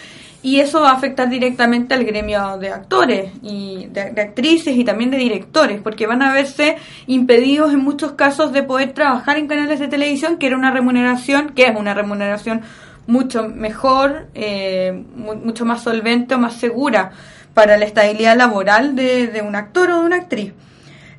y 0.42 0.62
eso 0.62 0.82
va 0.82 0.92
a 0.92 0.94
afectar 0.94 1.30
directamente 1.30 1.94
al 1.94 2.06
gremio 2.06 2.58
de 2.58 2.70
actores 2.70 3.32
y 3.42 3.88
de, 3.92 4.02
actrices 4.02 4.76
y 4.76 4.86
también 4.86 5.12
de 5.12 5.18
directores, 5.18 5.82
porque 5.82 6.08
van 6.08 6.22
a 6.22 6.34
verse 6.34 6.78
impedidos 7.08 7.74
en 7.74 7.80
muchos 7.80 8.14
casos 8.14 8.54
de 8.54 8.64
poder 8.64 8.94
trabajar 8.94 9.38
en 9.38 9.48
canales 9.48 9.80
de 9.80 9.90
televisión, 9.90 10.38
que 10.38 10.48
era 10.48 10.56
una 10.56 10.72
remuneración, 10.72 11.50
que 11.50 11.66
es 11.66 11.76
una 11.76 11.94
remuneración 11.94 12.62
mucho 13.06 13.50
mejor, 13.50 14.28
eh, 14.34 15.04
mucho 15.16 15.66
más 15.66 15.84
solvente 15.84 16.36
o 16.36 16.40
más 16.40 16.54
segura 16.54 17.12
para 17.54 17.78
la 17.78 17.86
estabilidad 17.86 18.38
laboral 18.38 18.96
de 18.96 19.44
un 19.46 19.56
actor 19.56 19.92
o 19.92 20.00
de 20.00 20.06
una 20.06 20.16
actriz. 20.18 20.54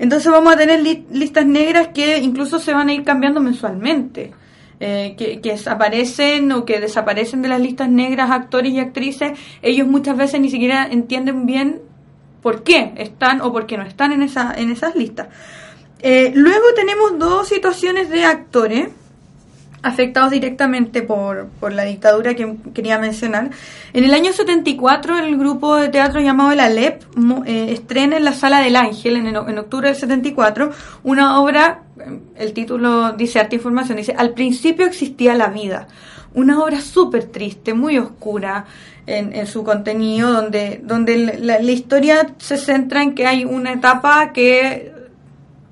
Entonces 0.00 0.32
vamos 0.32 0.54
a 0.54 0.56
tener 0.56 0.80
listas 0.80 1.44
negras 1.44 1.88
que 1.88 2.16
incluso 2.18 2.58
se 2.58 2.72
van 2.72 2.88
a 2.88 2.94
ir 2.94 3.04
cambiando 3.04 3.38
mensualmente. 3.38 4.32
Eh, 4.82 5.14
que, 5.18 5.60
aparecen 5.66 6.50
o 6.52 6.64
que 6.64 6.80
desaparecen 6.80 7.42
de 7.42 7.50
las 7.50 7.60
listas 7.60 7.90
negras 7.90 8.30
actores 8.30 8.72
y 8.72 8.80
actrices, 8.80 9.38
ellos 9.60 9.86
muchas 9.86 10.16
veces 10.16 10.40
ni 10.40 10.48
siquiera 10.48 10.88
entienden 10.90 11.44
bien 11.44 11.82
por 12.40 12.62
qué 12.62 12.94
están 12.96 13.42
o 13.42 13.52
por 13.52 13.66
qué 13.66 13.76
no 13.76 13.84
están 13.84 14.12
en, 14.12 14.22
esa, 14.22 14.54
en 14.56 14.70
esas 14.70 14.96
listas. 14.96 15.28
Eh, 15.98 16.32
luego 16.34 16.64
tenemos 16.74 17.18
dos 17.18 17.48
situaciones 17.48 18.08
de 18.08 18.24
actores 18.24 18.88
afectados 19.82 20.30
directamente 20.30 21.02
por, 21.02 21.48
por, 21.60 21.72
la 21.72 21.84
dictadura 21.84 22.34
que 22.34 22.56
quería 22.74 22.98
mencionar. 22.98 23.50
En 23.92 24.04
el 24.04 24.12
año 24.12 24.32
74 24.32 25.18
el 25.18 25.36
grupo 25.36 25.76
de 25.76 25.88
teatro 25.88 26.20
llamado 26.20 26.52
El 26.52 26.60
Alep 26.60 27.02
eh, 27.46 27.72
estrena 27.72 28.16
en 28.16 28.24
la 28.24 28.32
Sala 28.32 28.60
del 28.60 28.76
Ángel, 28.76 29.16
en, 29.16 29.26
en, 29.26 29.58
octubre 29.58 29.88
del 29.88 29.96
74, 29.96 30.70
una 31.02 31.40
obra, 31.40 31.82
el 32.36 32.52
título 32.52 33.12
dice 33.12 33.40
Arte 33.40 33.56
Información, 33.56 33.96
dice, 33.96 34.14
Al 34.16 34.34
principio 34.34 34.86
existía 34.86 35.34
la 35.34 35.48
vida. 35.48 35.88
Una 36.32 36.62
obra 36.62 36.80
súper 36.80 37.24
triste, 37.24 37.74
muy 37.74 37.98
oscura 37.98 38.66
en, 39.06 39.32
en, 39.32 39.48
su 39.48 39.64
contenido, 39.64 40.32
donde, 40.32 40.80
donde 40.84 41.38
la 41.40 41.60
historia 41.60 42.34
se 42.38 42.56
centra 42.56 43.02
en 43.02 43.16
que 43.16 43.26
hay 43.26 43.44
una 43.44 43.72
etapa 43.72 44.32
que 44.32 44.99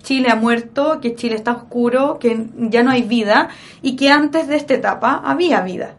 Chile 0.09 0.31
ha 0.31 0.37
muerto, 0.37 1.01
que 1.03 1.15
Chile 1.15 1.35
está 1.35 1.53
oscuro, 1.53 2.19
que 2.19 2.47
ya 2.57 2.83
no 2.83 2.91
hay 2.91 3.03
vida 3.03 3.51
y 3.83 3.95
que 3.95 4.09
antes 4.09 4.49
de 4.49 4.57
esta 4.57 4.73
etapa 4.73 5.21
había 5.23 5.61
vida. 5.61 5.97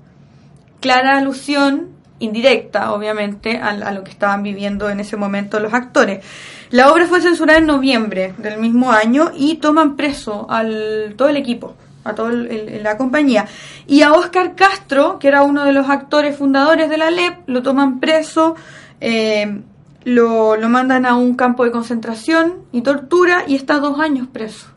Clara 0.80 1.19
alusión, 1.19 1.89
indirecta 2.17 2.91
obviamente, 2.91 3.60
a, 3.60 3.91
lo 3.91 4.04
que 4.04 4.10
estaban 4.10 4.41
viviendo 4.41 4.89
en 4.89 5.00
ese 5.00 5.15
momento 5.15 5.60
los 5.60 5.76
actores. 5.76 6.26
La 6.72 6.91
obra 6.91 7.06
fue 7.06 7.22
censurada 7.22 7.60
en 7.60 7.67
noviembre 7.67 8.34
del 8.39 8.58
mismo 8.58 8.91
año 8.91 9.30
y 9.38 9.58
toman 9.58 9.95
preso 9.95 10.48
al 10.50 11.13
todo 11.15 11.30
el 11.30 11.38
equipo, 11.38 11.76
a 12.04 12.15
toda 12.15 12.32
la 12.32 12.98
compañía. 12.98 13.45
Y 13.86 14.02
a 14.02 14.13
Oscar 14.13 14.56
Castro, 14.56 15.19
que 15.19 15.28
era 15.28 15.43
uno 15.43 15.65
de 15.65 15.72
los 15.72 15.88
actores 15.88 16.36
fundadores 16.36 16.89
de 16.89 16.98
la 16.98 17.12
LEP, 17.12 17.48
lo 17.48 17.62
toman 17.62 18.00
preso. 18.00 18.56
Eh, 19.02 19.62
lo, 20.03 20.55
lo 20.55 20.69
mandan 20.69 21.05
a 21.05 21.15
un 21.15 21.35
campo 21.35 21.63
de 21.65 21.71
concentración 21.71 22.63
y 22.71 22.81
tortura 22.81 23.43
y 23.47 23.55
está 23.55 23.79
dos 23.79 23.99
años 23.99 24.27
preso. 24.27 24.67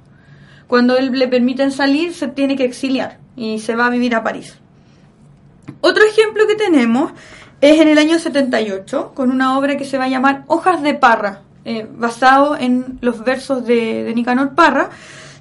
Cuando 0.67 0.97
él 0.97 1.13
le 1.13 1.29
permiten 1.29 1.71
salir, 1.71 2.15
se 2.15 2.29
tiene 2.29 2.57
que 2.57 2.65
exiliar 2.65 3.19
y 3.37 3.59
se 3.59 3.77
va 3.77 3.87
a 3.87 3.91
vivir 3.91 4.15
a 4.15 4.23
París. 4.23 4.59
Otro 5.81 6.05
ejemplo 6.05 6.47
que 6.47 6.55
tenemos 6.55 7.13
es 7.61 7.81
en 7.81 7.89
el 7.89 7.99
año 7.99 8.19
78, 8.19 9.13
con 9.15 9.31
una 9.31 9.57
obra 9.57 9.77
que 9.77 9.85
se 9.85 9.97
va 9.97 10.05
a 10.05 10.09
llamar 10.09 10.45
Hojas 10.49 10.83
de 10.83 10.95
Parra, 10.95 11.43
eh, 11.65 11.87
basado 11.89 12.57
en 12.57 12.99
los 13.01 13.25
versos 13.25 13.65
de, 13.65 14.13
Nicanor 14.15 14.55
Parra, 14.55 14.91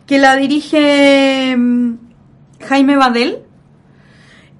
que 0.05 0.19
la 0.19 0.35
dirige 0.35 1.55
mm, 1.57 1.93
Jaime 2.67 2.95
Badel, 2.95 3.39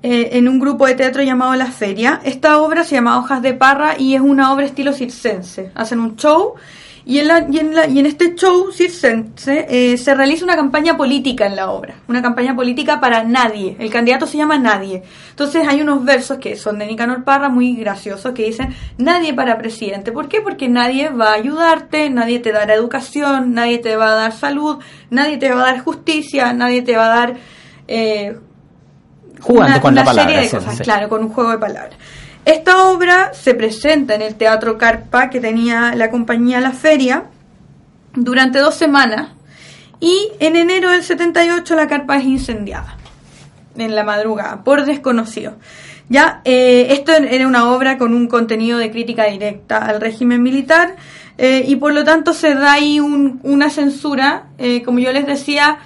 eh, 0.04 0.30
en 0.34 0.48
un 0.48 0.60
grupo 0.60 0.88
de 0.88 0.96
teatro 0.96 1.22
llamado 1.22 1.54
La 1.56 1.68
Feria. 1.68 2.22
Esta 2.24 2.60
obra 2.60 2.84
se 2.84 2.96
llama 2.96 3.20
Hojas 3.20 3.42
de 3.42 3.54
Parra 3.54 4.00
y 4.00 4.16
es 4.16 4.22
una 4.22 4.52
obra 4.52 4.66
estilo 4.66 4.94
circense. 4.94 5.72
Hacen 5.76 6.00
un 6.00 6.16
show 6.16 6.56
y 7.06 7.20
en, 7.20 7.28
la, 7.28 7.46
y 7.50 7.60
en, 7.60 7.76
la, 7.76 7.88
y 7.88 8.00
en 8.00 8.06
este 8.06 8.36
show 8.36 8.72
circense 8.72 9.66
eh, 9.70 9.98
se 9.98 10.14
realiza 10.14 10.44
una 10.44 10.56
campaña 10.56 10.98
política 10.98 11.46
en 11.46 11.56
la 11.56 11.70
obra. 11.70 11.96
Una 12.08 12.22
campaña 12.22 12.56
política 12.56 13.00
para 13.00 13.24
nadie. 13.24 13.76
El 13.80 13.90
candidato 13.92 14.26
se 14.26 14.38
llama 14.38 14.58
Nadie. 14.58 15.04
Entonces 15.30 15.68
hay 15.68 15.82
unos 15.82 16.04
versos 16.04 16.38
que 16.38 16.56
son 16.56 16.80
de 16.80 16.88
Nicanor 16.88 17.24
Parra 17.24 17.50
muy 17.50 17.76
graciosos 17.76 18.34
que 18.34 18.46
dicen 18.46 18.76
Nadie 18.98 19.34
para 19.34 19.58
presidente. 19.58 20.12
¿Por 20.12 20.28
qué? 20.30 20.42
Porque 20.42 20.68
nadie 20.68 21.10
va 21.10 21.30
a 21.32 21.34
ayudarte, 21.34 22.10
nadie 22.10 22.40
te 22.40 22.52
dará 22.52 22.74
educación, 22.74 23.54
nadie 23.54 23.80
te 23.80 23.96
va 23.96 24.14
a 24.14 24.16
dar 24.16 24.32
salud, 24.32 24.78
nadie 25.10 25.38
te 25.38 25.52
va 25.52 25.62
a 25.62 25.74
dar 25.74 25.80
justicia, 25.80 26.54
nadie 26.54 26.82
te 26.82 26.96
va 26.96 27.06
a 27.06 27.16
dar... 27.16 27.38
Eh, 27.88 28.36
Jugando 29.42 29.82
con 29.82 29.96
la 29.96 30.04
palabra. 30.04 30.34
serie 30.34 30.50
de 30.50 30.50
cosas, 30.50 30.82
claro, 30.82 31.10
con 31.10 31.24
un 31.24 31.30
juego 31.30 31.52
de 31.52 31.58
palabras. 31.58 31.96
Esta 32.46 32.90
obra 32.90 33.34
se 33.34 33.54
presenta 33.54 34.16
en 34.16 34.22
el 34.22 34.36
Teatro 34.36 34.78
Carpa 34.78 35.30
que 35.30 35.40
tenía 35.40 35.94
la 35.96 36.10
compañía 36.10 36.60
La 36.60 36.72
Feria 36.72 37.26
durante 38.14 38.60
dos 38.60 38.76
semanas 38.76 39.30
y 40.00 40.30
en 40.40 40.56
enero 40.56 40.90
del 40.90 41.04
78 41.04 41.76
la 41.76 41.88
carpa 41.88 42.18
es 42.18 42.26
incendiada 42.26 42.98
en 43.78 43.96
la 43.96 44.04
madrugada 44.04 44.64
por 44.64 44.86
desconocido. 44.86 45.54
Ya, 46.10 46.42
eh, 46.44 46.88
esto 46.90 47.14
era 47.14 47.48
una 47.48 47.72
obra 47.72 47.98
con 47.98 48.14
un 48.14 48.28
contenido 48.28 48.80
de 48.80 48.92
crítica 48.92 49.26
directa 49.28 49.78
al 49.78 50.02
régimen 50.02 50.44
militar 50.44 50.96
eh, 51.38 51.64
y 51.66 51.78
por 51.78 51.94
lo 51.94 52.04
tanto 52.04 52.34
se 52.34 52.54
da 52.54 52.74
ahí 52.74 53.00
una 53.00 53.70
censura, 53.70 54.48
eh, 54.58 54.82
como 54.84 55.00
yo 55.00 55.14
les 55.14 55.26
decía, 55.26 55.78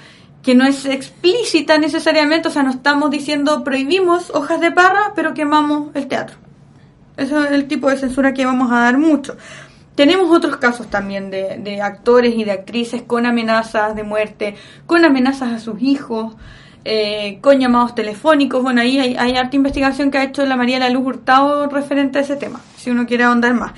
que 0.46 0.54
no 0.54 0.64
es 0.64 0.86
explícita 0.86 1.80
necesariamente, 1.80 2.50
o 2.50 2.52
sea, 2.52 2.62
no 2.62 2.70
estamos 2.70 3.10
diciendo 3.10 3.64
prohibimos 3.64 4.30
hojas 4.30 4.62
de 4.62 4.72
parra, 4.72 5.14
pero 5.16 5.34
quemamos 5.34 5.90
el 5.96 6.08
teatro. 6.08 6.38
Eso 7.18 7.44
es 7.44 7.52
el 7.52 7.68
tipo 7.68 7.90
de 7.90 7.98
censura 7.98 8.36
que 8.36 8.46
vamos 8.46 8.72
a 8.72 8.82
dar 8.82 9.00
mucho. 9.00 9.38
Tenemos 9.96 10.30
otros 10.30 10.58
casos 10.58 10.88
también 10.88 11.32
de, 11.32 11.58
de 11.58 11.82
actores 11.82 12.36
y 12.36 12.44
de 12.44 12.52
actrices 12.52 13.02
con 13.02 13.26
amenazas 13.26 13.96
de 13.96 14.04
muerte, 14.04 14.56
con 14.86 15.04
amenazas 15.04 15.52
a 15.52 15.60
sus 15.60 15.82
hijos, 15.82 16.36
eh, 16.84 17.40
con 17.42 17.60
llamados 17.60 17.96
telefónicos. 17.96 18.62
Bueno, 18.62 18.82
ahí 18.82 19.00
hay, 19.00 19.16
hay 19.18 19.38
harta 19.38 19.56
investigación 19.56 20.12
que 20.12 20.20
ha 20.20 20.26
hecho 20.26 20.46
la 20.46 20.56
María 20.58 20.78
La 20.78 20.92
Luz 20.92 21.08
Hurtado 21.08 21.68
referente 21.70 22.20
a 22.20 22.22
ese 22.22 22.36
tema, 22.36 22.62
si 22.78 22.92
uno 22.92 23.08
quiere 23.08 23.24
ahondar 23.24 23.56
más. 23.56 23.72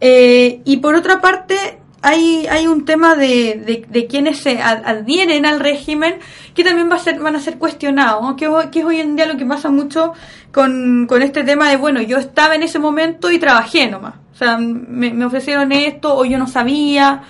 Eh, 0.00 0.62
y 0.64 0.78
por 0.78 0.96
otra 0.96 1.20
parte, 1.20 1.78
hay, 2.02 2.46
hay 2.48 2.66
un 2.66 2.84
tema 2.84 3.14
de, 3.16 3.60
de, 3.64 3.84
de 3.88 4.06
quienes 4.06 4.38
se 4.38 4.60
ad- 4.62 4.84
adhieren 4.86 5.44
al 5.46 5.60
régimen 5.60 6.16
que 6.54 6.64
también 6.64 6.90
va 6.90 6.96
a 6.96 7.00
ser, 7.00 7.18
van 7.20 7.36
a 7.36 7.40
ser 7.40 7.58
cuestionados, 7.58 8.34
que, 8.36 8.48
que 8.70 8.80
es 8.80 8.84
hoy 8.84 9.00
en 9.00 9.16
día 9.16 9.26
lo 9.26 9.36
que 9.36 9.46
pasa 9.46 9.70
mucho 9.70 10.12
con, 10.52 11.06
con 11.08 11.22
este 11.22 11.44
tema 11.44 11.68
de, 11.70 11.76
bueno, 11.76 12.00
yo 12.02 12.18
estaba 12.18 12.54
en 12.54 12.62
ese 12.62 12.78
momento 12.78 13.30
y 13.30 13.38
trabajé 13.38 13.88
nomás. 13.90 14.14
O 14.32 14.36
sea, 14.36 14.58
me, 14.58 15.12
me 15.12 15.24
ofrecieron 15.24 15.72
esto 15.72 16.16
o 16.16 16.24
yo 16.24 16.38
no 16.38 16.46
sabía. 16.46 17.22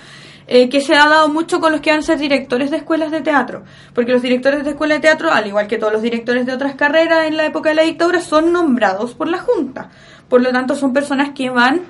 eh, 0.51 0.67
que 0.67 0.81
se 0.81 0.95
ha 0.95 1.07
dado 1.07 1.29
mucho 1.29 1.59
con 1.59 1.71
los 1.71 1.79
que 1.81 1.91
van 1.91 1.99
a 1.99 2.01
ser 2.03 2.17
directores 2.17 2.71
de 2.71 2.77
escuelas 2.77 3.11
de 3.11 3.21
teatro. 3.21 3.63
Porque 3.93 4.11
los 4.13 4.21
directores 4.23 4.63
de 4.63 4.71
escuelas 4.71 4.97
de 4.97 5.01
teatro, 5.07 5.31
al 5.31 5.45
igual 5.45 5.67
que 5.67 5.77
todos 5.77 5.93
los 5.93 6.01
directores 6.01 6.45
de 6.47 6.53
otras 6.53 6.73
carreras 6.73 7.27
en 7.27 7.37
la 7.37 7.45
época 7.45 7.69
de 7.69 7.75
la 7.75 7.83
dictadura, 7.83 8.19
son 8.19 8.51
nombrados 8.51 9.13
por 9.13 9.27
la 9.27 9.37
Junta. 9.37 9.89
Por 10.27 10.41
lo 10.41 10.51
tanto, 10.51 10.75
son 10.75 10.91
personas 10.91 11.31
que 11.35 11.51
van 11.51 11.81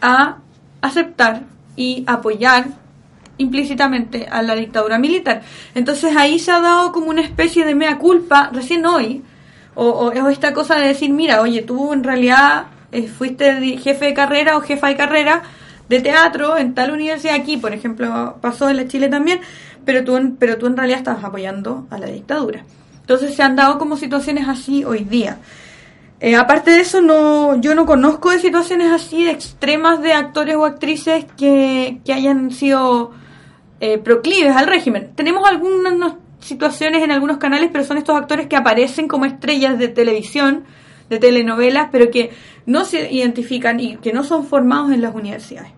a 0.00 0.38
aceptar 0.80 1.42
y 1.78 2.04
apoyar 2.06 2.66
implícitamente 3.38 4.26
a 4.30 4.42
la 4.42 4.54
dictadura 4.54 4.98
militar. 4.98 5.42
Entonces 5.74 6.16
ahí 6.16 6.38
se 6.38 6.50
ha 6.50 6.60
dado 6.60 6.92
como 6.92 7.06
una 7.08 7.22
especie 7.22 7.64
de 7.64 7.74
mea 7.74 7.98
culpa 7.98 8.50
recién 8.52 8.84
hoy, 8.84 9.22
o, 9.74 9.86
o- 9.88 10.28
esta 10.28 10.52
cosa 10.52 10.74
de 10.76 10.88
decir, 10.88 11.10
mira, 11.10 11.40
oye, 11.40 11.62
tú 11.62 11.92
en 11.92 12.02
realidad 12.02 12.66
eh, 12.90 13.06
fuiste 13.06 13.78
jefe 13.78 14.06
de 14.06 14.14
carrera 14.14 14.56
o 14.56 14.60
jefa 14.60 14.88
de 14.88 14.96
carrera 14.96 15.42
de 15.88 16.00
teatro 16.00 16.58
en 16.58 16.74
tal 16.74 16.90
universidad 16.90 17.34
aquí, 17.36 17.56
por 17.56 17.72
ejemplo, 17.72 18.38
pasó 18.40 18.68
en 18.70 18.76
la 18.76 18.88
Chile 18.88 19.08
también, 19.08 19.40
pero 19.84 20.02
tú, 20.04 20.16
en- 20.16 20.36
pero 20.36 20.58
tú 20.58 20.66
en 20.66 20.76
realidad 20.76 20.98
estabas 20.98 21.22
apoyando 21.24 21.86
a 21.90 21.98
la 21.98 22.06
dictadura. 22.06 22.64
Entonces 23.00 23.34
se 23.36 23.42
han 23.42 23.54
dado 23.56 23.78
como 23.78 23.96
situaciones 23.96 24.48
así 24.48 24.84
hoy 24.84 25.04
día. 25.04 25.38
Eh, 26.20 26.34
aparte 26.34 26.72
de 26.72 26.80
eso, 26.80 27.00
no, 27.00 27.60
yo 27.60 27.76
no 27.76 27.86
conozco 27.86 28.30
de 28.30 28.40
situaciones 28.40 28.90
así 28.90 29.24
de 29.24 29.30
extremas 29.30 30.02
de 30.02 30.12
actores 30.12 30.56
o 30.56 30.64
actrices 30.64 31.24
que, 31.36 32.00
que 32.04 32.12
hayan 32.12 32.50
sido 32.50 33.12
eh, 33.80 33.98
proclives 33.98 34.56
al 34.56 34.66
régimen. 34.66 35.12
Tenemos 35.14 35.48
algunas 35.48 36.14
situaciones 36.40 37.04
en 37.04 37.12
algunos 37.12 37.38
canales, 37.38 37.70
pero 37.72 37.84
son 37.84 37.98
estos 37.98 38.16
actores 38.16 38.48
que 38.48 38.56
aparecen 38.56 39.06
como 39.06 39.26
estrellas 39.26 39.78
de 39.78 39.86
televisión, 39.86 40.64
de 41.08 41.20
telenovelas, 41.20 41.88
pero 41.92 42.10
que 42.10 42.30
no 42.66 42.84
se 42.84 43.12
identifican 43.12 43.78
y 43.78 43.96
que 43.96 44.12
no 44.12 44.24
son 44.24 44.44
formados 44.44 44.90
en 44.90 45.02
las 45.02 45.14
universidades. 45.14 45.70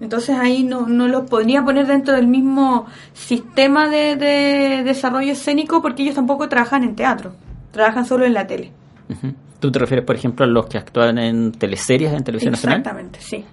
Entonces 0.00 0.36
ahí 0.38 0.64
no, 0.64 0.86
no 0.88 1.06
los 1.08 1.28
podría 1.28 1.62
poner 1.62 1.86
dentro 1.86 2.14
del 2.14 2.26
mismo 2.26 2.86
sistema 3.12 3.88
de, 3.88 4.16
de 4.16 4.82
desarrollo 4.82 5.32
escénico 5.32 5.80
porque 5.82 6.02
ellos 6.02 6.16
tampoco 6.16 6.48
trabajan 6.48 6.82
en 6.82 6.96
teatro, 6.96 7.34
trabajan 7.70 8.06
solo 8.06 8.24
en 8.24 8.34
la 8.34 8.46
tele. 8.46 8.72
¿Tú 9.60 9.70
te 9.70 9.78
refieres, 9.78 10.04
por 10.04 10.16
ejemplo, 10.16 10.44
a 10.44 10.48
los 10.48 10.66
que 10.66 10.78
actúan 10.78 11.18
en 11.18 11.52
teleseries 11.52 12.12
en 12.12 12.24
televisión 12.24 12.52
nacional? 12.52 12.78
Exactamente, 12.78 13.20
sí. 13.20 13.44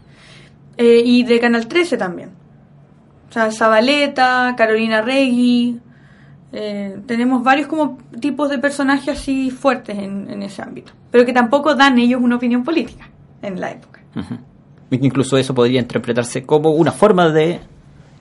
Eh, 0.77 1.01
y 1.05 1.23
de 1.23 1.39
Canal 1.39 1.67
13 1.67 1.97
también. 1.97 2.29
O 3.29 3.31
sea, 3.31 3.51
Zabaleta, 3.51 4.55
Carolina 4.57 5.01
Regui. 5.01 5.79
eh, 6.51 6.97
tenemos 7.05 7.43
varios 7.43 7.67
como 7.67 7.99
tipos 8.19 8.49
de 8.49 8.57
personajes 8.57 9.19
así 9.19 9.51
fuertes 9.51 9.97
en, 9.99 10.29
en 10.31 10.41
ese 10.41 10.61
ámbito. 10.63 10.93
Pero 11.11 11.25
que 11.25 11.33
tampoco 11.33 11.75
dan 11.75 11.99
ellos 11.99 12.19
una 12.23 12.37
opinión 12.37 12.63
política 12.63 13.07
en 13.43 13.59
la 13.61 13.71
época. 13.71 14.01
Ujú. 14.15 14.37
Incluso 14.91 15.37
eso 15.37 15.53
podría 15.53 15.79
interpretarse 15.79 16.43
como 16.43 16.71
una 16.71 16.91
forma 16.91 17.29
de 17.29 17.59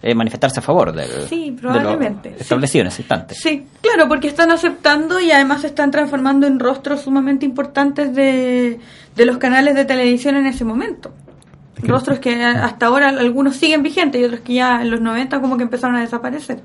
eh, 0.03 0.15
manifestarse 0.15 0.61
a 0.61 0.63
favor 0.63 0.93
de, 0.93 1.07
Sí, 1.29 1.51
de 1.51 1.57
probablemente, 1.61 2.31
sí. 2.31 2.37
establecido 2.41 2.83
en 2.83 2.89
ese 2.89 3.03
instante. 3.03 3.35
Sí, 3.35 3.67
claro, 3.81 4.09
porque 4.09 4.29
están 4.29 4.51
aceptando 4.51 5.21
y 5.21 5.31
además 5.31 5.63
se 5.63 5.67
están 5.69 5.91
transformando 5.91 6.47
en 6.47 6.59
rostros 6.59 7.01
sumamente 7.03 7.45
importantes 7.47 8.15
de, 8.15 8.79
de 9.17 9.27
los 9.27 9.39
canales 9.39 9.75
de 9.75 9.85
televisión 9.85 10.37
en 10.37 10.47
ese 10.47 10.65
momento. 10.65 11.13
Rostros 11.83 12.19
que 12.19 12.43
hasta 12.43 12.87
ahora 12.87 13.09
algunos 13.11 13.55
siguen 13.57 13.83
vigentes 13.85 14.21
y 14.21 14.25
otros 14.25 14.41
que 14.41 14.55
ya 14.55 14.83
en 14.83 14.91
los 14.91 15.01
90 15.01 15.41
como 15.41 15.57
que 15.57 15.63
empezaron 15.63 15.95
a 15.97 16.01
desaparecer. 16.01 16.61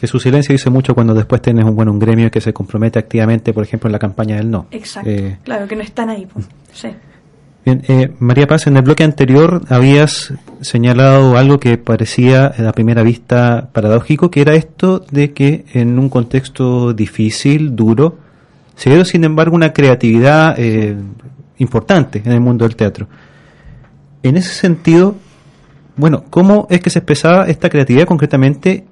Que 0.00 0.08
su 0.08 0.18
silencio 0.18 0.52
dice 0.52 0.70
mucho 0.70 0.92
cuando 0.96 1.14
después 1.14 1.40
tienes 1.40 1.64
un, 1.64 1.76
bueno, 1.76 1.92
un 1.92 2.00
gremio 2.00 2.28
que 2.32 2.40
se 2.40 2.52
compromete 2.52 2.98
activamente, 2.98 3.52
por 3.52 3.62
ejemplo, 3.62 3.86
en 3.86 3.92
la 3.92 4.00
campaña 4.00 4.34
del 4.36 4.50
no. 4.50 4.66
Exacto. 4.72 5.08
Eh, 5.08 5.38
claro, 5.44 5.68
que 5.68 5.76
no 5.76 5.82
están 5.82 6.10
ahí. 6.10 6.26
Sí. 6.72 6.88
Bien, 7.66 7.82
eh, 7.88 8.12
María 8.20 8.46
Paz, 8.46 8.68
en 8.68 8.76
el 8.76 8.84
bloque 8.84 9.02
anterior 9.02 9.62
habías 9.68 10.32
señalado 10.60 11.36
algo 11.36 11.58
que 11.58 11.76
parecía 11.78 12.46
a 12.46 12.70
primera 12.70 13.02
vista 13.02 13.70
paradójico, 13.72 14.30
que 14.30 14.40
era 14.40 14.54
esto 14.54 15.04
de 15.10 15.32
que 15.32 15.64
en 15.72 15.98
un 15.98 16.08
contexto 16.08 16.92
difícil, 16.92 17.74
duro, 17.74 18.18
se 18.76 18.90
dio 18.90 19.04
sin 19.04 19.24
embargo 19.24 19.56
una 19.56 19.72
creatividad 19.72 20.54
eh, 20.56 20.96
importante 21.58 22.22
en 22.24 22.30
el 22.30 22.40
mundo 22.40 22.64
del 22.66 22.76
teatro. 22.76 23.08
En 24.22 24.36
ese 24.36 24.54
sentido, 24.54 25.16
bueno, 25.96 26.22
¿cómo 26.30 26.68
es 26.70 26.80
que 26.80 26.90
se 26.90 27.00
expresaba 27.00 27.48
esta 27.48 27.68
creatividad 27.68 28.06
concretamente 28.06 28.84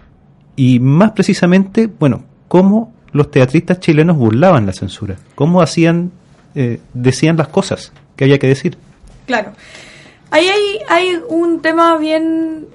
y 0.57 0.81
más 0.81 1.12
precisamente, 1.12 1.87
bueno, 1.87 2.25
cómo 2.49 2.93
los 3.12 3.31
teatristas 3.31 3.79
chilenos 3.79 4.16
burlaban 4.16 4.66
la 4.66 4.72
censura? 4.72 5.14
¿Cómo 5.37 5.62
hacían, 5.62 6.11
eh, 6.57 6.81
decían 6.93 7.37
las 7.37 7.47
cosas 7.47 7.93
que 8.17 8.25
había 8.25 8.39
que 8.39 8.49
decir? 8.49 8.77
Claro. 9.27 9.53
Ahí 10.31 10.49
hay, 10.49 10.79
hay 10.89 11.21
un 11.29 11.62
tema 11.62 11.97
bien... 11.99 12.67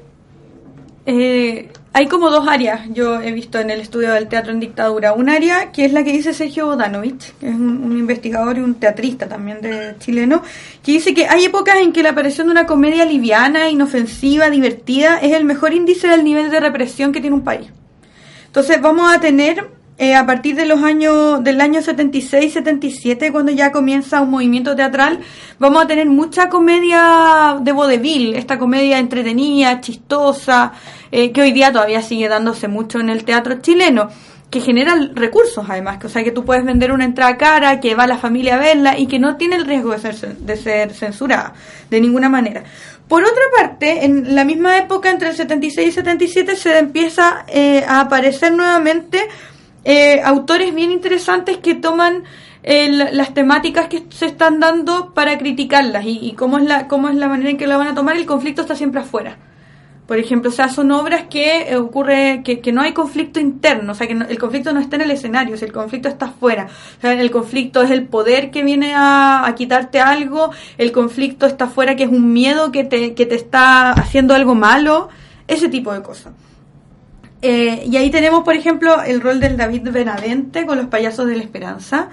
eh, 1.05 1.69
hay 1.91 2.05
como 2.05 2.29
dos 2.29 2.47
áreas, 2.47 2.81
yo 2.93 3.19
he 3.19 3.31
visto 3.31 3.59
en 3.59 3.71
el 3.71 3.81
estudio 3.81 4.13
del 4.13 4.27
teatro 4.27 4.53
en 4.53 4.59
dictadura. 4.59 5.13
Un 5.13 5.27
área 5.27 5.71
que 5.71 5.83
es 5.85 5.91
la 5.91 6.03
que 6.03 6.11
dice 6.11 6.33
Sergio 6.33 6.67
Bodanovich, 6.67 7.33
que 7.39 7.49
es 7.49 7.55
un, 7.55 7.83
un 7.83 7.97
investigador 7.97 8.59
y 8.59 8.61
un 8.61 8.75
teatrista 8.75 9.27
también 9.27 9.59
de 9.59 9.95
chileno, 9.97 10.43
que 10.83 10.91
dice 10.93 11.15
que 11.15 11.27
hay 11.27 11.45
épocas 11.45 11.77
en 11.77 11.91
que 11.91 12.03
la 12.03 12.11
aparición 12.11 12.47
de 12.47 12.51
una 12.51 12.67
comedia 12.67 13.05
liviana, 13.05 13.69
inofensiva, 13.69 14.51
divertida, 14.51 15.17
es 15.17 15.33
el 15.33 15.45
mejor 15.45 15.73
índice 15.73 16.07
del 16.07 16.23
nivel 16.23 16.51
de 16.51 16.59
represión 16.59 17.11
que 17.11 17.21
tiene 17.21 17.35
un 17.35 17.43
país. 17.43 17.67
Entonces 18.45 18.79
vamos 18.79 19.11
a 19.11 19.19
tener 19.19 19.67
eh, 19.99 20.15
a 20.15 20.25
partir 20.25 20.55
de 20.55 20.65
los 20.65 20.81
años 20.81 21.43
del 21.43 21.59
año 21.59 21.81
76-77 21.81 23.33
cuando 23.33 23.51
ya 23.51 23.73
comienza 23.73 24.21
un 24.21 24.31
movimiento 24.31 24.73
teatral, 24.73 25.19
vamos 25.59 25.83
a 25.83 25.87
tener 25.87 26.07
mucha 26.07 26.47
comedia 26.47 27.57
de 27.61 27.71
vodevil, 27.73 28.33
esta 28.33 28.57
comedia 28.57 28.97
entretenida, 28.97 29.81
chistosa, 29.81 30.71
eh, 31.11 31.33
que 31.33 31.41
hoy 31.41 31.51
día 31.51 31.73
todavía 31.73 32.01
sigue 32.01 32.29
dándose 32.29 32.69
mucho 32.69 33.01
en 33.01 33.09
el 33.09 33.25
teatro 33.25 33.59
chileno 33.61 34.07
que 34.49 34.61
genera 34.61 34.95
recursos 35.13 35.65
además, 35.67 35.97
que, 35.99 36.07
o 36.07 36.09
sea 36.09 36.23
que 36.23 36.31
tú 36.31 36.43
puedes 36.45 36.63
vender 36.63 36.91
una 36.91 37.03
entrada 37.05 37.37
cara, 37.37 37.79
que 37.81 37.93
va 37.93 38.07
la 38.07 38.17
familia 38.17 38.55
a 38.55 38.59
verla 38.59 38.97
y 38.97 39.05
que 39.05 39.19
no 39.19 39.35
tiene 39.35 39.57
el 39.57 39.65
riesgo 39.65 39.91
de 39.91 39.99
ser, 39.99 40.37
de 40.37 40.55
ser 40.55 40.93
censurada 40.93 41.53
de 41.89 41.99
ninguna 42.01 42.29
manera. 42.29 42.63
Por 43.09 43.23
otra 43.23 43.43
parte, 43.57 44.05
en 44.05 44.33
la 44.33 44.45
misma 44.45 44.77
época, 44.77 45.09
entre 45.09 45.29
el 45.29 45.35
76 45.35 45.89
y 45.89 45.91
77, 45.91 46.55
se 46.55 46.77
empieza 46.77 47.43
eh, 47.47 47.83
a 47.87 48.01
aparecer 48.01 48.53
nuevamente 48.53 49.27
eh, 49.83 50.21
autores 50.23 50.73
bien 50.75 50.91
interesantes 50.91 51.57
que 51.57 51.75
toman 51.75 52.23
eh, 52.63 52.89
la- 52.91 53.11
las 53.11 53.33
temáticas 53.33 53.87
que 53.87 54.03
se 54.09 54.25
están 54.25 54.59
dando 54.59 55.13
para 55.13 55.37
criticarlas 55.37 56.03
y, 56.05 56.19
y 56.21 56.33
cómo, 56.33 56.57
es 56.57 56.65
la, 56.65 56.87
cómo 56.87 57.09
es 57.09 57.15
la 57.15 57.27
manera 57.29 57.49
en 57.49 57.57
que 57.57 57.67
la 57.67 57.77
van 57.77 57.87
a 57.87 57.95
tomar. 57.95 58.17
El 58.17 58.25
conflicto 58.25 58.61
está 58.61 58.75
siempre 58.75 59.01
afuera. 59.01 59.37
Por 60.07 60.17
ejemplo, 60.17 60.49
o 60.49 60.53
sea, 60.53 60.69
son 60.69 60.91
obras 60.91 61.25
que 61.29 61.69
eh, 61.69 61.77
ocurre, 61.77 62.41
que, 62.43 62.71
no 62.73 62.81
hay 62.81 62.93
conflicto 62.93 63.39
interno, 63.39 63.91
o 63.91 63.95
sea, 63.95 64.07
que 64.07 64.15
no- 64.15 64.25
el 64.25 64.39
conflicto 64.39 64.73
no 64.73 64.79
está 64.79 64.95
en 64.95 65.03
el 65.03 65.11
escenario, 65.11 65.55
o 65.55 65.63
el 65.63 65.71
conflicto 65.71 66.09
está 66.09 66.25
afuera. 66.25 66.67
O 66.97 67.01
sea, 67.01 67.13
el 67.13 67.29
conflicto 67.29 67.83
es 67.83 67.91
el 67.91 68.07
poder 68.07 68.49
que 68.49 68.63
viene 68.63 68.93
a, 68.95 69.45
a 69.45 69.53
quitarte 69.55 69.99
algo, 70.01 70.49
el 70.79 70.91
conflicto 70.91 71.45
está 71.45 71.65
afuera, 71.65 71.95
que 71.95 72.03
es 72.05 72.09
un 72.09 72.33
miedo 72.33 72.71
que 72.71 72.83
te, 72.83 73.13
que 73.13 73.27
te 73.27 73.35
está 73.35 73.91
haciendo 73.91 74.33
algo 74.33 74.55
malo, 74.55 75.09
ese 75.47 75.69
tipo 75.69 75.93
de 75.93 76.01
cosas. 76.01 76.33
Eh, 77.41 77.83
y 77.89 77.95
ahí 77.95 78.09
tenemos, 78.09 78.43
por 78.43 78.55
ejemplo, 78.55 79.01
el 79.01 79.21
rol 79.21 79.39
del 79.39 79.55
David 79.55 79.89
Benavente 79.91 80.65
con 80.65 80.77
los 80.77 80.87
payasos 80.87 81.27
de 81.27 81.37
la 81.37 81.43
esperanza, 81.43 82.09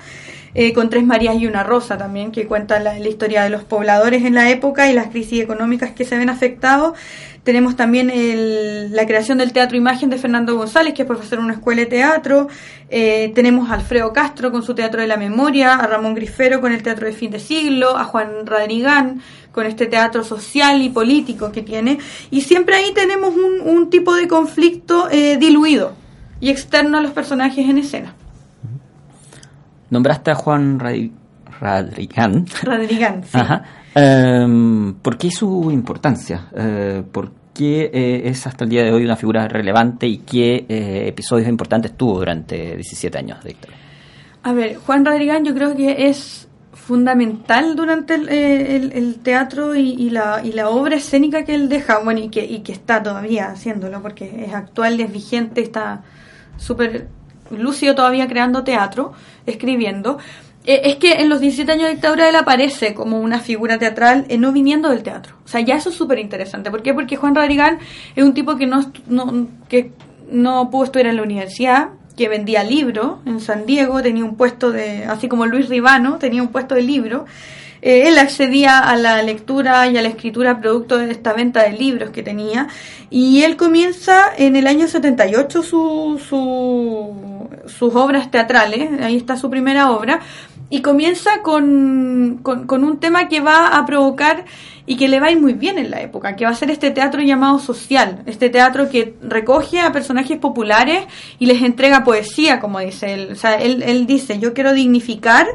eh, 0.58 0.72
con 0.72 0.88
Tres 0.88 1.04
Marías 1.04 1.36
y 1.36 1.46
una 1.46 1.62
Rosa 1.62 1.98
también, 1.98 2.32
que 2.32 2.46
cuenta 2.46 2.80
la, 2.80 2.98
historia 2.98 3.42
de 3.42 3.50
los 3.50 3.62
pobladores 3.62 4.24
en 4.24 4.34
la 4.34 4.48
época 4.50 4.90
y 4.90 4.94
las 4.94 5.08
crisis 5.08 5.42
económicas 5.42 5.90
que 5.92 6.06
se 6.06 6.16
ven 6.16 6.30
afectados. 6.30 6.96
Tenemos 7.44 7.76
también 7.76 8.08
el- 8.10 8.90
la 8.92 9.06
creación 9.06 9.36
del 9.38 9.52
Teatro 9.52 9.76
Imagen 9.76 10.08
de 10.08 10.16
Fernando 10.16 10.56
González, 10.56 10.94
que 10.94 11.02
es 11.02 11.06
profesor 11.08 11.38
en 11.38 11.44
una 11.44 11.54
escuela 11.54 11.82
de 11.82 11.86
teatro. 11.86 12.48
Eh, 12.88 13.32
tenemos 13.34 13.70
a 13.70 13.74
Alfredo 13.74 14.12
Castro 14.14 14.50
con 14.50 14.62
su 14.62 14.74
Teatro 14.74 15.02
de 15.02 15.06
la 15.06 15.18
Memoria, 15.18 15.74
a 15.74 15.86
Ramón 15.86 16.14
Grifero 16.14 16.60
con 16.62 16.72
el 16.72 16.82
Teatro 16.82 17.06
de 17.06 17.12
Fin 17.12 17.30
de 17.30 17.38
Siglo, 17.38 17.96
a 17.98 18.04
Juan 18.04 18.46
Radrigán 18.46 19.20
con 19.52 19.66
este 19.66 19.86
teatro 19.86 20.24
social 20.24 20.80
y 20.82 20.88
político 20.88 21.52
que 21.52 21.62
tiene. 21.62 21.98
Y 22.30 22.40
siempre 22.40 22.76
ahí 22.76 22.92
tenemos 22.94 23.34
un, 23.34 23.60
un 23.68 23.90
tipo 23.90 24.14
de 24.14 24.26
conflicto 24.26 25.08
eh, 25.10 25.36
diluido 25.38 25.92
y 26.40 26.50
externo 26.50 26.98
a 26.98 27.00
los 27.02 27.12
personajes 27.12 27.68
en 27.68 27.78
escena. 27.78 28.14
Nombraste 29.96 30.30
a 30.30 30.34
Juan 30.34 30.78
Radi- 30.78 31.10
Radrigan. 31.58 32.44
Radrigan, 32.62 33.24
sí. 33.24 33.38
Ajá. 33.38 33.62
Em, 33.94 34.92
¿Por 34.94 35.16
qué 35.16 35.30
su 35.30 35.70
importancia? 35.70 36.48
Eh, 36.54 37.02
¿Por 37.10 37.32
qué 37.54 37.90
eh, 37.94 38.28
es 38.28 38.46
hasta 38.46 38.64
el 38.64 38.70
día 38.70 38.84
de 38.84 38.92
hoy 38.92 39.04
una 39.06 39.16
figura 39.16 39.48
relevante 39.48 40.06
y 40.06 40.18
qué 40.18 40.66
eh, 40.68 41.04
episodios 41.08 41.48
importantes 41.48 41.96
tuvo 41.96 42.18
durante 42.18 42.74
17 42.76 43.16
años 43.16 43.42
de 43.42 43.48
dictadura? 43.50 43.78
A 44.42 44.52
ver, 44.52 44.76
Juan 44.76 45.02
Radrigán 45.04 45.44
yo 45.46 45.54
creo 45.54 45.74
que 45.74 46.08
es 46.08 46.46
fundamental 46.72 47.74
durante 47.74 48.14
el, 48.16 48.28
el- 48.28 48.92
el 48.92 49.14
teatro 49.20 49.74
y, 49.74 49.92
y 49.94 50.10
la, 50.10 50.40
y 50.44 50.52
la 50.52 50.68
obra 50.68 50.96
escénica 50.96 51.44
que 51.44 51.54
él 51.54 51.68
deja, 51.70 52.00
bueno, 52.00 52.20
y 52.20 52.28
que, 52.28 52.44
y 52.44 52.60
que 52.60 52.72
está 52.72 53.02
todavía 53.02 53.46
haciéndolo, 53.50 54.02
porque 54.02 54.44
es 54.46 54.52
actual, 54.54 55.00
es 55.00 55.10
vigente, 55.10 55.62
está 55.62 56.02
súper 56.58 57.08
lúcido 57.50 57.94
todavía 57.94 58.26
creando 58.28 58.64
teatro, 58.64 59.12
escribiendo. 59.46 60.18
Eh, 60.66 60.82
es 60.84 60.96
que 60.96 61.14
en 61.14 61.28
los 61.28 61.40
17 61.40 61.70
años 61.70 61.84
de 61.84 61.92
dictadura 61.92 62.28
él 62.28 62.34
aparece 62.34 62.92
como 62.92 63.20
una 63.20 63.38
figura 63.38 63.78
teatral 63.78 64.26
eh, 64.28 64.36
no 64.36 64.52
viniendo 64.52 64.90
del 64.90 65.02
teatro. 65.02 65.36
O 65.44 65.48
sea, 65.48 65.60
ya 65.60 65.76
eso 65.76 65.90
es 65.90 65.94
súper 65.94 66.18
interesante. 66.18 66.70
¿Por 66.70 66.82
qué? 66.82 66.92
Porque 66.92 67.16
Juan 67.16 67.34
Radrigán 67.34 67.78
es 68.16 68.24
un 68.24 68.34
tipo 68.34 68.56
que 68.56 68.66
no, 68.66 68.92
no, 69.06 69.48
que 69.68 69.92
no 70.30 70.70
pudo 70.70 70.84
estudiar 70.84 71.08
en 71.08 71.16
la 71.16 71.22
universidad, 71.22 71.90
que 72.16 72.28
vendía 72.28 72.64
libros 72.64 73.18
en 73.26 73.40
San 73.40 73.66
Diego, 73.66 74.02
tenía 74.02 74.24
un 74.24 74.36
puesto 74.36 74.72
de, 74.72 75.04
así 75.04 75.28
como 75.28 75.46
Luis 75.46 75.68
Ribano, 75.68 76.18
tenía 76.18 76.42
un 76.42 76.48
puesto 76.48 76.74
de 76.74 76.82
libro. 76.82 77.26
Eh, 77.86 78.08
él 78.08 78.18
accedía 78.18 78.80
a 78.80 78.96
la 78.96 79.22
lectura 79.22 79.86
y 79.86 79.96
a 79.96 80.02
la 80.02 80.08
escritura 80.08 80.58
producto 80.58 80.98
de 80.98 81.12
esta 81.12 81.32
venta 81.34 81.62
de 81.62 81.70
libros 81.70 82.10
que 82.10 82.24
tenía. 82.24 82.66
Y 83.10 83.44
él 83.44 83.56
comienza 83.56 84.24
en 84.36 84.56
el 84.56 84.66
año 84.66 84.88
78 84.88 85.62
su, 85.62 86.20
su, 86.28 87.48
sus 87.68 87.94
obras 87.94 88.28
teatrales, 88.32 88.90
ahí 89.00 89.16
está 89.16 89.36
su 89.36 89.48
primera 89.50 89.92
obra, 89.92 90.18
y 90.68 90.82
comienza 90.82 91.42
con, 91.42 92.40
con, 92.42 92.82
un 92.82 92.98
tema 92.98 93.28
que 93.28 93.38
va 93.38 93.68
a 93.68 93.86
provocar 93.86 94.46
y 94.84 94.96
que 94.96 95.06
le 95.06 95.20
va 95.20 95.28
a 95.28 95.30
ir 95.30 95.40
muy 95.40 95.52
bien 95.52 95.78
en 95.78 95.92
la 95.92 96.00
época, 96.00 96.34
que 96.34 96.44
va 96.44 96.50
a 96.50 96.56
ser 96.56 96.72
este 96.72 96.90
teatro 96.90 97.22
llamado 97.22 97.60
social, 97.60 98.24
este 98.26 98.50
teatro 98.50 98.90
que 98.90 99.14
recoge 99.22 99.80
a 99.80 99.92
personajes 99.92 100.38
populares 100.38 101.04
y 101.38 101.46
les 101.46 101.62
entrega 101.62 102.02
poesía, 102.02 102.58
como 102.58 102.80
dice 102.80 103.14
él. 103.14 103.28
O 103.30 103.36
sea, 103.36 103.54
él, 103.54 103.84
él 103.86 104.08
dice, 104.08 104.40
yo 104.40 104.54
quiero 104.54 104.72
dignificar 104.72 105.46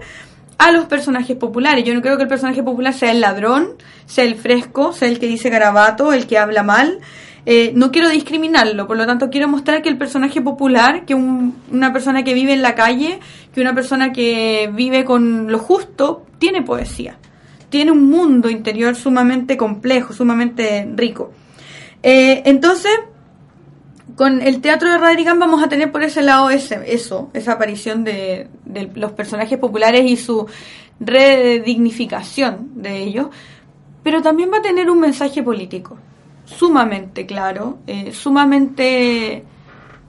a 0.61 0.71
los 0.71 0.85
personajes 0.85 1.35
populares. 1.37 1.83
Yo 1.83 1.93
no 1.95 2.01
creo 2.01 2.17
que 2.17 2.23
el 2.23 2.29
personaje 2.29 2.61
popular 2.61 2.93
sea 2.93 3.11
el 3.11 3.19
ladrón, 3.19 3.69
sea 4.05 4.23
el 4.25 4.35
fresco, 4.35 4.93
sea 4.93 5.07
el 5.07 5.17
que 5.19 5.25
dice 5.27 5.49
garabato, 5.49 6.13
el 6.13 6.27
que 6.27 6.37
habla 6.37 6.61
mal. 6.61 6.99
Eh, 7.47 7.71
no 7.75 7.91
quiero 7.91 8.09
discriminarlo, 8.09 8.85
por 8.85 8.95
lo 8.97 9.07
tanto 9.07 9.31
quiero 9.31 9.47
mostrar 9.47 9.81
que 9.81 9.89
el 9.89 9.97
personaje 9.97 10.39
popular, 10.41 11.05
que 11.05 11.15
un- 11.15 11.55
una 11.71 11.91
persona 11.91 12.23
que 12.23 12.35
vive 12.35 12.53
en 12.53 12.61
la 12.61 12.75
calle, 12.75 13.19
que 13.51 13.61
una 13.61 13.73
persona 13.73 14.11
que 14.13 14.69
vive 14.71 15.03
con 15.03 15.51
lo 15.51 15.57
justo, 15.57 16.27
tiene 16.37 16.61
poesía. 16.61 17.17
Tiene 17.69 17.89
un 17.91 18.07
mundo 18.09 18.47
interior 18.49 18.95
sumamente 18.95 19.57
complejo, 19.57 20.13
sumamente 20.13 20.87
rico. 20.95 21.31
Eh, 22.03 22.43
entonces, 22.45 22.91
con 24.21 24.43
el 24.43 24.61
teatro 24.61 24.87
de 24.87 24.99
Radrigán 24.99 25.39
vamos 25.39 25.63
a 25.63 25.67
tener 25.67 25.91
por 25.91 26.03
ese 26.03 26.21
lado 26.21 26.51
ese, 26.51 26.79
eso, 26.85 27.31
esa 27.33 27.53
aparición 27.53 28.03
de, 28.03 28.49
de 28.65 28.87
los 28.93 29.13
personajes 29.13 29.57
populares 29.57 30.05
y 30.05 30.15
su 30.15 30.45
redignificación 30.99 32.69
de 32.75 33.01
ellos, 33.01 33.29
pero 34.03 34.21
también 34.21 34.51
va 34.53 34.59
a 34.59 34.61
tener 34.61 34.91
un 34.91 34.99
mensaje 34.99 35.41
político 35.41 35.97
sumamente 36.45 37.25
claro, 37.25 37.79
eh, 37.87 38.11
sumamente 38.13 39.43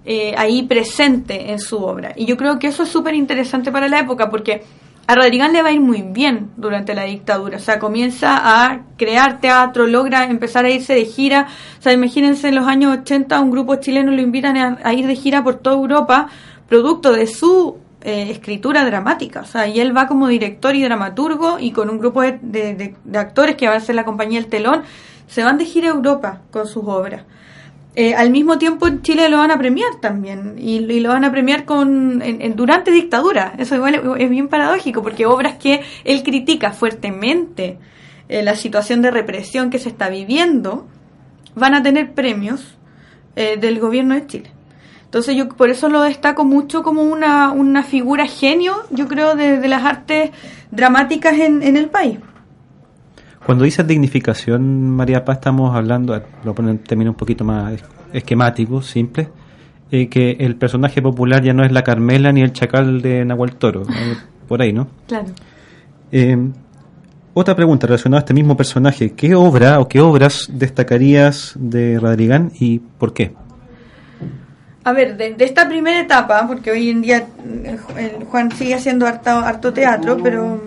eh, 0.04 0.34
ahí 0.36 0.64
presente 0.64 1.50
en 1.50 1.58
su 1.58 1.82
obra. 1.82 2.12
Y 2.14 2.26
yo 2.26 2.36
creo 2.36 2.58
que 2.58 2.66
eso 2.66 2.82
es 2.82 2.90
súper 2.90 3.14
interesante 3.14 3.72
para 3.72 3.88
la 3.88 4.00
época 4.00 4.28
porque 4.28 4.62
a 5.06 5.14
Radrigán 5.14 5.52
le 5.52 5.62
va 5.62 5.68
a 5.70 5.72
ir 5.72 5.80
muy 5.80 6.02
bien 6.02 6.50
durante 6.56 6.94
la 6.94 7.04
dictadura. 7.04 7.56
O 7.56 7.60
sea, 7.60 7.78
comienza 7.78 8.38
a 8.64 8.80
crear 8.96 9.40
teatro, 9.40 9.86
logra 9.86 10.24
empezar 10.24 10.64
a 10.64 10.70
irse 10.70 10.94
de 10.94 11.04
gira. 11.04 11.48
O 11.78 11.82
sea, 11.82 11.92
imagínense 11.92 12.48
en 12.48 12.54
los 12.54 12.66
años 12.66 12.96
80 12.98 13.40
un 13.40 13.50
grupo 13.50 13.76
chileno 13.76 14.12
lo 14.12 14.20
invitan 14.22 14.56
a, 14.82 14.92
ir 14.94 15.06
de 15.06 15.16
gira 15.16 15.42
por 15.42 15.56
toda 15.56 15.76
Europa, 15.76 16.28
producto 16.68 17.12
de 17.12 17.26
su 17.26 17.78
eh, 18.00 18.28
escritura 18.30 18.84
dramática. 18.84 19.40
O 19.40 19.44
sea, 19.44 19.66
y 19.66 19.80
él 19.80 19.94
va 19.96 20.06
como 20.06 20.28
director 20.28 20.74
y 20.76 20.82
dramaturgo 20.82 21.58
y 21.58 21.72
con 21.72 21.90
un 21.90 21.98
grupo 21.98 22.22
de, 22.22 22.38
de- 22.40 22.74
de- 22.74 22.94
de 23.04 23.18
actores 23.18 23.56
que 23.56 23.66
van 23.68 23.76
a 23.78 23.80
ser 23.80 23.96
la 23.96 24.04
compañía 24.04 24.38
El 24.38 24.46
Telón, 24.46 24.82
se 25.26 25.42
van 25.44 25.58
de 25.58 25.64
gira 25.64 25.88
a 25.88 25.94
Europa 25.94 26.40
con 26.50 26.66
sus 26.66 26.84
obras. 26.86 27.22
Eh, 27.94 28.14
al 28.14 28.30
mismo 28.30 28.56
tiempo 28.56 28.86
en 28.86 29.02
Chile 29.02 29.28
lo 29.28 29.36
van 29.36 29.50
a 29.50 29.58
premiar 29.58 29.90
también 30.00 30.54
y, 30.58 30.80
lo 31.00 31.10
van 31.10 31.24
a 31.26 31.30
premiar 31.30 31.66
con 31.66 32.22
en- 32.22 32.40
en- 32.40 32.56
durante 32.56 32.90
dictadura. 32.90 33.52
Eso 33.58 33.74
igual 33.74 33.94
es, 33.96 34.00
es 34.18 34.30
bien 34.30 34.48
paradójico 34.48 35.02
porque 35.02 35.26
obras 35.26 35.56
que 35.58 35.82
él 36.04 36.22
critica 36.22 36.70
fuertemente 36.70 37.76
eh, 38.30 38.42
la 38.42 38.54
situación 38.56 39.02
de 39.02 39.10
represión 39.10 39.68
que 39.68 39.78
se 39.78 39.90
está 39.90 40.08
viviendo 40.08 40.86
van 41.54 41.74
a 41.74 41.82
tener 41.82 42.12
premios 42.14 42.78
eh, 43.36 43.58
del 43.58 43.78
gobierno 43.78 44.14
de 44.14 44.26
Chile. 44.26 44.50
Entonces 45.04 45.36
yo 45.36 45.50
por 45.50 45.68
eso 45.68 45.90
lo 45.90 46.00
destaco 46.00 46.46
mucho 46.46 46.82
como 46.82 47.02
una, 47.02 47.52
una 47.52 47.82
figura 47.82 48.26
genio 48.26 48.74
yo 48.88 49.06
creo 49.06 49.36
de, 49.36 49.58
de 49.58 49.68
las 49.68 49.84
artes 49.84 50.30
dramáticas 50.70 51.34
en, 51.38 51.62
en 51.62 51.76
el 51.76 51.90
país 51.90 52.18
Cuando 53.46 53.64
dices 53.64 53.86
dignificación, 53.86 54.88
María 54.90 55.24
Paz, 55.24 55.38
estamos 55.38 55.74
hablando, 55.74 56.20
lo 56.44 56.54
ponen 56.54 56.72
en 56.72 56.78
términos 56.78 57.12
un 57.12 57.16
poquito 57.18 57.44
más 57.44 57.72
es- 57.74 57.84
esquemáticos, 58.12 58.86
simples, 58.86 59.28
eh, 59.90 60.08
que 60.08 60.36
el 60.40 60.56
personaje 60.56 61.02
popular 61.02 61.42
ya 61.42 61.52
no 61.52 61.64
es 61.64 61.72
la 61.72 61.82
Carmela 61.82 62.30
ni 62.32 62.42
el 62.42 62.52
chacal 62.52 63.02
de 63.02 63.24
Nahuel 63.24 63.56
Toro, 63.56 63.82
eh, 63.82 64.16
por 64.46 64.62
ahí, 64.62 64.72
¿no? 64.72 64.86
claro 65.08 65.26
Eh, 66.12 66.36
otra 67.34 67.56
pregunta 67.56 67.86
relacionada 67.86 68.18
a 68.18 68.22
este 68.24 68.34
mismo 68.34 68.56
personaje, 68.56 69.12
¿qué 69.14 69.34
obra 69.34 69.80
o 69.80 69.88
qué 69.88 70.00
obras 70.00 70.48
destacarías 70.52 71.54
de 71.58 71.98
Radrigán 71.98 72.52
y 72.60 72.78
por 72.78 73.12
qué? 73.14 73.32
A 74.84 74.92
ver, 74.92 75.16
de, 75.16 75.32
de 75.34 75.44
esta 75.44 75.66
primera 75.68 75.98
etapa, 76.00 76.46
porque 76.46 76.70
hoy 76.70 76.90
en 76.90 77.00
día 77.02 77.18
eh, 77.18 77.78
el 78.18 78.24
Juan 78.24 78.50
sigue 78.52 78.74
haciendo 78.74 79.06
harto, 79.06 79.30
harto 79.30 79.72
teatro, 79.72 80.18
pero 80.22 80.60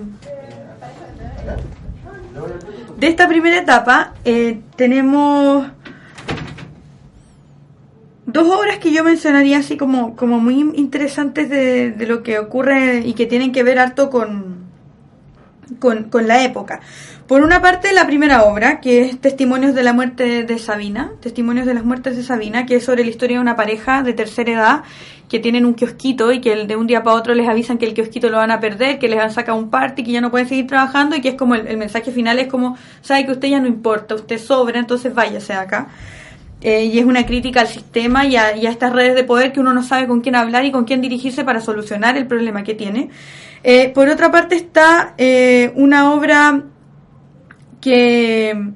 de 2.98 3.08
esta 3.08 3.28
primera 3.28 3.58
etapa 3.58 4.14
eh, 4.24 4.60
tenemos 4.76 5.68
dos 8.26 8.48
obras 8.48 8.80
que 8.80 8.91
yo 8.91 9.04
mencionaría 9.04 9.60
así 9.60 9.78
como, 9.78 10.16
como 10.16 10.39
muy 10.39 10.60
interesantes 10.76 11.50
de, 11.50 11.91
de 11.91 12.08
lo 12.08 12.24
que 12.24 12.39
ocurre 12.39 13.00
y 13.00 13.14
que 13.14 13.26
tienen 13.26 13.52
que 13.52 13.64
ver 13.64 13.80
harto 13.80 14.10
con, 14.10 14.64
con, 15.80 16.05
con 16.05 16.28
la 16.28 16.43
época. 16.43 16.82
Por 17.28 17.41
una 17.41 17.59
parte, 17.59 17.91
la 17.91 18.05
primera 18.05 18.43
obra, 18.43 18.80
que 18.80 19.01
es 19.01 19.19
Testimonios 19.19 19.73
de 19.73 19.82
la 19.82 19.93
muerte 19.93 20.43
de 20.43 20.59
Sabina, 20.59 21.11
Testimonios 21.21 21.65
de 21.65 21.73
las 21.73 21.84
muertes 21.84 22.15
de 22.15 22.23
Sabina, 22.23 22.67
que 22.67 22.76
es 22.76 22.86
sobre 22.86 23.03
la 23.03 23.09
historia 23.09 23.38
de 23.38 23.41
una 23.41 23.55
pareja 23.55 24.03
de 24.03 24.13
tercera 24.13 24.51
edad 24.51 24.84
que 25.28 25.39
tienen 25.39 25.65
un 25.65 25.73
kiosquito 25.73 26.32
y 26.32 26.39
que 26.39 26.67
de 26.67 26.76
un 26.76 26.86
día 26.86 27.01
para 27.01 27.15
otro 27.15 27.34
les 27.34 27.47
avisan 27.47 27.80
que 27.80 27.88
el 27.88 27.95
kiosquito 27.95 28.30
lo 28.30 28.38
van 28.38 28.51
a 28.51 28.59
perder, 28.59 28.99
que 28.99 29.07
les 29.07 29.19
han 29.19 29.32
sacado 29.32 29.57
un 29.57 29.71
party, 29.71 30.03
que 30.03 30.11
ya 30.11 30.21
no 30.21 30.30
pueden 30.30 30.47
seguir 30.47 30.67
trabajando 30.67 31.15
y 31.15 31.21
que 31.21 31.30
es 31.30 31.36
como 31.36 31.55
el, 31.55 31.65
el 31.65 31.78
mensaje 31.78 32.11
final 32.11 32.38
es 32.38 32.47
como, 32.47 32.78
sabe 33.01 33.26
que 33.26 33.32
usted 33.32 33.47
ya 33.47 33.59
no 33.59 33.67
importa, 33.67 34.13
usted 34.13 34.38
sobra, 34.38 34.80
entonces 34.80 35.13
váyase 35.15 35.53
acá. 35.53 35.88
Eh, 36.68 36.86
y 36.86 36.97
es 36.97 37.05
una 37.05 37.28
crítica 37.28 37.61
al 37.61 37.68
sistema 37.68 38.26
y 38.26 38.38
a, 38.38 38.49
estas 38.49 38.91
redes 38.91 39.13
de 39.13 39.24
poder 39.24 39.53
que 39.53 39.59
uno 39.59 39.72
no 39.72 39.84
sabe 39.84 40.07
con 40.07 40.22
quién 40.22 40.34
hablar 40.34 40.66
y 40.66 40.72
con 40.72 40.84
quién 40.84 40.99
dirigirse 40.99 41.43
para 41.43 41.61
solucionar 41.61 42.18
el 42.18 42.26
problema 42.26 42.63
que 42.63 42.74
tiene. 42.74 43.11
Eh, 43.61 43.89
por 43.89 44.09
otra 44.09 44.32
parte 44.32 44.55
está 44.55 45.13
eh, 45.20 45.72
una 45.76 46.11
obra 46.11 46.63
que, 47.80 48.72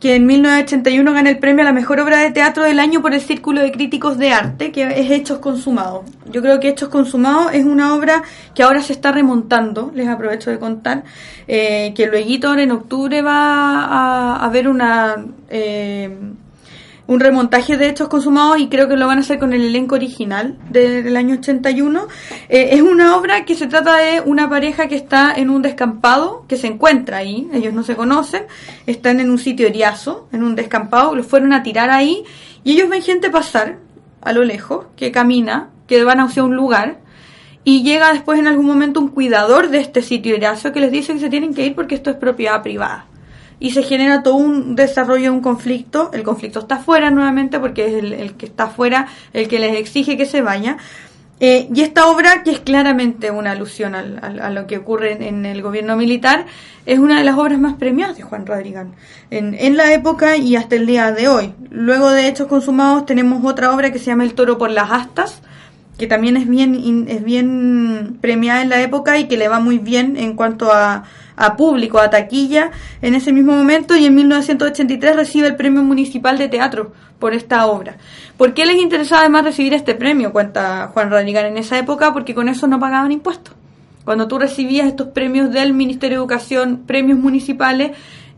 que 0.00 0.16
en 0.16 0.26
1981 0.26 1.12
gana 1.12 1.30
el 1.30 1.38
premio 1.38 1.62
a 1.62 1.66
la 1.66 1.72
mejor 1.72 2.00
obra 2.00 2.18
de 2.18 2.32
teatro 2.32 2.64
del 2.64 2.80
año 2.80 3.00
por 3.00 3.14
el 3.14 3.20
Círculo 3.20 3.60
de 3.62 3.70
Críticos 3.70 4.18
de 4.18 4.32
Arte, 4.32 4.72
que 4.72 4.82
es 4.82 5.08
Hechos 5.08 5.38
Consumados. 5.38 6.04
Yo 6.32 6.42
creo 6.42 6.58
que 6.58 6.70
Hechos 6.70 6.88
Consumados 6.88 7.54
es 7.54 7.64
una 7.64 7.94
obra 7.94 8.24
que 8.56 8.64
ahora 8.64 8.82
se 8.82 8.92
está 8.92 9.12
remontando, 9.12 9.92
les 9.94 10.08
aprovecho 10.08 10.50
de 10.50 10.58
contar, 10.58 11.04
eh, 11.46 11.92
que 11.94 12.08
luego 12.08 12.54
en 12.54 12.72
octubre 12.72 13.22
va 13.22 13.84
a, 13.84 14.44
haber 14.44 14.66
una... 14.66 15.14
un 17.08 17.18
remontaje 17.20 17.76
de 17.76 17.88
hechos 17.88 18.06
consumados 18.08 18.60
y 18.60 18.68
creo 18.68 18.86
que 18.86 18.96
lo 18.96 19.06
van 19.08 19.18
a 19.18 19.22
hacer 19.22 19.38
con 19.40 19.52
el 19.52 19.62
elenco 19.64 19.94
original 19.96 20.56
de- 20.70 21.02
del 21.02 21.16
año 21.16 21.34
81. 21.36 22.06
Eh, 22.48 22.68
es 22.72 22.82
una 22.82 23.16
obra 23.16 23.44
que 23.44 23.54
se 23.56 23.66
trata 23.66 23.96
de 23.96 24.20
una 24.20 24.48
pareja 24.48 24.86
que 24.88 24.94
está 24.94 25.32
en 25.34 25.48
un 25.50 25.62
descampado, 25.62 26.44
que 26.48 26.56
se 26.56 26.66
encuentra 26.66 27.16
ahí, 27.16 27.48
ellos 27.52 27.72
no 27.74 27.82
se 27.82 27.96
conocen, 27.96 28.42
están 28.86 29.18
en 29.20 29.30
un 29.30 29.38
sitio 29.38 29.66
eriazo, 29.66 30.28
en 30.32 30.44
un 30.44 30.54
descampado, 30.54 31.14
los 31.16 31.26
fueron 31.26 31.52
a 31.52 31.62
tirar 31.64 31.90
ahí 31.90 32.24
y 32.62 32.72
ellos 32.72 32.88
ven 32.88 33.02
gente 33.02 33.30
pasar 33.30 33.78
a 34.20 34.32
lo 34.32 34.44
lejos, 34.44 34.84
que 34.94 35.10
camina, 35.10 35.70
que 35.86 36.04
van 36.04 36.20
hacia 36.20 36.44
un 36.44 36.54
lugar. 36.54 36.98
Y 37.64 37.82
llega 37.82 38.12
después 38.12 38.38
en 38.38 38.46
algún 38.46 38.66
momento 38.66 38.98
un 39.00 39.08
cuidador 39.08 39.68
de 39.68 39.78
este 39.80 40.00
sitio 40.00 40.34
eriazo 40.36 40.72
que 40.72 40.80
les 40.80 40.90
dice 40.92 41.12
que 41.12 41.18
se 41.20 41.28
tienen 41.28 41.52
que 41.54 41.66
ir 41.66 41.74
porque 41.74 41.94
esto 41.96 42.08
es 42.10 42.16
propiedad 42.16 42.62
privada 42.62 43.06
y 43.60 43.70
se 43.72 43.82
genera 43.82 44.22
todo 44.22 44.36
un 44.36 44.76
desarrollo, 44.76 45.32
un 45.32 45.40
conflicto. 45.40 46.10
El 46.12 46.22
conflicto 46.22 46.60
está 46.60 46.76
afuera 46.76 47.10
nuevamente 47.10 47.58
porque 47.58 47.86
es 47.86 47.94
el, 48.04 48.34
que 48.34 48.46
está 48.46 48.64
afuera 48.64 49.08
el 49.32 49.48
que 49.48 49.58
les 49.58 49.76
exige 49.76 50.16
que 50.16 50.26
se 50.26 50.42
vaya. 50.42 50.76
Eh, 51.40 51.68
y 51.72 51.82
esta 51.82 52.08
obra, 52.08 52.42
que 52.42 52.50
es 52.50 52.58
claramente 52.58 53.30
una 53.30 53.52
alusión 53.52 53.94
al- 53.94 54.18
a 54.42 54.50
lo 54.50 54.66
que 54.66 54.76
ocurre 54.76 55.24
en, 55.28 55.46
el 55.46 55.62
gobierno 55.62 55.96
militar, 55.96 56.46
es 56.84 56.98
una 56.98 57.18
de 57.18 57.24
las 57.24 57.36
obras 57.38 57.60
más 57.60 57.74
premiadas 57.74 58.16
de 58.16 58.24
Juan 58.24 58.44
Rodrigán 58.44 58.94
en, 59.30 59.54
en 59.54 59.76
la 59.76 59.92
época 59.92 60.36
y 60.36 60.56
hasta 60.56 60.74
el 60.74 60.86
día 60.86 61.12
de 61.12 61.28
hoy. 61.28 61.52
Luego 61.70 62.10
de 62.10 62.26
Hechos 62.26 62.48
Consumados 62.48 63.06
tenemos 63.06 63.44
otra 63.44 63.72
obra 63.72 63.92
que 63.92 64.00
se 64.00 64.06
llama 64.06 64.24
El 64.24 64.34
Toro 64.34 64.58
por 64.58 64.70
las 64.70 64.90
Astas, 64.90 65.40
que 65.96 66.08
también 66.08 66.36
es 66.36 66.48
bien, 66.48 67.06
es 67.08 67.22
bien 67.22 68.18
premiada 68.20 68.62
en 68.62 68.68
la 68.68 68.80
época 68.82 69.18
y 69.18 69.28
que 69.28 69.36
le 69.36 69.46
va 69.48 69.60
muy 69.60 69.78
bien 69.78 70.16
en 70.16 70.34
cuanto 70.34 70.72
a, 70.72 71.04
a 71.38 71.56
público, 71.56 71.98
a 71.98 72.10
taquilla, 72.10 72.70
en 73.00 73.14
ese 73.14 73.32
mismo 73.32 73.52
momento 73.52 73.96
y 73.96 74.04
en 74.04 74.14
1983 74.14 75.16
recibe 75.16 75.46
el 75.46 75.56
Premio 75.56 75.82
Municipal 75.82 76.36
de 76.36 76.48
Teatro 76.48 76.92
por 77.18 77.34
esta 77.34 77.66
obra. 77.66 77.96
¿Por 78.36 78.54
qué 78.54 78.66
les 78.66 78.78
interesaba 78.78 79.22
además 79.22 79.44
recibir 79.44 79.74
este 79.74 79.94
premio? 79.94 80.32
Cuenta 80.32 80.90
Juan 80.92 81.10
Rodrigán 81.10 81.46
en 81.46 81.58
esa 81.58 81.78
época, 81.78 82.12
porque 82.12 82.34
con 82.34 82.48
eso 82.48 82.66
no 82.66 82.78
pagaban 82.78 83.12
impuestos. 83.12 83.54
Cuando 84.04 84.26
tú 84.26 84.38
recibías 84.38 84.86
estos 84.86 85.08
premios 85.08 85.52
del 85.52 85.74
Ministerio 85.74 86.18
de 86.18 86.22
Educación, 86.22 86.84
premios 86.86 87.18
municipales, 87.18 87.92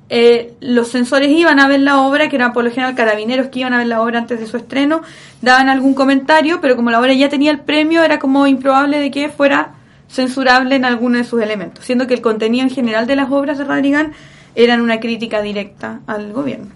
eh, 0.08 0.54
los 0.60 0.88
censores 0.88 1.28
iban 1.30 1.60
a 1.60 1.68
ver 1.68 1.80
la 1.80 2.00
obra, 2.00 2.28
que 2.28 2.34
eran 2.36 2.52
por 2.52 2.64
lo 2.64 2.70
general 2.70 2.96
carabineros 2.96 3.48
que 3.48 3.60
iban 3.60 3.72
a 3.72 3.78
ver 3.78 3.86
la 3.86 4.02
obra 4.02 4.18
antes 4.18 4.40
de 4.40 4.46
su 4.46 4.56
estreno, 4.56 5.02
daban 5.40 5.68
algún 5.68 5.94
comentario, 5.94 6.60
pero 6.60 6.74
como 6.74 6.90
la 6.90 6.98
obra 6.98 7.14
ya 7.14 7.28
tenía 7.28 7.52
el 7.52 7.60
premio, 7.60 8.02
era 8.02 8.18
como 8.18 8.46
improbable 8.48 8.98
de 8.98 9.10
que 9.12 9.28
fuera 9.28 9.74
censurable 10.10 10.74
en 10.74 10.84
alguno 10.84 11.18
de 11.18 11.24
sus 11.24 11.40
elementos, 11.40 11.84
siendo 11.84 12.06
que 12.06 12.14
el 12.14 12.20
contenido 12.20 12.64
en 12.64 12.70
general 12.70 13.06
de 13.06 13.16
las 13.16 13.30
obras 13.30 13.58
de 13.58 13.64
Rodrigán 13.64 14.12
eran 14.54 14.80
una 14.80 14.98
crítica 15.00 15.40
directa 15.40 16.00
al 16.06 16.32
gobierno. 16.32 16.66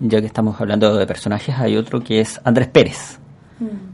Ya 0.00 0.20
que 0.20 0.26
estamos 0.26 0.60
hablando 0.60 0.94
de 0.96 1.06
personajes, 1.06 1.54
hay 1.58 1.76
otro 1.76 2.00
que 2.00 2.20
es 2.20 2.40
Andrés 2.44 2.68
Pérez, 2.68 3.18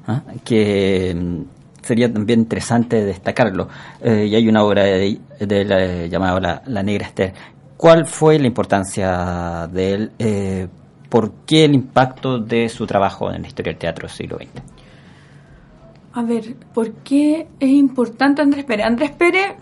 ¿ah? 0.07 0.23
que 0.45 1.15
mm, 1.15 1.43
sería 1.83 2.13
también 2.13 2.41
interesante 2.41 3.05
destacarlo. 3.05 3.69
Eh, 4.03 4.27
y 4.31 4.35
hay 4.35 4.49
una 4.49 4.63
obra 4.63 4.85
de, 4.85 5.21
de 5.39 5.61
él 5.61 5.73
eh, 5.73 6.09
llamada 6.11 6.41
la, 6.41 6.63
La 6.67 6.83
Negra 6.83 7.07
Esther. 7.07 7.35
¿Cuál 7.77 8.07
fue 8.07 8.39
la 8.39 8.47
importancia 8.47 9.69
de 9.71 9.93
él? 9.93 10.11
Eh, 10.19 10.67
¿Por 11.09 11.33
qué 11.47 11.65
el 11.65 11.75
impacto 11.75 12.39
de 12.39 12.69
su 12.69 12.87
trabajo 12.87 13.33
en 13.33 13.43
la 13.43 13.49
historia 13.49 13.73
del 13.73 13.79
teatro 13.79 14.09
del 14.09 14.17
siglo 14.17 14.37
XX? 14.37 14.78
A 16.13 16.23
ver, 16.23 16.55
¿por 16.75 16.93
qué 17.05 17.47
es 17.61 17.69
importante 17.69 18.43
Andrés 18.43 18.65
Pérez? 18.65 18.87
Andrés 18.87 19.11
Pérez 19.11 19.55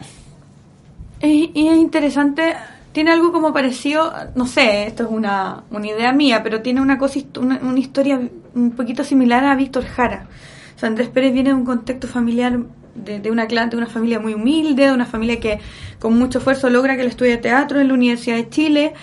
es, 1.20 1.50
es 1.54 1.76
interesante, 1.76 2.54
tiene 2.92 3.10
algo 3.10 3.32
como 3.32 3.52
parecido, 3.52 4.12
no 4.36 4.46
sé, 4.46 4.86
esto 4.86 5.04
es 5.04 5.10
una, 5.10 5.64
una 5.70 5.86
idea 5.86 6.12
mía, 6.12 6.42
pero 6.42 6.62
tiene 6.62 6.80
una, 6.80 6.98
cosa, 6.98 7.20
una, 7.38 7.58
una 7.62 7.78
historia 7.78 8.20
un 8.54 8.70
poquito 8.70 9.02
similar 9.02 9.44
a 9.44 9.56
Víctor 9.56 9.84
Jara. 9.84 10.28
O 10.76 10.78
sea, 10.78 10.88
Andrés 10.88 11.08
Pérez 11.08 11.32
viene 11.32 11.50
de 11.50 11.56
un 11.56 11.64
contexto 11.64 12.06
familiar, 12.06 12.58
de, 12.94 13.18
de 13.18 13.30
una 13.30 13.46
clan, 13.46 13.68
de 13.68 13.76
una 13.76 13.86
familia 13.86 14.20
muy 14.20 14.34
humilde, 14.34 14.86
de 14.86 14.92
una 14.92 15.06
familia 15.06 15.40
que 15.40 15.58
con 15.98 16.16
mucho 16.16 16.38
esfuerzo 16.38 16.70
logra 16.70 16.94
que 16.94 17.02
él 17.02 17.08
estudie 17.08 17.36
teatro 17.38 17.80
en 17.80 17.88
la 17.88 17.94
Universidad 17.94 18.36
de 18.36 18.48
Chile. 18.48 18.94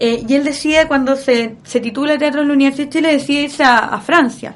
Eh, 0.00 0.24
y 0.26 0.34
él 0.34 0.44
decide, 0.44 0.86
cuando 0.86 1.16
se, 1.16 1.56
se 1.64 1.80
titula 1.80 2.16
teatro 2.18 2.42
en 2.42 2.48
la 2.48 2.54
Universidad 2.54 2.86
de 2.86 2.92
Chile, 2.92 3.12
decide 3.12 3.42
irse 3.42 3.64
a 3.64 3.98
Francia. 4.00 4.54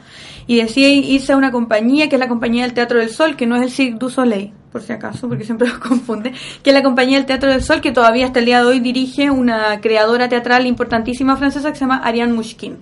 Y 0.48 0.56
decide 0.56 0.88
irse 0.88 1.32
a 1.32 1.36
una 1.36 1.52
compañía, 1.52 2.08
que 2.08 2.16
es 2.16 2.20
la 2.20 2.26
compañía 2.26 2.64
del 2.64 2.72
Teatro 2.72 2.98
del 2.98 3.10
Sol, 3.10 3.36
que 3.36 3.46
no 3.46 3.54
es 3.54 3.62
el 3.62 3.70
Cirque 3.70 3.98
du 3.98 4.08
Soleil, 4.08 4.52
por 4.72 4.82
si 4.82 4.94
acaso, 4.94 5.28
porque 5.28 5.44
siempre 5.44 5.68
los 5.68 5.78
confunde, 5.78 6.32
que 6.62 6.70
es 6.70 6.74
la 6.74 6.82
compañía 6.82 7.18
del 7.18 7.26
Teatro 7.26 7.52
del 7.52 7.62
Sol, 7.62 7.82
que 7.82 7.92
todavía 7.92 8.26
hasta 8.26 8.38
el 8.40 8.46
día 8.46 8.60
de 8.60 8.66
hoy 8.66 8.80
dirige 8.80 9.30
una 9.30 9.80
creadora 9.80 10.28
teatral 10.28 10.66
importantísima 10.66 11.36
francesa 11.36 11.70
que 11.70 11.76
se 11.76 11.82
llama 11.82 12.00
Ariane 12.02 12.32
Mouchkine. 12.32 12.78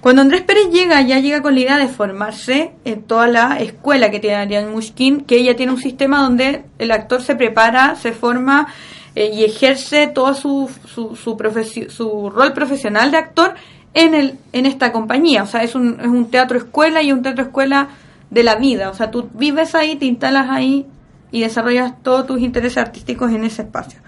Cuando 0.00 0.22
Andrés 0.22 0.42
Pérez 0.42 0.70
llega, 0.72 1.00
ya 1.02 1.18
llega 1.18 1.42
con 1.42 1.54
la 1.54 1.60
idea 1.60 1.76
de 1.76 1.88
formarse 1.88 2.72
en 2.84 3.02
toda 3.02 3.26
la 3.26 3.58
escuela 3.58 4.10
que 4.10 4.20
tiene 4.20 4.36
Ariane 4.36 4.70
Mouchkine, 4.70 5.24
que 5.24 5.36
ella 5.36 5.56
tiene 5.56 5.72
un 5.72 5.80
sistema 5.80 6.22
donde 6.22 6.64
el 6.78 6.92
actor 6.92 7.20
se 7.20 7.34
prepara, 7.34 7.96
se 7.96 8.12
forma 8.12 8.68
eh, 9.14 9.30
y 9.34 9.44
ejerce 9.44 10.06
todo 10.06 10.34
su, 10.34 10.70
su, 10.86 11.16
su 11.16 12.30
rol 12.30 12.52
profesional 12.52 13.10
de 13.10 13.18
actor 13.18 13.54
en, 13.94 14.14
el, 14.14 14.38
en 14.52 14.66
esta 14.66 14.92
compañía. 14.92 15.42
O 15.42 15.46
sea, 15.46 15.62
es 15.62 15.74
un, 15.74 15.98
es 16.00 16.06
un 16.06 16.30
teatro 16.30 16.58
escuela 16.58 17.02
y 17.02 17.12
un 17.12 17.22
teatro 17.22 17.44
escuela 17.44 17.88
de 18.30 18.42
la 18.42 18.56
vida. 18.56 18.90
O 18.90 18.94
sea, 18.94 19.10
tú 19.10 19.28
vives 19.34 19.74
ahí, 19.74 19.96
te 19.96 20.06
instalas 20.06 20.48
ahí 20.50 20.86
y 21.30 21.40
desarrollas 21.40 21.94
todos 22.02 22.26
tus 22.26 22.40
intereses 22.40 22.78
artísticos 22.78 23.32
en 23.32 23.44
ese 23.44 23.62
espacio. 23.62 24.00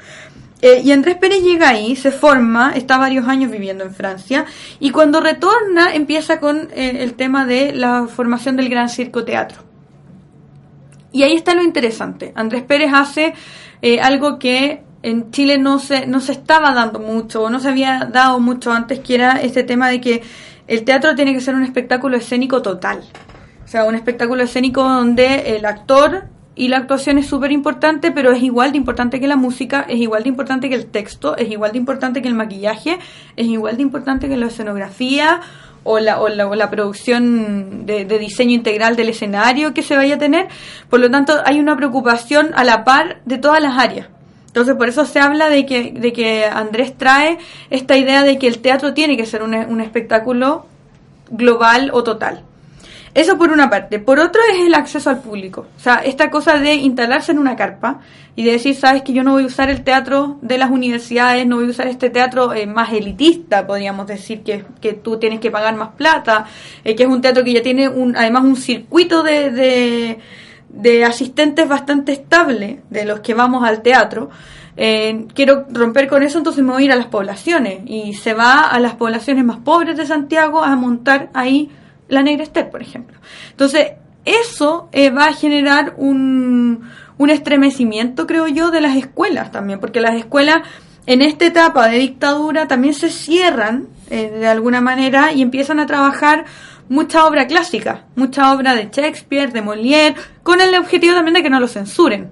Eh, 0.62 0.80
y 0.82 0.93
Andrés 0.93 1.16
Pérez 1.16 1.43
llega 1.43 1.68
ahí, 1.68 1.95
se 1.95 2.11
forma, 2.11 2.72
está 2.74 2.97
varios 2.97 3.28
años 3.28 3.51
viviendo 3.51 3.85
en 3.85 3.93
Francia 3.95 4.47
y 4.80 4.91
cuando 4.91 5.20
retorna 5.20 5.95
empieza 5.95 6.41
con 6.41 6.70
eh, 6.74 7.03
el 7.03 7.14
tema 7.14 7.45
de 7.45 7.74
la 7.74 8.07
formación 8.07 8.57
del 8.57 8.70
Gran 8.70 8.89
Circo 8.89 9.24
Teatro. 9.24 9.62
Y 11.12 11.22
ahí 11.22 11.35
está 11.35 11.55
lo 11.55 11.62
interesante. 11.62 12.32
Andrés 12.35 12.62
Pérez 12.62 12.91
hace 12.95 13.35
eh, 13.82 14.01
algo 14.01 14.39
que 14.39 14.82
en 15.05 15.31
Chile 15.31 15.59
no 15.59 15.79
se, 15.79 16.07
no 16.07 16.21
se 16.21 16.33
estaba 16.33 16.73
dando 16.73 16.99
mucho, 16.99 17.43
o 17.43 17.51
no 17.51 17.61
se 17.61 17.69
había 17.69 18.09
dado 18.11 18.41
mucho 18.41 18.73
antes, 18.73 19.01
que 19.01 19.15
era 19.15 19.33
este 19.33 19.63
tema 19.63 19.89
de 19.91 20.01
que 20.01 20.23
el 20.67 20.85
teatro 20.85 21.15
tiene 21.15 21.35
que 21.35 21.43
ser 21.43 21.55
un 21.55 21.63
espectáculo 21.63 22.17
escénico 22.17 22.63
total. 22.63 23.03
O 23.65 23.69
sea, 23.69 23.85
un 23.85 23.95
espectáculo 23.95 24.43
escénico 24.43 24.83
donde 24.83 25.57
el 25.57 25.67
actor 25.67 26.25
y 26.55 26.69
la 26.69 26.79
actuación 26.79 27.19
es 27.19 27.27
súper 27.27 27.53
importante, 27.53 28.13
pero 28.13 28.33
es 28.33 28.43
igual 28.43 28.73
de 28.73 28.79
importante 28.79 29.21
que 29.21 29.27
la 29.27 29.37
música, 29.37 29.85
es 29.87 29.99
igual 29.99 30.23
de 30.23 30.31
importante 30.31 30.71
que 30.71 30.75
el 30.75 30.87
texto, 30.87 31.37
es 31.37 31.51
igual 31.51 31.73
de 31.73 31.79
importante 31.79 32.23
que 32.23 32.29
el 32.29 32.35
maquillaje, 32.35 32.99
es 33.37 33.47
igual 33.47 33.77
de 33.77 33.83
importante 33.83 34.27
que 34.27 34.39
la 34.39 34.47
escenografía 34.47 35.41
o 35.83 35.99
la, 35.99 36.19
o 36.19 36.31
la, 36.31 36.47
o 36.47 36.55
la 36.55 36.71
producción 36.71 37.85
de, 37.85 38.07
de 38.07 38.19
diseño 38.19 38.53
integral 38.53 38.97
del 38.97 39.11
escenario 39.11 39.75
que 39.75 39.83
se 39.83 39.97
vaya 39.97 40.15
a 40.15 40.19
tener. 40.19 40.49
Por 40.89 41.01
lo 41.01 41.11
tanto, 41.11 41.35
hay 41.45 41.61
una 41.61 41.77
preocupación 41.77 42.53
a 42.55 42.65
la 42.65 42.85
par 42.85 43.21
de 43.27 43.37
todas 43.37 43.61
las 43.61 43.77
áreas. 43.77 44.09
Entonces, 44.55 44.77
por 44.77 44.89
eso 44.89 45.05
se 45.05 45.19
habla 45.19 45.49
de 45.49 45.67
que, 45.67 45.91
de 45.91 46.13
que 46.13 46.45
Andrés 46.45 46.97
trae 46.97 47.39
esta 47.71 47.97
idea 47.97 48.23
de 48.23 48.39
que 48.39 48.47
el 48.47 48.61
teatro 48.61 48.95
tiene 48.95 49.17
que 49.17 49.27
ser 49.27 49.43
un, 49.43 49.53
un 49.53 49.81
espectáculo 49.81 50.67
global 51.29 51.91
o 51.93 52.05
total. 52.05 52.45
Eso 53.15 53.37
por 53.37 53.51
una 53.51 53.69
parte. 53.69 53.99
Por 53.99 54.21
otra 54.21 54.41
es 54.53 54.65
el 54.65 54.75
acceso 54.75 55.11
al 55.11 55.21
público. 55.21 55.67
O 55.77 55.81
sea, 55.81 55.97
esta 55.97 56.31
cosa 56.31 56.61
de 56.61 56.75
instalarse 56.75 57.33
en 57.33 57.41
una 57.41 57.57
carpa 57.57 57.99
y 58.37 58.45
de 58.45 58.53
decir, 58.53 58.77
sabes 58.77 59.03
que 59.03 59.13
yo 59.13 59.25
no 59.25 59.33
voy 59.33 59.43
a 59.43 59.47
usar 59.47 59.71
el 59.71 59.83
teatro 59.83 60.39
de 60.41 60.57
las 60.57 60.71
universidades, 60.71 61.45
no 61.49 61.57
voy 61.57 61.67
a 61.67 61.71
usar 61.71 61.89
este 61.89 62.11
teatro 62.11 62.53
eh, 62.53 62.67
más 62.69 62.93
elitista, 62.93 63.67
podríamos 63.67 64.07
decir, 64.07 64.45
que, 64.45 64.65
que 64.81 64.93
tú 64.93 65.19
tienes 65.19 65.41
que 65.41 65.51
pagar 65.51 65.75
más 65.75 65.91
plata, 65.97 66.47
eh, 66.85 66.95
que 66.95 67.03
es 67.03 67.09
un 67.09 67.21
teatro 67.21 67.43
que 67.43 67.55
ya 67.55 67.63
tiene 67.63 67.89
un, 67.89 68.17
además 68.17 68.45
un 68.45 68.55
circuito 68.55 69.25
de, 69.25 69.51
de, 69.51 70.19
de 70.75 71.05
asistentes 71.05 71.68
bastante 71.68 72.12
estable 72.12 72.83
de 72.91 73.05
los 73.05 73.20
que 73.20 73.35
vamos 73.35 73.64
al 73.64 73.83
teatro. 73.83 74.31
Eh, 74.77 75.27
quiero 75.35 75.66
romper 75.70 76.09
con 76.09 76.22
eso, 76.22 76.39
entonces 76.39 76.64
me 76.64 76.72
voy 76.72 76.83
a 76.83 76.85
ir 76.87 76.93
a 76.93 76.97
las 76.97 77.07
poblaciones. 77.07 77.81
Y 77.87 78.14
se 78.14 78.35
va 78.35 78.62
a 78.62 78.79
las 78.81 78.95
poblaciones 78.95 79.45
más 79.45 79.59
pobres 79.59 79.97
de 79.97 80.07
Santiago 80.07 80.62
a 80.62 80.75
montar 80.77 81.31
ahí 81.35 81.70
la 82.09 82.22
Negra 82.22 82.45
por 82.70 82.83
ejemplo. 82.83 83.16
Entonces, 83.51 83.93
eso 84.25 84.89
eh, 84.93 85.11
va 85.11 85.27
a 85.27 85.33
generar 85.33 85.95
un, 85.97 86.89
un 87.18 87.31
estremecimiento, 87.31 88.27
creo 88.27 88.49
yo, 88.49 88.70
de 88.70 88.81
las 88.81 88.97
escuelas 88.97 89.53
también, 89.53 89.81
porque 89.81 90.01
las 90.01 90.14
escuelas 90.14 90.62
en 91.07 91.22
esta 91.22 91.47
etapa 91.47 91.89
de 91.89 91.99
dictadura 91.99 92.66
también 92.66 92.95
se 92.95 93.11
cierran 93.11 93.89
eh, 94.11 94.31
de 94.31 94.47
alguna 94.47 94.81
manera 94.81 95.33
y 95.33 95.43
empiezan 95.43 95.79
a 95.79 95.87
trabajar 95.87 96.47
mucha 96.89 97.26
obra 97.26 97.47
clásica, 97.47 98.05
mucha 98.16 98.53
obra 98.53 98.74
de 98.74 98.89
Shakespeare, 98.93 99.53
de 99.53 99.62
Molière, 99.62 100.14
con 100.43 100.61
el 100.61 100.74
objetivo 100.76 101.14
también 101.14 101.35
de 101.35 101.43
que 101.43 101.51
no 101.51 101.61
lo 101.61 101.68
censuren. 101.68 102.30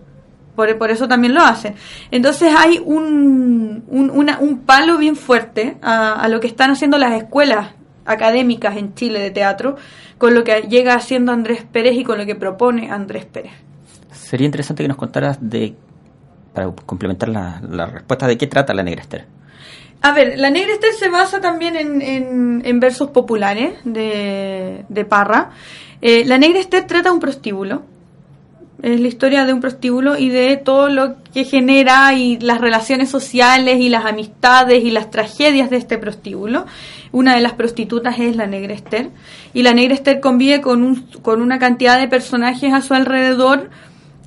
Por, 0.54 0.76
por 0.76 0.90
eso 0.90 1.08
también 1.08 1.32
lo 1.34 1.40
hacen. 1.42 1.74
Entonces 2.10 2.52
hay 2.56 2.78
un, 2.84 3.84
un, 3.88 4.10
una- 4.10 4.38
un 4.38 4.58
palo 4.60 4.98
bien 4.98 5.16
fuerte 5.16 5.78
a, 5.80 6.28
lo 6.28 6.40
que 6.40 6.46
están 6.46 6.70
haciendo 6.70 6.98
las 6.98 7.12
escuelas 7.14 7.70
académicas 8.04 8.76
en 8.76 8.94
Chile 8.94 9.18
de 9.20 9.30
teatro, 9.30 9.76
con 10.18 10.34
lo 10.34 10.44
que 10.44 10.62
llega 10.68 10.94
haciendo 10.94 11.32
Andrés 11.32 11.64
Pérez 11.70 11.94
y 11.96 12.04
con 12.04 12.18
lo 12.18 12.26
que 12.26 12.34
propone 12.34 12.90
Andrés 12.90 13.24
Pérez. 13.24 13.52
Sería 14.12 14.44
interesante 14.44 14.82
que 14.84 14.88
nos 14.88 14.98
contaras 14.98 15.38
de, 15.40 15.74
para 16.52 16.70
complementar 16.70 17.30
la, 17.30 17.60
la 17.68 17.86
respuesta, 17.86 18.26
de 18.26 18.36
qué 18.36 18.46
trata 18.46 18.74
la 18.74 18.82
Negra 18.82 19.00
Esther. 19.02 19.26
A 20.02 20.12
ver, 20.12 20.38
la 20.38 20.50
Negra 20.50 20.72
Esther 20.74 20.92
se 20.94 21.08
basa 21.08 21.40
también 21.40 21.76
en, 21.76 22.02
en- 22.02 22.62
en 22.64 22.80
versos 22.80 23.10
populares 23.10 23.74
de, 23.84 24.84
de 24.88 25.04
Parra. 25.04 25.50
Eh, 26.00 26.24
la 26.26 26.38
Negra 26.38 26.58
Esther 26.60 26.86
trata 26.86 27.12
un 27.12 27.20
prostíbulo. 27.20 27.82
Es 28.82 28.98
la 29.00 29.06
historia 29.06 29.44
de 29.44 29.52
un 29.52 29.60
prostíbulo 29.60 30.18
y 30.18 30.28
de 30.28 30.56
todo 30.56 30.88
lo 30.88 31.14
que 31.32 31.44
genera 31.44 32.14
y 32.14 32.40
las 32.40 32.60
relaciones 32.60 33.10
sociales 33.10 33.78
y 33.78 33.88
las 33.88 34.04
amistades 34.04 34.82
y 34.82 34.90
las 34.90 35.08
tragedias 35.12 35.70
de 35.70 35.76
este 35.76 35.98
prostíbulo. 35.98 36.66
Una 37.12 37.36
de 37.36 37.42
las 37.42 37.52
prostitutas 37.52 38.18
es 38.18 38.34
la 38.34 38.46
Negra 38.48 38.74
Esther. 38.74 39.10
Y 39.54 39.62
la 39.62 39.72
Negra 39.72 39.94
Esther 39.94 40.18
convive 40.18 40.60
con, 40.60 40.82
un, 40.82 41.06
con 41.22 41.40
una 41.42 41.60
cantidad 41.60 42.00
de 42.00 42.08
personajes 42.08 42.72
a 42.72 42.82
su 42.82 42.92
alrededor 42.94 43.70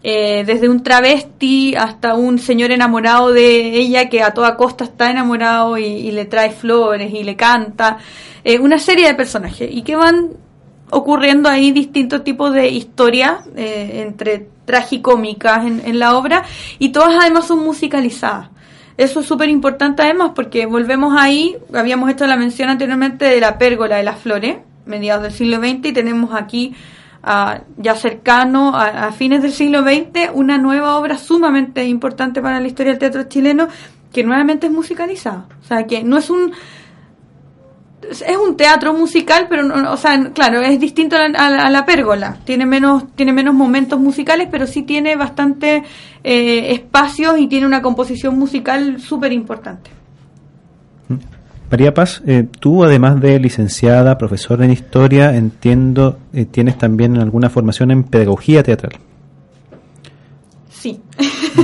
eh, 0.08 0.44
desde 0.46 0.70
un 0.70 0.84
travesti 0.84 1.74
hasta 1.74 2.14
un 2.14 2.38
señor 2.38 2.70
enamorado 2.70 3.32
de 3.32 3.76
ella 3.76 4.08
que 4.08 4.22
a 4.22 4.36
toda 4.36 4.56
costa 4.56 4.84
está 4.84 5.10
enamorado 5.10 5.80
y, 5.80 5.86
y 5.86 6.12
le 6.12 6.26
trae 6.26 6.52
flores 6.52 7.12
y 7.12 7.24
le 7.24 7.36
canta, 7.36 7.98
eh, 8.44 8.60
una 8.60 8.78
serie 8.78 9.08
de 9.08 9.16
personajes. 9.16 9.68
Y 9.72 9.82
que 9.82 9.96
van 9.96 10.34
ocurriendo 10.92 11.50
ahí 11.50 11.72
distintos 11.72 12.24
tipos 12.24 12.54
de 12.54 12.70
historias 12.70 13.48
eh, 13.56 14.04
entre 14.06 14.48
tragicómicas 14.66 15.66
en, 15.66 15.82
en 15.84 15.98
la 15.98 16.16
obra. 16.16 16.44
Y 16.78 16.90
todas 16.90 17.16
además 17.20 17.48
son 17.48 17.66
musicalizadas. 17.66 18.50
Eso 18.98 19.22
es 19.22 19.26
súper 19.26 19.50
importante 19.50 20.04
además 20.04 20.34
porque 20.36 20.68
volvemos 20.68 21.16
ahí, 21.18 21.58
habíamos 21.74 22.12
hecho 22.12 22.28
la 22.28 22.38
mención 22.38 22.70
anteriormente 22.70 23.26
de 23.26 23.40
la 23.40 23.58
pérgola 23.58 23.98
de 23.98 24.04
las 24.04 24.20
flores, 24.20 24.58
mediados 24.86 25.24
del 25.24 25.32
siglo 25.32 25.58
XX, 25.58 25.88
y 25.88 25.94
tenemos 25.94 26.36
aquí 26.36 26.76
ah, 27.26 27.62
ya 27.78 27.96
cercano 27.96 28.76
a, 28.76 29.08
a 29.08 29.12
fines 29.12 29.42
del 29.42 29.52
siglo 29.52 29.82
XX 29.84 30.30
una 30.34 30.58
nueva 30.58 30.96
obra 30.98 31.18
sumamente 31.18 31.84
importante 31.86 32.42
para 32.42 32.60
la 32.62 32.68
historia 32.68 32.94
del 32.94 33.00
teatro 33.00 33.24
chileno 33.24 33.68
que 34.14 34.24
nuevamente 34.24 34.68
es 34.68 34.72
musicalizada. 34.74 35.48
O 35.62 35.66
sea, 35.68 35.86
que 35.86 36.04
no 36.04 36.18
es 36.18 36.30
un 36.30 36.54
es 38.10 38.38
un 38.38 38.56
teatro 38.56 38.94
musical, 38.94 39.48
pero 39.50 39.64
no, 39.64 39.92
o 39.92 39.98
sea, 39.98 40.32
claro, 40.32 40.62
es 40.62 40.80
distinto 40.80 41.16
a 41.16 41.26
a 41.26 41.50
la- 41.50 41.64
a 41.66 41.70
la 41.72 41.86
pérgola. 41.86 42.38
Tiene 42.46 42.66
menos, 42.68 43.12
tiene 43.16 43.34
menos 43.34 43.56
momentos 43.56 44.00
musicales, 44.00 44.48
pero 44.52 44.68
sí 44.68 44.84
tiene 44.84 45.16
bastante 45.16 45.84
eh, 46.24 46.72
espacios 46.74 47.40
y 47.40 47.48
tiene 47.48 47.66
una 47.66 47.82
composición 47.82 48.38
musical 48.38 49.00
súper 49.02 49.34
importante. 49.34 49.90
María 51.70 51.94
Paz, 51.94 52.22
eh, 52.28 52.46
tú 52.60 52.84
además 52.84 53.20
de 53.20 53.40
licenciada, 53.40 54.18
profesora 54.18 54.66
en 54.66 54.72
historia, 54.72 55.36
entiendo, 55.36 56.20
eh, 56.34 56.46
tienes 56.46 56.78
también 56.78 57.18
alguna 57.18 57.50
formación 57.50 57.92
en 57.92 58.04
pedagogía 58.04 58.64
teatral. 58.64 58.94
Sí. 60.70 61.02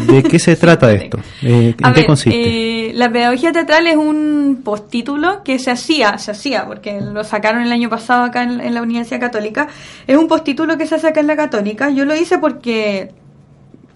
¿De 0.08 0.24
qué 0.24 0.40
se 0.40 0.56
trata 0.58 0.92
esto? 0.92 1.20
Eh, 1.44 1.76
¿En 1.78 1.86
A 1.86 1.94
qué 1.94 2.00
ver, 2.02 2.08
consiste? 2.08 2.90
eh, 2.90 2.94
la 2.96 3.12
pedagogía 3.12 3.52
teatral 3.52 3.86
es 3.88 3.96
un 3.96 4.62
postítulo 4.64 5.44
que 5.44 5.60
se 5.60 5.70
hacía, 5.72 6.18
se 6.18 6.32
hacía, 6.32 6.66
porque 6.66 7.00
lo 7.00 7.24
sacaron 7.24 7.62
el 7.62 7.72
año 7.72 7.90
pasado 7.90 8.24
acá 8.24 8.44
en, 8.44 8.60
en 8.60 8.74
la 8.74 8.82
Universidad 8.82 9.20
Católica. 9.20 9.68
Es 10.08 10.18
un 10.18 10.28
postítulo 10.28 10.78
que 10.78 10.88
se 10.88 10.96
hace 10.96 11.08
acá 11.10 11.20
en 11.20 11.28
la 11.28 11.36
Católica. 11.36 11.90
Yo 11.92 12.06
lo 12.06 12.16
hice 12.16 12.40
porque 12.40 13.12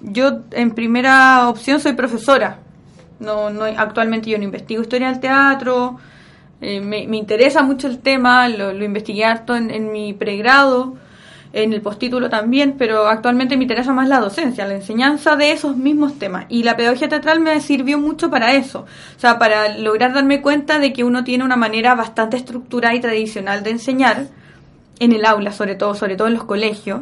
yo 0.01 0.41
en 0.51 0.71
primera 0.71 1.49
opción 1.49 1.79
soy 1.79 1.93
profesora. 1.93 2.59
No, 3.19 3.49
no, 3.49 3.63
actualmente 3.63 4.29
yo 4.29 4.37
no 4.37 4.43
investigo 4.43 4.81
historia 4.81 5.09
del 5.09 5.19
teatro. 5.19 5.97
eh, 6.61 6.81
me, 6.81 7.07
me 7.07 7.17
interesa 7.17 7.63
mucho 7.63 7.87
el 7.87 7.99
tema, 7.99 8.47
lo, 8.49 8.73
lo 8.73 8.83
investigué 8.85 9.25
harto 9.25 9.55
en, 9.55 9.71
en 9.71 9.91
mi 9.91 10.13
pregrado, 10.13 10.95
en 11.53 11.73
el 11.73 11.81
postítulo 11.81 12.29
también, 12.29 12.75
pero 12.77 13.07
actualmente 13.07 13.55
me 13.55 13.63
interesa 13.63 13.93
más 13.93 14.09
la 14.09 14.19
docencia, 14.19 14.67
la 14.67 14.75
enseñanza 14.75 15.35
de 15.37 15.51
esos 15.51 15.77
mismos 15.77 16.19
temas. 16.19 16.45
Y 16.49 16.63
la 16.63 16.75
pedagogía 16.75 17.07
teatral 17.07 17.39
me 17.39 17.59
sirvió 17.61 17.99
mucho 17.99 18.29
para 18.29 18.53
eso, 18.53 18.85
o 19.15 19.19
sea, 19.19 19.39
para 19.39 19.77
lograr 19.77 20.13
darme 20.13 20.41
cuenta 20.41 20.79
de 20.79 20.91
que 20.91 21.03
uno 21.03 21.23
tiene 21.23 21.43
una 21.45 21.55
manera 21.55 21.95
bastante 21.95 22.35
estructurada 22.37 22.95
y 22.95 22.99
tradicional 22.99 23.63
de 23.63 23.69
enseñar 23.71 24.27
en 24.99 25.11
el 25.11 25.25
aula, 25.25 25.51
sobre 25.51 25.75
todo, 25.75 25.93
sobre 25.95 26.15
todo 26.15 26.27
en 26.27 26.33
los 26.35 26.43
colegios, 26.45 27.01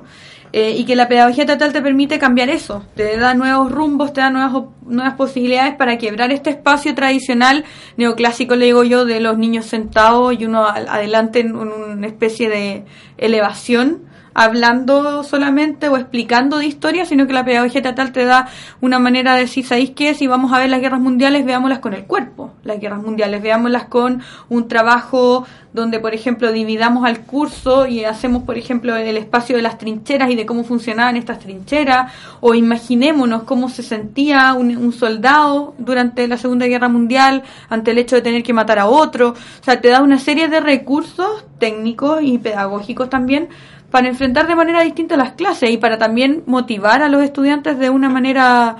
eh, 0.51 0.75
y 0.77 0.85
que 0.85 0.95
la 0.95 1.07
pedagogía 1.07 1.45
teatral 1.47 1.73
te 1.73 1.81
permite 1.81 2.19
cambiar 2.19 2.49
eso, 2.49 2.83
te 2.95 3.17
da 3.17 3.33
nuevos 3.33 3.71
rumbos, 3.71 4.13
te 4.13 4.21
da 4.21 4.29
nuevas, 4.29 4.63
nuevas 4.85 5.15
posibilidades 5.15 5.73
para 5.75 5.97
quebrar 5.97 6.31
este 6.31 6.51
espacio 6.51 6.93
tradicional 6.93 7.63
neoclásico, 7.97 8.55
le 8.55 8.65
digo 8.65 8.83
yo, 8.83 9.05
de 9.05 9.19
los 9.19 9.37
niños 9.37 9.65
sentados 9.65 10.33
y 10.39 10.45
uno 10.45 10.65
adelante 10.65 11.39
en 11.39 11.55
un- 11.55 11.71
una 11.71 12.07
especie 12.07 12.49
de 12.49 12.85
elevación 13.17 14.03
hablando 14.33 15.23
solamente 15.23 15.89
o 15.89 15.97
explicando 15.97 16.57
de 16.57 16.65
historia, 16.65 17.05
sino 17.05 17.27
que 17.27 17.33
la 17.33 17.45
pedagogía 17.45 17.81
teatral 17.81 18.11
te 18.11 18.25
da 18.25 18.47
una 18.81 18.99
manera 18.99 19.35
de 19.35 19.41
decir, 19.41 19.65
¿sabéis 19.65 19.91
qué? 19.91 20.13
Si 20.13 20.27
vamos 20.27 20.51
a 20.53 20.59
ver 20.59 20.69
las 20.69 20.81
guerras 20.81 20.99
mundiales, 20.99 21.45
veámoslas 21.45 21.79
con 21.79 21.93
el 21.93 22.05
cuerpo, 22.05 22.53
las 22.63 22.79
guerras 22.79 23.01
mundiales, 23.01 23.41
veámoslas 23.41 23.85
con 23.85 24.21
un 24.49 24.67
trabajo 24.67 25.45
donde, 25.73 25.99
por 25.99 26.13
ejemplo, 26.13 26.51
dividamos 26.51 27.05
al 27.05 27.21
curso 27.21 27.87
y 27.87 28.03
hacemos, 28.05 28.43
por 28.43 28.57
ejemplo, 28.57 28.95
el 28.95 29.17
espacio 29.17 29.55
de 29.55 29.63
las 29.63 29.79
trincheras 29.79 30.29
y 30.29 30.35
de 30.35 30.45
cómo 30.45 30.63
funcionaban 30.63 31.17
estas 31.17 31.39
trincheras, 31.39 32.11
o 32.41 32.53
imaginémonos 32.53 33.43
cómo 33.43 33.69
se 33.69 33.81
sentía 33.81 34.53
un, 34.53 34.77
un 34.77 34.93
soldado 34.93 35.73
durante 35.79 36.27
la 36.27 36.37
Segunda 36.37 36.67
Guerra 36.67 36.89
Mundial 36.89 37.43
ante 37.69 37.91
el 37.91 37.97
hecho 37.97 38.15
de 38.15 38.21
tener 38.21 38.43
que 38.43 38.53
matar 38.53 38.77
a 38.77 38.85
otro. 38.85 39.29
O 39.29 39.63
sea, 39.63 39.81
te 39.81 39.89
da 39.89 40.01
una 40.01 40.19
serie 40.19 40.47
de 40.47 40.59
recursos 40.59 41.45
técnicos 41.57 42.21
y 42.21 42.37
pedagógicos 42.37 43.09
también 43.09 43.49
para 43.93 44.07
enfrentar 44.07 44.47
de 44.47 44.55
manera 44.55 44.81
distinta 44.81 45.15
las 45.15 45.33
clases 45.33 45.69
y 45.69 45.77
para 45.77 45.99
también 45.99 46.41
motivar 46.47 47.03
a 47.03 47.09
los 47.09 47.21
estudiantes 47.21 47.77
de 47.77 47.91
una 47.91 48.09
manera 48.09 48.75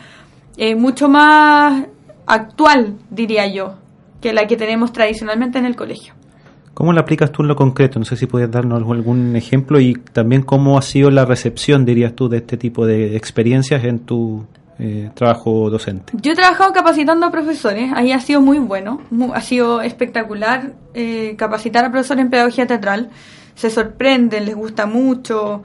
eh, 0.58 0.76
mucho 0.76 1.08
más 1.08 1.84
actual, 2.26 2.96
diría 3.12 3.46
yo, 3.46 3.76
que 4.22 4.34
la 4.34 4.48
que 4.48 4.58
tenemos 4.58 4.92
tradicionalmente 4.92 5.60
en 5.60 5.66
el 5.66 5.76
colegio. 5.76 6.16
¿Cómo 6.74 6.92
lo 6.94 7.00
aplicas 7.02 7.32
tú 7.32 7.44
en 7.44 7.50
lo 7.50 7.56
concreto? 7.56 8.00
No 8.00 8.06
sé 8.06 8.16
si 8.16 8.26
puedes 8.26 8.50
darnos 8.50 8.80
algún- 8.82 9.36
ejemplo 9.36 9.80
y 9.80 9.94
también 9.94 10.42
cómo 10.42 10.80
ha 10.80 10.82
sido 10.82 11.12
la 11.12 11.26
recepción, 11.26 11.86
dirías 11.86 12.14
tú, 12.16 12.28
de 12.28 12.38
este 12.38 12.58
tipo 12.58 12.88
de 12.88 13.16
experiencias 13.16 13.84
en 13.84 14.00
tu 14.00 14.46
eh, 14.80 15.12
trabajo 15.14 15.70
docente. 15.70 16.12
Yo 16.24 16.32
he 16.32 16.36
trabajado 16.36 16.74
capacitando 16.74 17.28
a 17.28 17.32
profesores, 17.32 17.92
ahí 17.94 18.12
ha 18.12 18.20
sido 18.20 18.42
muy 18.42 18.58
bueno, 18.58 19.02
ha 19.36 19.42
sido 19.42 19.82
espectacular 19.84 20.72
eh, 20.96 21.36
capacitar 21.38 21.86
a 21.86 21.92
profesores 21.92 22.24
en 22.26 22.32
pedagogía 22.32 22.66
teatral, 22.66 23.12
se 23.56 23.70
sorprenden, 23.70 24.46
les 24.46 24.56
gusta 24.56 24.86
mucho, 24.86 25.64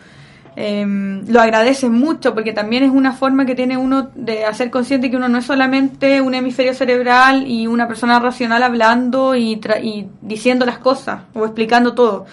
em, 0.56 1.24
lo 1.28 1.40
agradecen 1.40 1.92
mucho 1.92 2.34
porque 2.34 2.52
también 2.52 2.82
es 2.82 2.90
una 2.90 3.12
forma 3.12 3.46
que 3.46 3.54
tiene 3.54 3.76
uno 3.76 4.10
de 4.14 4.44
hacer 4.44 4.70
consciente 4.70 5.10
que 5.10 5.16
uno 5.16 5.28
no 5.28 5.38
es 5.38 5.44
solamente 5.46 6.20
un 6.20 6.34
hemisferio 6.34 6.74
cerebral 6.74 7.46
y 7.46 7.66
una 7.66 7.86
persona 7.86 8.18
racional 8.18 8.62
hablando 8.62 9.36
y, 9.36 9.56
tra- 9.60 9.82
y 9.82 10.06
diciendo 10.20 10.66
las 10.66 10.78
cosas 10.78 11.22
o 11.34 11.44
explicando 11.44 11.94
todo. 11.94 12.26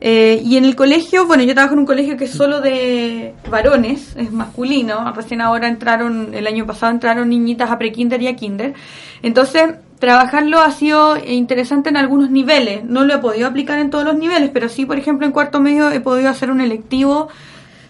Eh, 0.00 0.42
y 0.44 0.56
en 0.58 0.66
el 0.66 0.76
colegio, 0.76 1.26
bueno, 1.26 1.44
yo 1.44 1.54
trabajo 1.54 1.72
en 1.74 1.80
un 1.80 1.86
colegio 1.86 2.16
que 2.18 2.24
es 2.24 2.30
solo 2.32 2.60
de 2.60 3.32
varones, 3.50 4.14
es 4.16 4.30
masculino. 4.32 5.12
Recién 5.14 5.40
ahora 5.40 5.66
entraron, 5.66 6.34
el 6.34 6.46
año 6.46 6.66
pasado 6.66 6.92
entraron 6.92 7.30
niñitas 7.30 7.70
a 7.70 7.78
prekinder 7.78 8.20
y 8.20 8.26
a 8.26 8.36
kinder. 8.36 8.74
Entonces, 9.22 9.76
trabajarlo 10.04 10.60
ha 10.60 10.70
sido 10.70 11.16
interesante 11.16 11.88
en 11.88 11.96
algunos 11.96 12.30
niveles. 12.30 12.84
No 12.84 13.04
lo 13.04 13.14
he 13.14 13.18
podido 13.18 13.48
aplicar 13.48 13.78
en 13.78 13.88
todos 13.88 14.04
los 14.04 14.16
niveles, 14.16 14.50
pero 14.52 14.68
sí, 14.68 14.84
por 14.84 14.98
ejemplo, 14.98 15.26
en 15.26 15.32
cuarto 15.32 15.60
medio 15.60 15.90
he 15.90 16.00
podido 16.00 16.28
hacer 16.28 16.50
un 16.50 16.60
electivo 16.60 17.28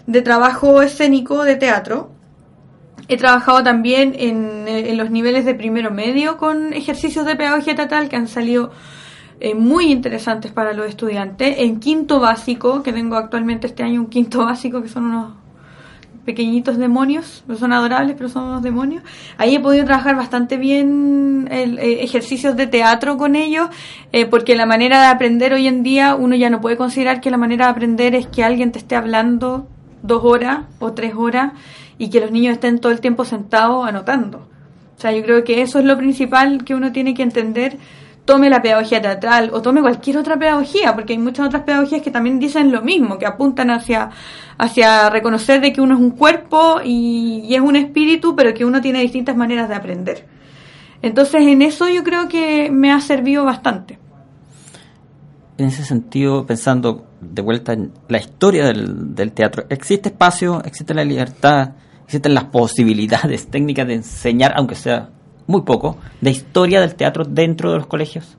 de 0.07 0.21
trabajo 0.21 0.81
escénico 0.81 1.43
de 1.43 1.57
teatro. 1.57 2.11
He 3.09 3.17
trabajado 3.17 3.63
también 3.63 4.15
en, 4.17 4.65
eh, 4.67 4.95
los 4.95 5.11
niveles 5.11 5.43
de 5.43 5.55
primero 5.55 5.91
medio 5.91 6.37
con 6.37 6.73
ejercicios 6.73 7.25
de 7.25 7.35
pedagogía 7.35 7.75
teatral 7.75 8.07
que 8.07 8.15
han 8.15 8.29
salido 8.29 8.71
eh, 9.41 9.53
muy 9.53 9.91
interesantes 9.91 10.53
para 10.53 10.71
los 10.71 10.87
estudiantes. 10.87 11.55
En 11.59 11.81
quinto 11.81 12.21
básico, 12.21 12.81
que 12.81 12.93
tengo 12.93 13.17
actualmente 13.17 13.67
este 13.67 13.83
año 13.83 13.99
un 13.99 14.07
quinto 14.07 14.45
básico, 14.45 14.81
que 14.81 14.87
son 14.87 15.03
unos 15.03 15.44
pequeñitos 16.25 16.77
demonios, 16.77 17.43
no 17.47 17.55
son 17.55 17.71
adorables, 17.71 18.15
pero 18.17 18.29
son 18.29 18.45
unos 18.45 18.63
demonios. 18.63 19.03
Ahí 19.37 19.55
he 19.55 19.59
podido 19.59 19.85
trabajar 19.85 20.15
bastante 20.15 20.57
bien 20.57 21.47
el, 21.51 21.77
eh, 21.79 22.03
ejercicios 22.03 22.55
de 22.55 22.67
teatro 22.67 23.17
con 23.17 23.35
ellos, 23.35 23.69
eh, 24.11 24.25
porque 24.25 24.55
la 24.55 24.65
manera 24.65 24.99
de 25.01 25.07
aprender 25.07 25.53
hoy 25.53 25.67
en 25.67 25.83
día, 25.83 26.15
uno 26.15 26.35
ya 26.35 26.49
no 26.49 26.61
puede 26.61 26.77
considerar 26.77 27.21
que 27.21 27.31
la 27.31 27.37
manera 27.37 27.65
de 27.65 27.71
aprender 27.71 28.15
es 28.15 28.27
que 28.27 28.43
alguien 28.43 28.71
te 28.71 28.79
esté 28.79 28.95
hablando 28.95 29.67
dos 30.01 30.23
horas 30.23 30.61
o 30.79 30.93
tres 30.93 31.13
horas 31.15 31.53
y 31.97 32.09
que 32.09 32.19
los 32.19 32.31
niños 32.31 32.53
estén 32.53 32.79
todo 32.79 32.91
el 32.91 32.99
tiempo 32.99 33.23
sentados 33.23 33.87
anotando. 33.87 34.47
O 34.97 35.01
sea, 35.01 35.11
yo 35.11 35.23
creo 35.23 35.43
que 35.43 35.61
eso 35.61 35.79
es 35.79 35.85
lo 35.85 35.97
principal 35.97 36.63
que 36.63 36.73
uno 36.73 36.91
tiene 36.91 37.13
que 37.13 37.23
entender. 37.23 37.77
Tome 38.25 38.49
la 38.49 38.61
pedagogía 38.61 39.01
teatral 39.01 39.51
o 39.53 39.61
tome 39.61 39.81
cualquier 39.81 40.17
otra 40.17 40.37
pedagogía, 40.37 40.95
porque 40.95 41.13
hay 41.13 41.19
muchas 41.19 41.45
otras 41.45 41.63
pedagogías 41.63 42.01
que 42.01 42.09
también 42.09 42.39
dicen 42.39 42.71
lo 42.71 42.81
mismo, 42.81 43.19
que 43.19 43.27
apuntan 43.27 43.69
hacia, 43.69 44.09
hacia 44.57 45.09
reconocer 45.11 45.61
de 45.61 45.71
que 45.71 45.79
uno 45.79 45.93
es 45.93 46.01
un 46.01 46.11
cuerpo 46.11 46.81
y, 46.83 47.53
es 47.53 47.61
un 47.61 47.75
espíritu, 47.75 48.35
pero 48.35 48.53
que 48.53 48.65
uno 48.65 48.81
tiene 48.81 49.01
distintas 49.01 49.35
maneras 49.35 49.69
de 49.69 49.75
aprender. 49.75 50.25
Entonces, 51.03 51.41
en 51.41 51.61
eso 51.61 51.87
yo 51.87 52.03
creo 52.03 52.27
que 52.27 52.71
me 52.71 52.91
ha 52.91 52.99
servido 52.99 53.45
bastante. 53.45 53.99
En 55.57 55.67
ese 55.67 55.85
sentido, 55.85 56.45
pensando 56.45 57.05
de 57.21 57.41
vuelta 57.41 57.73
en 57.73 57.91
la 58.09 58.17
historia 58.17 58.65
del, 58.65 59.13
del 59.13 59.31
teatro, 59.33 59.65
¿existe 59.69 60.09
espacio, 60.09 60.63
existe 60.65 60.93
la 60.95 61.03
libertad, 61.03 61.73
existen 62.05 62.33
las 62.33 62.45
posibilidades 62.45 63.47
técnicas 63.51 63.87
de 63.87 63.93
enseñar, 63.95 64.53
aunque 64.55 64.75
sea 64.75 65.09
muy 65.47 65.61
poco, 65.61 65.97
de 66.21 66.31
historia 66.31 66.81
del 66.81 66.95
teatro 66.95 67.23
dentro 67.23 67.71
de 67.71 67.77
los 67.77 67.87
colegios? 67.87 68.37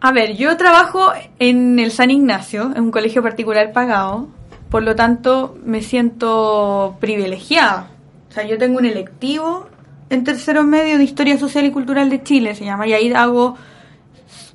A 0.00 0.12
ver, 0.12 0.36
yo 0.36 0.56
trabajo 0.56 1.12
en 1.38 1.78
el 1.78 1.90
San 1.90 2.10
Ignacio, 2.10 2.72
en 2.74 2.84
un 2.84 2.90
colegio 2.90 3.22
particular 3.22 3.72
pagado, 3.72 4.28
por 4.70 4.82
lo 4.82 4.94
tanto 4.94 5.56
me 5.64 5.82
siento 5.82 6.96
privilegiada. 7.00 7.90
O 8.30 8.32
sea, 8.32 8.46
yo 8.46 8.58
tengo 8.58 8.78
un 8.78 8.84
electivo 8.84 9.66
en 10.10 10.24
tercero 10.24 10.62
medio 10.62 10.98
de 10.98 11.04
Historia 11.04 11.38
Social 11.38 11.64
y 11.64 11.70
Cultural 11.70 12.10
de 12.10 12.22
Chile, 12.22 12.54
se 12.54 12.64
llama, 12.64 12.86
y 12.86 12.92
ahí 12.92 13.12
hago 13.12 13.56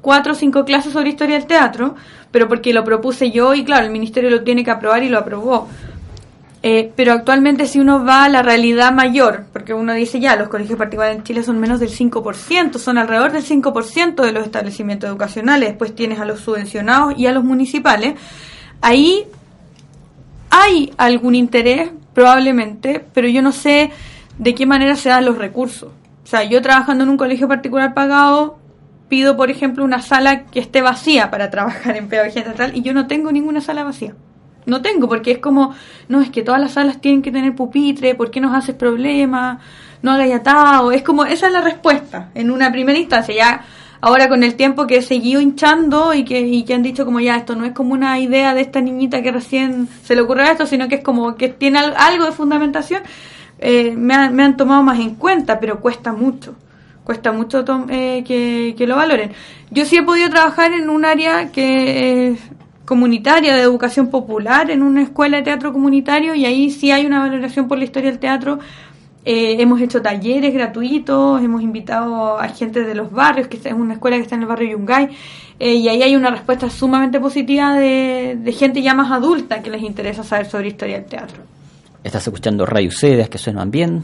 cuatro 0.01 0.33
o 0.33 0.35
cinco 0.35 0.65
clases 0.65 0.93
sobre 0.93 1.09
historia 1.09 1.37
del 1.37 1.47
teatro, 1.47 1.95
pero 2.31 2.47
porque 2.47 2.73
lo 2.73 2.83
propuse 2.83 3.31
yo 3.31 3.53
y 3.53 3.63
claro, 3.63 3.85
el 3.85 3.91
ministerio 3.91 4.29
lo 4.29 4.43
tiene 4.43 4.63
que 4.63 4.71
aprobar 4.71 5.03
y 5.03 5.09
lo 5.09 5.19
aprobó. 5.19 5.67
Eh, 6.65 6.93
pero 6.95 7.11
actualmente 7.11 7.67
si 7.67 7.77
uno 7.81 8.05
va 8.05 8.23
a 8.23 8.29
la 8.29 8.41
realidad 8.41 8.93
mayor, 8.93 9.43
porque 9.51 9.73
uno 9.73 9.93
dice 9.93 10.21
ya, 10.21 10.37
los 10.37 10.47
colegios 10.47 10.77
particulares 10.79 11.17
en 11.17 11.23
Chile 11.23 11.43
son 11.43 11.59
menos 11.59 11.81
del 11.81 11.89
5%, 11.89 12.77
son 12.77 12.97
alrededor 12.97 13.33
del 13.33 13.43
5% 13.43 14.23
de 14.23 14.31
los 14.31 14.45
establecimientos 14.45 15.09
educacionales, 15.09 15.69
después 15.69 15.93
tienes 15.93 16.21
a 16.21 16.25
los 16.25 16.39
subvencionados 16.39 17.19
y 17.19 17.27
a 17.27 17.33
los 17.33 17.43
municipales, 17.43 18.13
ahí 18.79 19.25
hay 20.49 20.93
algún 20.95 21.35
interés, 21.35 21.91
probablemente, 22.13 23.05
pero 23.13 23.27
yo 23.27 23.41
no 23.41 23.51
sé 23.51 23.91
de 24.37 24.55
qué 24.55 24.65
manera 24.65 24.95
se 24.95 25.09
dan 25.09 25.25
los 25.25 25.37
recursos. 25.37 25.89
O 26.23 26.27
sea, 26.27 26.43
yo 26.45 26.61
trabajando 26.61 27.03
en 27.03 27.09
un 27.09 27.17
colegio 27.17 27.49
particular 27.49 27.93
pagado, 27.93 28.57
pido, 29.09 29.35
por 29.35 29.51
ejemplo, 29.51 29.83
una 29.83 30.01
sala 30.01 30.45
que 30.45 30.61
esté 30.61 30.81
vacía 30.81 31.29
para 31.29 31.49
trabajar 31.49 31.97
en 31.97 32.07
pedagogía 32.07 32.45
teatral 32.45 32.71
y 32.73 32.83
yo 32.83 32.93
no 32.93 33.07
tengo 33.07 33.33
ninguna 33.33 33.59
sala 33.59 33.83
vacía. 33.83 34.15
No 34.65 34.81
tengo, 34.81 35.07
porque 35.07 35.31
es 35.31 35.37
como, 35.39 35.73
no, 36.07 36.21
es 36.21 36.29
que 36.29 36.43
todas 36.43 36.61
las 36.61 36.73
salas 36.73 37.01
tienen 37.01 37.21
que 37.21 37.31
tener 37.31 37.55
pupitre, 37.55 38.15
¿por 38.15 38.31
qué 38.31 38.41
nos 38.41 38.55
haces 38.55 38.75
problemas? 38.75 39.59
No 40.01 40.11
hagáis 40.11 40.35
atado. 40.35 40.91
Es 40.91 41.03
como, 41.03 41.25
esa 41.25 41.47
es 41.47 41.53
la 41.53 41.61
respuesta 41.61 42.29
en 42.35 42.51
una 42.51 42.71
primera 42.71 42.99
instancia. 42.99 43.35
Ya 43.35 43.65
ahora 44.03 44.27
con 44.27 44.43
el 44.43 44.55
tiempo 44.55 44.85
que 44.85 45.01
seguido 45.01 45.39
hinchando 45.39 46.13
y 46.13 46.25
que, 46.25 46.41
y 46.41 46.63
que 46.63 46.73
han 46.73 46.83
dicho 46.83 47.05
como 47.05 47.21
ya 47.21 47.37
esto 47.37 47.55
no 47.55 47.63
es 47.63 47.71
como 47.71 47.93
una 47.93 48.19
idea 48.19 48.53
de 48.53 48.59
esta 48.59 48.81
niñita 48.81 49.21
que 49.21 49.31
recién 49.31 49.87
se 50.03 50.13
le 50.13 50.21
ocurrió 50.21 50.43
esto, 50.43 50.67
sino 50.67 50.89
que 50.89 50.95
es 50.95 51.03
como 51.03 51.35
que 51.35 51.47
tiene 51.47 51.79
algo 51.79 52.25
de 52.25 52.33
fundamentación, 52.33 53.01
eh, 53.59 53.95
me, 53.95 54.13
han 54.13 54.57
tomado 54.57 54.83
más 54.83 54.99
en 54.99 55.15
cuenta, 55.15 55.57
pero 55.57 55.79
cuesta 55.79 56.11
mucho. 56.11 56.53
Cuesta 57.05 57.31
mucho 57.31 57.63
eh, 57.89 58.25
que, 58.27 58.85
lo 58.85 58.97
valoren. 58.97 59.31
Yo 59.71 59.85
sí 59.85 59.95
he 59.95 60.03
podido 60.03 60.29
trabajar 60.29 60.73
en 60.73 60.89
un 60.89 61.05
área 61.05 61.49
que 61.51 62.31
es 62.31 62.39
comunitaria 62.85 63.55
de 63.55 63.61
educación 63.61 64.07
popular, 64.07 64.69
en 64.71 64.83
una 64.83 65.03
escuela 65.03 65.37
de 65.37 65.43
teatro 65.43 65.71
comunitario, 65.73 66.35
y 66.35 66.45
ahí 66.45 66.69
sí 66.69 66.91
hay 66.91 67.05
una 67.05 67.19
valoración 67.19 67.67
por 67.67 67.77
la 67.77 67.85
historia 67.85 68.09
del 68.09 68.19
teatro 68.19 68.59
eh, 69.25 69.61
hemos 69.61 69.79
hecho 69.79 70.01
talleres 70.01 70.53
gratuitos, 70.53 71.41
hemos 71.41 71.61
invitado 71.61 72.37
a 72.37 72.49
gente 72.49 72.83
de 72.83 72.93
los 72.93 73.09
barrios, 73.09 73.47
que 73.47 73.55
es 73.55 73.73
una 73.73 73.93
escuela 73.93 74.17
que 74.17 74.23
está 74.23 74.35
en 74.35 74.41
el 74.41 74.47
barrio 74.47 74.71
Yungay, 74.71 75.09
eh, 75.59 75.75
y 75.75 75.87
ahí 75.87 76.03
hay 76.03 76.15
una 76.17 76.29
respuesta 76.29 76.69
sumamente 76.69 77.21
positiva 77.21 77.73
de, 77.73 78.53
gente 78.57 78.81
ya 78.81 78.93
más 78.93 79.11
adulta 79.11 79.61
que 79.61 79.69
les 79.69 79.81
interesa 79.81 80.23
saber 80.23 80.47
sobre 80.47 80.67
historia 80.67 80.99
del 80.99 81.05
teatro. 81.05 81.41
Estás 82.03 82.27
escuchando 82.27 82.65
Radio 82.65 82.89
Ucedes, 82.89 83.29
que 83.29 83.37
suenan 83.37 83.71
bien. 83.71 84.03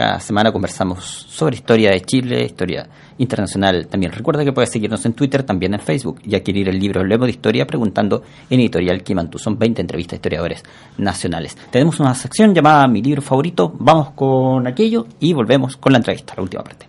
Cada 0.00 0.18
semana 0.18 0.50
conversamos 0.50 1.04
sobre 1.28 1.56
historia 1.56 1.90
de 1.90 2.00
Chile, 2.00 2.42
historia 2.42 2.88
internacional 3.18 3.86
también. 3.86 4.12
Recuerda 4.12 4.42
que 4.42 4.50
puedes 4.50 4.70
seguirnos 4.70 5.04
en 5.04 5.12
Twitter, 5.12 5.42
también 5.42 5.74
en 5.74 5.80
Facebook 5.80 6.22
y 6.24 6.34
adquirir 6.34 6.70
el 6.70 6.80
libro 6.80 7.02
Hablemos 7.02 7.26
de 7.26 7.32
Historia 7.32 7.66
preguntando 7.66 8.22
en 8.48 8.60
Editorial 8.60 9.02
Kimantú. 9.02 9.38
Son 9.38 9.58
20 9.58 9.82
entrevistas 9.82 10.14
a 10.14 10.16
historiadores 10.16 10.64
nacionales. 10.96 11.54
Tenemos 11.70 12.00
una 12.00 12.14
sección 12.14 12.54
llamada 12.54 12.88
Mi 12.88 13.02
libro 13.02 13.20
favorito. 13.20 13.74
Vamos 13.78 14.12
con 14.12 14.66
aquello 14.66 15.06
y 15.20 15.34
volvemos 15.34 15.76
con 15.76 15.92
la 15.92 15.98
entrevista, 15.98 16.32
la 16.34 16.44
última 16.44 16.64
parte. 16.64 16.86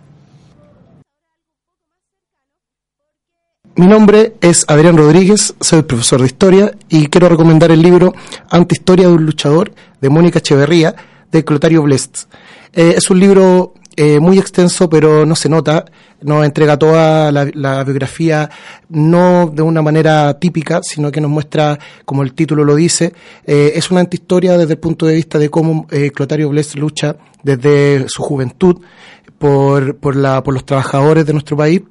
Mi 3.74 3.86
nombre 3.86 4.36
es 4.40 4.64
Adrián 4.68 4.96
Rodríguez, 4.96 5.54
soy 5.60 5.82
profesor 5.82 6.20
de 6.20 6.26
historia 6.28 6.72
y 6.88 7.08
quiero 7.08 7.28
recomendar 7.28 7.70
el 7.72 7.82
libro 7.82 8.14
Antihistoria 8.48 9.06
de 9.06 9.12
un 9.12 9.26
luchador 9.26 9.74
de 10.00 10.08
Mónica 10.08 10.38
Echeverría 10.38 10.94
de 11.32 11.44
Clotario 11.44 11.82
Blest. 11.82 12.24
Eh, 12.72 12.94
es 12.96 13.10
un 13.10 13.18
libro 13.18 13.74
eh, 13.96 14.20
muy 14.20 14.38
extenso, 14.38 14.88
pero 14.88 15.26
no 15.26 15.36
se 15.36 15.48
nota. 15.48 15.84
Nos 16.22 16.44
entrega 16.44 16.78
toda 16.78 17.32
la, 17.32 17.84
biografía, 17.84 18.48
no 18.88 19.50
de 19.52 19.62
una 19.62 19.82
manera 19.82 20.38
típica, 20.38 20.80
sino 20.82 21.10
que 21.10 21.20
nos 21.20 21.30
muestra, 21.30 21.78
como 22.04 22.22
el 22.22 22.32
título 22.32 22.64
lo 22.64 22.76
dice, 22.76 23.12
eh, 23.44 23.72
es 23.74 23.90
una 23.90 24.00
antihistoria 24.00 24.56
desde 24.56 24.74
el 24.74 24.78
punto 24.78 25.06
de 25.06 25.16
vista 25.16 25.38
de 25.38 25.50
cómo 25.50 25.86
eh, 25.90 26.10
Clotario 26.12 26.48
Blest 26.48 26.76
lucha 26.76 27.16
desde 27.42 28.08
su 28.08 28.22
juventud 28.22 28.80
por, 29.38 29.96
por, 29.96 30.14
la, 30.14 30.44
por 30.44 30.54
los 30.54 30.64
trabajadores 30.64 31.26
de 31.26 31.32
nuestro 31.32 31.56
país 31.56 31.82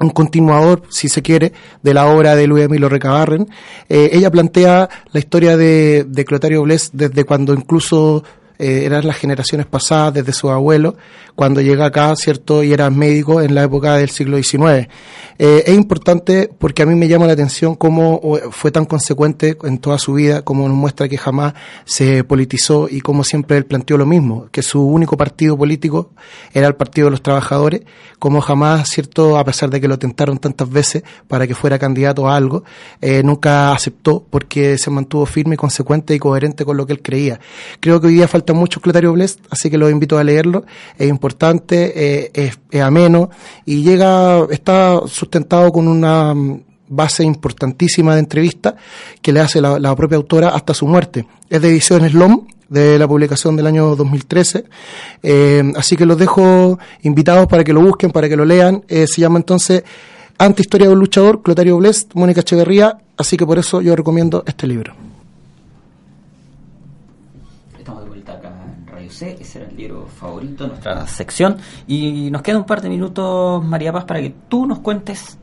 un 0.00 0.10
continuador, 0.10 0.82
si 0.90 1.08
se 1.08 1.22
quiere, 1.22 1.52
de 1.82 1.92
la 1.92 2.06
obra 2.06 2.36
de 2.36 2.46
Luis 2.46 2.64
Emilio 2.64 2.88
Recabarren. 2.88 3.48
ella 3.88 4.30
plantea 4.30 4.88
la 5.10 5.18
historia 5.18 5.56
de, 5.56 6.06
de 6.08 6.24
Clotario 6.24 6.62
Blest 6.62 6.94
desde 6.94 7.24
cuando 7.24 7.52
incluso 7.52 8.22
eh, 8.58 8.84
eran 8.84 9.06
las 9.06 9.16
generaciones 9.16 9.66
pasadas, 9.66 10.14
desde 10.14 10.32
su 10.32 10.50
abuelo, 10.50 10.96
cuando 11.38 11.60
llega 11.60 11.86
acá, 11.86 12.16
¿cierto? 12.16 12.64
Y 12.64 12.72
era 12.72 12.90
médico 12.90 13.40
en 13.40 13.54
la 13.54 13.62
época 13.62 13.94
del 13.94 14.10
siglo 14.10 14.42
XIX. 14.42 14.88
Eh, 15.38 15.62
es 15.66 15.74
importante 15.76 16.50
porque 16.58 16.82
a 16.82 16.86
mí 16.86 16.96
me 16.96 17.06
llama 17.06 17.28
la 17.28 17.34
atención 17.34 17.76
cómo 17.76 18.20
fue 18.50 18.72
tan 18.72 18.86
consecuente 18.86 19.56
en 19.62 19.78
toda 19.78 20.00
su 20.00 20.14
vida, 20.14 20.42
cómo 20.42 20.66
nos 20.66 20.76
muestra 20.76 21.08
que 21.08 21.16
jamás 21.16 21.54
se 21.84 22.24
politizó 22.24 22.88
y 22.90 23.02
cómo 23.02 23.22
siempre 23.22 23.56
él 23.56 23.66
planteó 23.66 23.96
lo 23.96 24.04
mismo, 24.04 24.48
que 24.50 24.62
su 24.62 24.84
único 24.84 25.16
partido 25.16 25.56
político 25.56 26.10
era 26.52 26.66
el 26.66 26.74
Partido 26.74 27.04
de 27.04 27.12
los 27.12 27.22
Trabajadores, 27.22 27.82
como 28.18 28.40
jamás, 28.40 28.88
¿cierto? 28.88 29.38
A 29.38 29.44
pesar 29.44 29.70
de 29.70 29.80
que 29.80 29.86
lo 29.86 29.96
tentaron 29.96 30.38
tantas 30.38 30.68
veces 30.68 31.04
para 31.28 31.46
que 31.46 31.54
fuera 31.54 31.78
candidato 31.78 32.28
a 32.28 32.34
algo, 32.34 32.64
eh, 33.00 33.22
nunca 33.22 33.70
aceptó 33.70 34.26
porque 34.28 34.76
se 34.76 34.90
mantuvo 34.90 35.24
firme, 35.24 35.56
consecuente 35.56 36.16
y 36.16 36.18
coherente 36.18 36.64
con 36.64 36.76
lo 36.76 36.84
que 36.84 36.94
él 36.94 37.00
creía. 37.00 37.38
Creo 37.78 38.00
que 38.00 38.08
hoy 38.08 38.14
día 38.14 38.26
falta 38.26 38.54
mucho 38.54 38.80
Clotario 38.80 39.12
Blest, 39.12 39.38
así 39.50 39.70
que 39.70 39.78
los 39.78 39.92
invito 39.92 40.18
a 40.18 40.24
leerlo. 40.24 40.64
Es 40.98 41.08
importante, 41.08 41.27
eh, 41.70 42.30
es, 42.70 42.80
ameno 42.80 43.30
y 43.64 43.82
llega, 43.82 44.44
está 44.50 45.00
sustentado 45.06 45.72
con 45.72 45.88
una 45.88 46.34
mm, 46.34 46.62
base 46.88 47.24
importantísima 47.24 48.14
de 48.14 48.20
entrevista 48.20 48.76
que 49.20 49.32
le 49.32 49.40
hace 49.40 49.60
la, 49.60 49.96
propia 49.96 50.16
autora 50.16 50.48
hasta 50.48 50.74
su 50.74 50.86
muerte. 50.86 51.26
Es 51.48 51.60
de 51.60 51.68
ediciones 51.68 52.14
LOM, 52.14 52.46
de 52.68 52.98
la 52.98 53.08
publicación 53.08 53.56
del 53.56 53.66
año 53.66 53.96
2013. 53.96 54.64
Eh, 55.22 55.72
así 55.76 55.96
que 55.96 56.06
los 56.06 56.18
dejo 56.18 56.78
invitados 57.02 57.46
para 57.46 57.64
que 57.64 57.72
lo 57.72 57.80
busquen, 57.80 58.10
para 58.10 58.28
que 58.28 58.36
lo 58.36 58.44
lean. 58.44 58.84
Eh, 58.88 59.06
se 59.06 59.20
llama 59.20 59.38
entonces 59.38 59.82
Antihistoria 60.38 60.86
de 60.86 60.92
un 60.92 61.00
luchador, 61.00 61.42
Clotario 61.42 61.78
Blest, 61.78 62.14
Mónica 62.14 62.42
Echeverría. 62.42 62.98
Así 63.16 63.36
que 63.36 63.44
por 63.44 63.58
eso 63.58 63.80
yo 63.80 63.96
recomiendo 63.96 64.44
este 64.46 64.66
libro. 64.66 65.07
Ese 69.22 69.58
era 69.58 69.68
el 69.68 69.76
libro 69.76 70.06
favorito 70.06 70.64
de 70.64 70.70
nuestra 70.70 71.06
sección. 71.06 71.56
Y 71.86 72.30
nos 72.30 72.42
queda 72.42 72.58
un 72.58 72.64
par 72.64 72.80
de 72.80 72.88
minutos, 72.88 73.64
María 73.64 73.92
Paz, 73.92 74.04
para 74.04 74.20
que 74.20 74.34
tú 74.48 74.66
nos 74.66 74.80
cuentes 74.80 75.38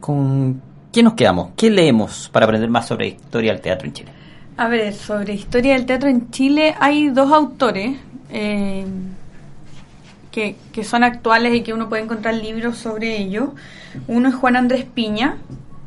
con 0.00 0.60
qué 0.92 1.02
nos 1.02 1.14
quedamos, 1.14 1.50
qué 1.56 1.70
leemos 1.70 2.28
para 2.32 2.46
aprender 2.46 2.70
más 2.70 2.86
sobre 2.86 3.08
historia 3.08 3.52
del 3.52 3.60
teatro 3.60 3.86
en 3.86 3.92
Chile. 3.94 4.12
A 4.56 4.68
ver, 4.68 4.92
sobre 4.92 5.34
historia 5.34 5.74
del 5.74 5.86
teatro 5.86 6.08
en 6.08 6.30
Chile 6.30 6.74
hay 6.78 7.08
dos 7.08 7.32
autores 7.32 7.96
eh, 8.30 8.84
que, 10.30 10.56
que 10.72 10.84
son 10.84 11.04
actuales 11.04 11.54
y 11.54 11.62
que 11.62 11.72
uno 11.72 11.88
puede 11.88 12.02
encontrar 12.02 12.34
libros 12.34 12.76
sobre 12.76 13.18
ellos. 13.18 13.50
Uno 14.06 14.28
es 14.28 14.34
Juan 14.34 14.56
Andrés 14.56 14.84
Piña, 14.84 15.38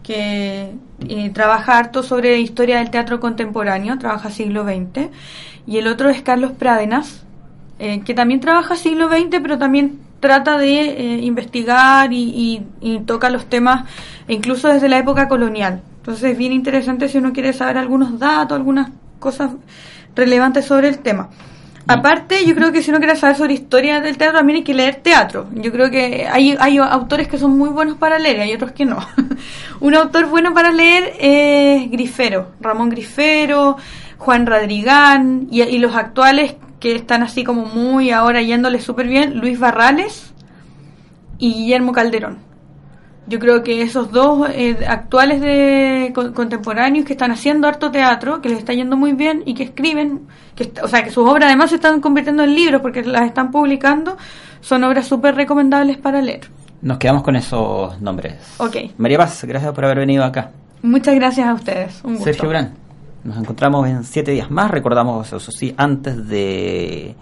que 0.03 0.71
eh, 1.07 1.29
trabaja 1.31 1.77
harto 1.77 2.03
sobre 2.03 2.39
historia 2.39 2.77
del 2.77 2.91
teatro 2.91 3.19
contemporáneo, 3.19 3.97
trabaja 3.97 4.29
siglo 4.29 4.63
XX, 4.63 5.09
y 5.65 5.77
el 5.77 5.87
otro 5.87 6.09
es 6.09 6.21
Carlos 6.21 6.51
Prádenas, 6.51 7.25
eh, 7.79 8.01
que 8.05 8.13
también 8.13 8.39
trabaja 8.39 8.75
siglo 8.75 9.09
XX, 9.09 9.39
pero 9.41 9.57
también 9.57 9.99
trata 10.19 10.57
de 10.57 10.79
eh, 10.79 11.19
investigar 11.21 12.13
y, 12.13 12.61
toca 13.05 13.29
los 13.29 13.47
temas 13.47 13.89
incluso 14.27 14.69
desde 14.69 14.87
la 14.87 14.97
época 14.97 15.27
colonial. 15.27 15.81
Entonces 15.97 16.31
es 16.31 16.37
bien 16.37 16.53
interesante 16.53 17.09
si 17.09 17.17
uno 17.17 17.33
quiere 17.33 17.51
saber 17.51 17.77
algunos 17.77 18.19
datos, 18.19 18.55
algunas 18.55 18.91
cosas 19.19 19.51
relevantes 20.15 20.65
sobre 20.65 20.87
el 20.87 20.99
tema. 20.99 21.29
Aparte, 21.85 22.45
yo 22.45 22.55
creo 22.55 22.71
que 22.71 22.81
si 22.81 22.91
uno 22.91 22.99
quiere 22.99 23.17
saber 23.17 23.35
sobre 23.35 23.53
historia 23.53 23.99
del 23.99 24.17
teatro, 24.17 24.37
también 24.37 24.57
hay 24.57 24.63
que 24.63 24.73
leer 24.73 24.95
teatro. 24.95 25.49
Yo 25.53 25.71
creo 25.73 25.91
que 25.91 26.25
hay, 26.31 26.55
hay 26.57 26.77
autores 26.77 27.27
que 27.27 27.37
son 27.37 27.57
muy 27.57 27.69
buenos 27.69 27.97
para 27.97 28.19
leer 28.19 28.37
y 28.37 28.41
hay 28.41 28.53
otros 28.53 28.71
que 28.71 28.85
no. 28.85 28.99
Un 29.81 29.95
autor 29.95 30.27
bueno 30.27 30.53
para 30.53 30.71
leer 30.71 31.13
es 31.19 31.91
Grifero, 31.91 32.51
Ramón 32.61 32.89
Grifero, 32.89 33.75
Juan 34.17 34.45
Radrigán 34.45 35.47
y, 35.51 35.61
y 35.63 35.79
los 35.79 35.93
actuales 35.95 36.55
que 36.83 36.95
están 36.97 37.23
así 37.23 37.45
como 37.45 37.65
muy 37.65 38.11
ahora 38.11 38.41
yéndole 38.41 38.81
súper 38.81 39.07
bien, 39.07 39.39
Luis 39.39 39.57
Barrales 39.57 40.33
y 41.37 41.53
Guillermo 41.53 41.93
Calderón. 41.93 42.39
Yo 43.25 43.39
creo 43.39 43.63
que 43.63 43.83
esos 43.83 44.11
dos 44.11 44.49
eh, 44.49 44.75
actuales 44.85 45.39
de 45.39 46.11
contemporáneos 46.13 47.05
que 47.05 47.13
están 47.13 47.31
haciendo 47.31 47.69
harto 47.69 47.89
teatro, 47.89 48.41
que 48.41 48.49
les 48.49 48.57
está 48.57 48.73
yendo 48.73 48.97
muy 48.97 49.13
bien 49.13 49.43
y 49.45 49.53
que 49.53 49.63
escriben, 49.63 50.27
que, 50.55 50.73
o 50.83 50.89
sea, 50.89 51.05
que 51.05 51.09
sus 51.09 51.25
obras 51.25 51.45
además 51.45 51.69
se 51.69 51.77
están 51.77 52.01
convirtiendo 52.01 52.43
en 52.43 52.53
libros 52.53 52.81
porque 52.81 53.01
las 53.01 53.27
están 53.27 53.49
publicando, 53.49 54.17
son 54.59 54.83
obras 54.83 55.07
súper 55.07 55.35
recomendables 55.35 55.95
para 55.95 56.21
leer. 56.21 56.49
Nos 56.81 56.97
quedamos 56.97 57.23
con 57.23 57.37
esos 57.37 58.01
nombres. 58.01 58.55
Ok. 58.57 58.75
María 58.97 59.19
Paz, 59.19 59.45
gracias 59.45 59.71
por 59.71 59.85
haber 59.85 59.99
venido 59.99 60.25
acá. 60.25 60.51
Muchas 60.81 61.15
gracias 61.15 61.47
a 61.47 61.53
ustedes. 61.53 62.01
Un 62.03 62.15
gusto. 62.15 62.25
Sergio 62.25 62.49
Gran, 62.49 62.73
nos 63.23 63.37
encontramos 63.37 63.87
en 63.87 64.03
siete 64.03 64.31
días 64.31 64.51
más. 64.51 64.71
Recordamos, 64.71 65.31
eso 65.31 65.51
sí, 65.51 65.73
antes 65.77 66.27
de 66.27 67.15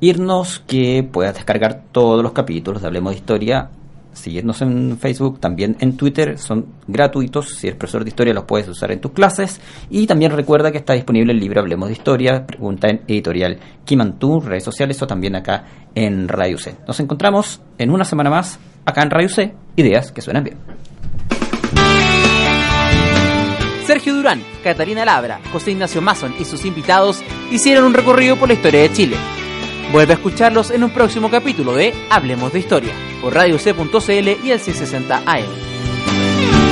irnos, 0.00 0.60
que 0.66 1.02
puedas 1.02 1.34
descargar 1.34 1.82
todos 1.92 2.22
los 2.22 2.32
capítulos 2.32 2.82
de 2.82 2.88
Hablemos 2.88 3.12
de 3.12 3.18
Historia 3.18 3.70
seguirnos 4.12 4.60
en 4.62 4.98
Facebook, 4.98 5.40
también 5.40 5.76
en 5.80 5.96
Twitter, 5.96 6.38
son 6.38 6.66
gratuitos, 6.86 7.54
si 7.56 7.68
eres 7.68 7.78
profesor 7.78 8.04
de 8.04 8.10
historia 8.10 8.34
los 8.34 8.44
puedes 8.44 8.68
usar 8.68 8.92
en 8.92 9.00
tus 9.00 9.12
clases 9.12 9.60
y 9.90 10.06
también 10.06 10.32
recuerda 10.32 10.70
que 10.70 10.78
está 10.78 10.92
disponible 10.92 11.32
el 11.32 11.40
libro 11.40 11.60
Hablemos 11.60 11.88
de 11.88 11.94
Historia, 11.94 12.46
pregunta 12.46 12.88
en 12.88 13.02
editorial 13.08 13.58
Kimantú, 13.84 14.40
redes 14.40 14.64
sociales 14.64 15.00
o 15.02 15.06
también 15.06 15.36
acá 15.36 15.64
en 15.94 16.28
Radio 16.28 16.58
C. 16.58 16.76
Nos 16.86 17.00
encontramos 17.00 17.60
en 17.78 17.90
una 17.90 18.04
semana 18.04 18.30
más 18.30 18.58
acá 18.84 19.02
en 19.02 19.10
Radio 19.10 19.28
C, 19.28 19.54
ideas 19.76 20.12
que 20.12 20.20
suenan 20.20 20.44
bien. 20.44 20.81
Sergio 23.86 24.14
Durán, 24.14 24.42
Catalina 24.62 25.04
Labra, 25.04 25.40
José 25.52 25.72
Ignacio 25.72 26.00
Mason 26.00 26.34
y 26.38 26.44
sus 26.44 26.64
invitados 26.64 27.22
hicieron 27.50 27.84
un 27.84 27.94
recorrido 27.94 28.36
por 28.36 28.48
la 28.48 28.54
historia 28.54 28.82
de 28.82 28.92
Chile. 28.92 29.16
Vuelve 29.92 30.14
a 30.14 30.16
escucharlos 30.16 30.70
en 30.70 30.84
un 30.84 30.90
próximo 30.90 31.30
capítulo 31.30 31.74
de 31.74 31.92
Hablemos 32.08 32.52
de 32.52 32.60
Historia 32.60 32.94
por 33.20 33.34
Radio 33.34 33.58
C.cl 33.58 34.28
y 34.44 34.50
el 34.50 34.60
660 34.60 35.22
AM. 35.26 36.71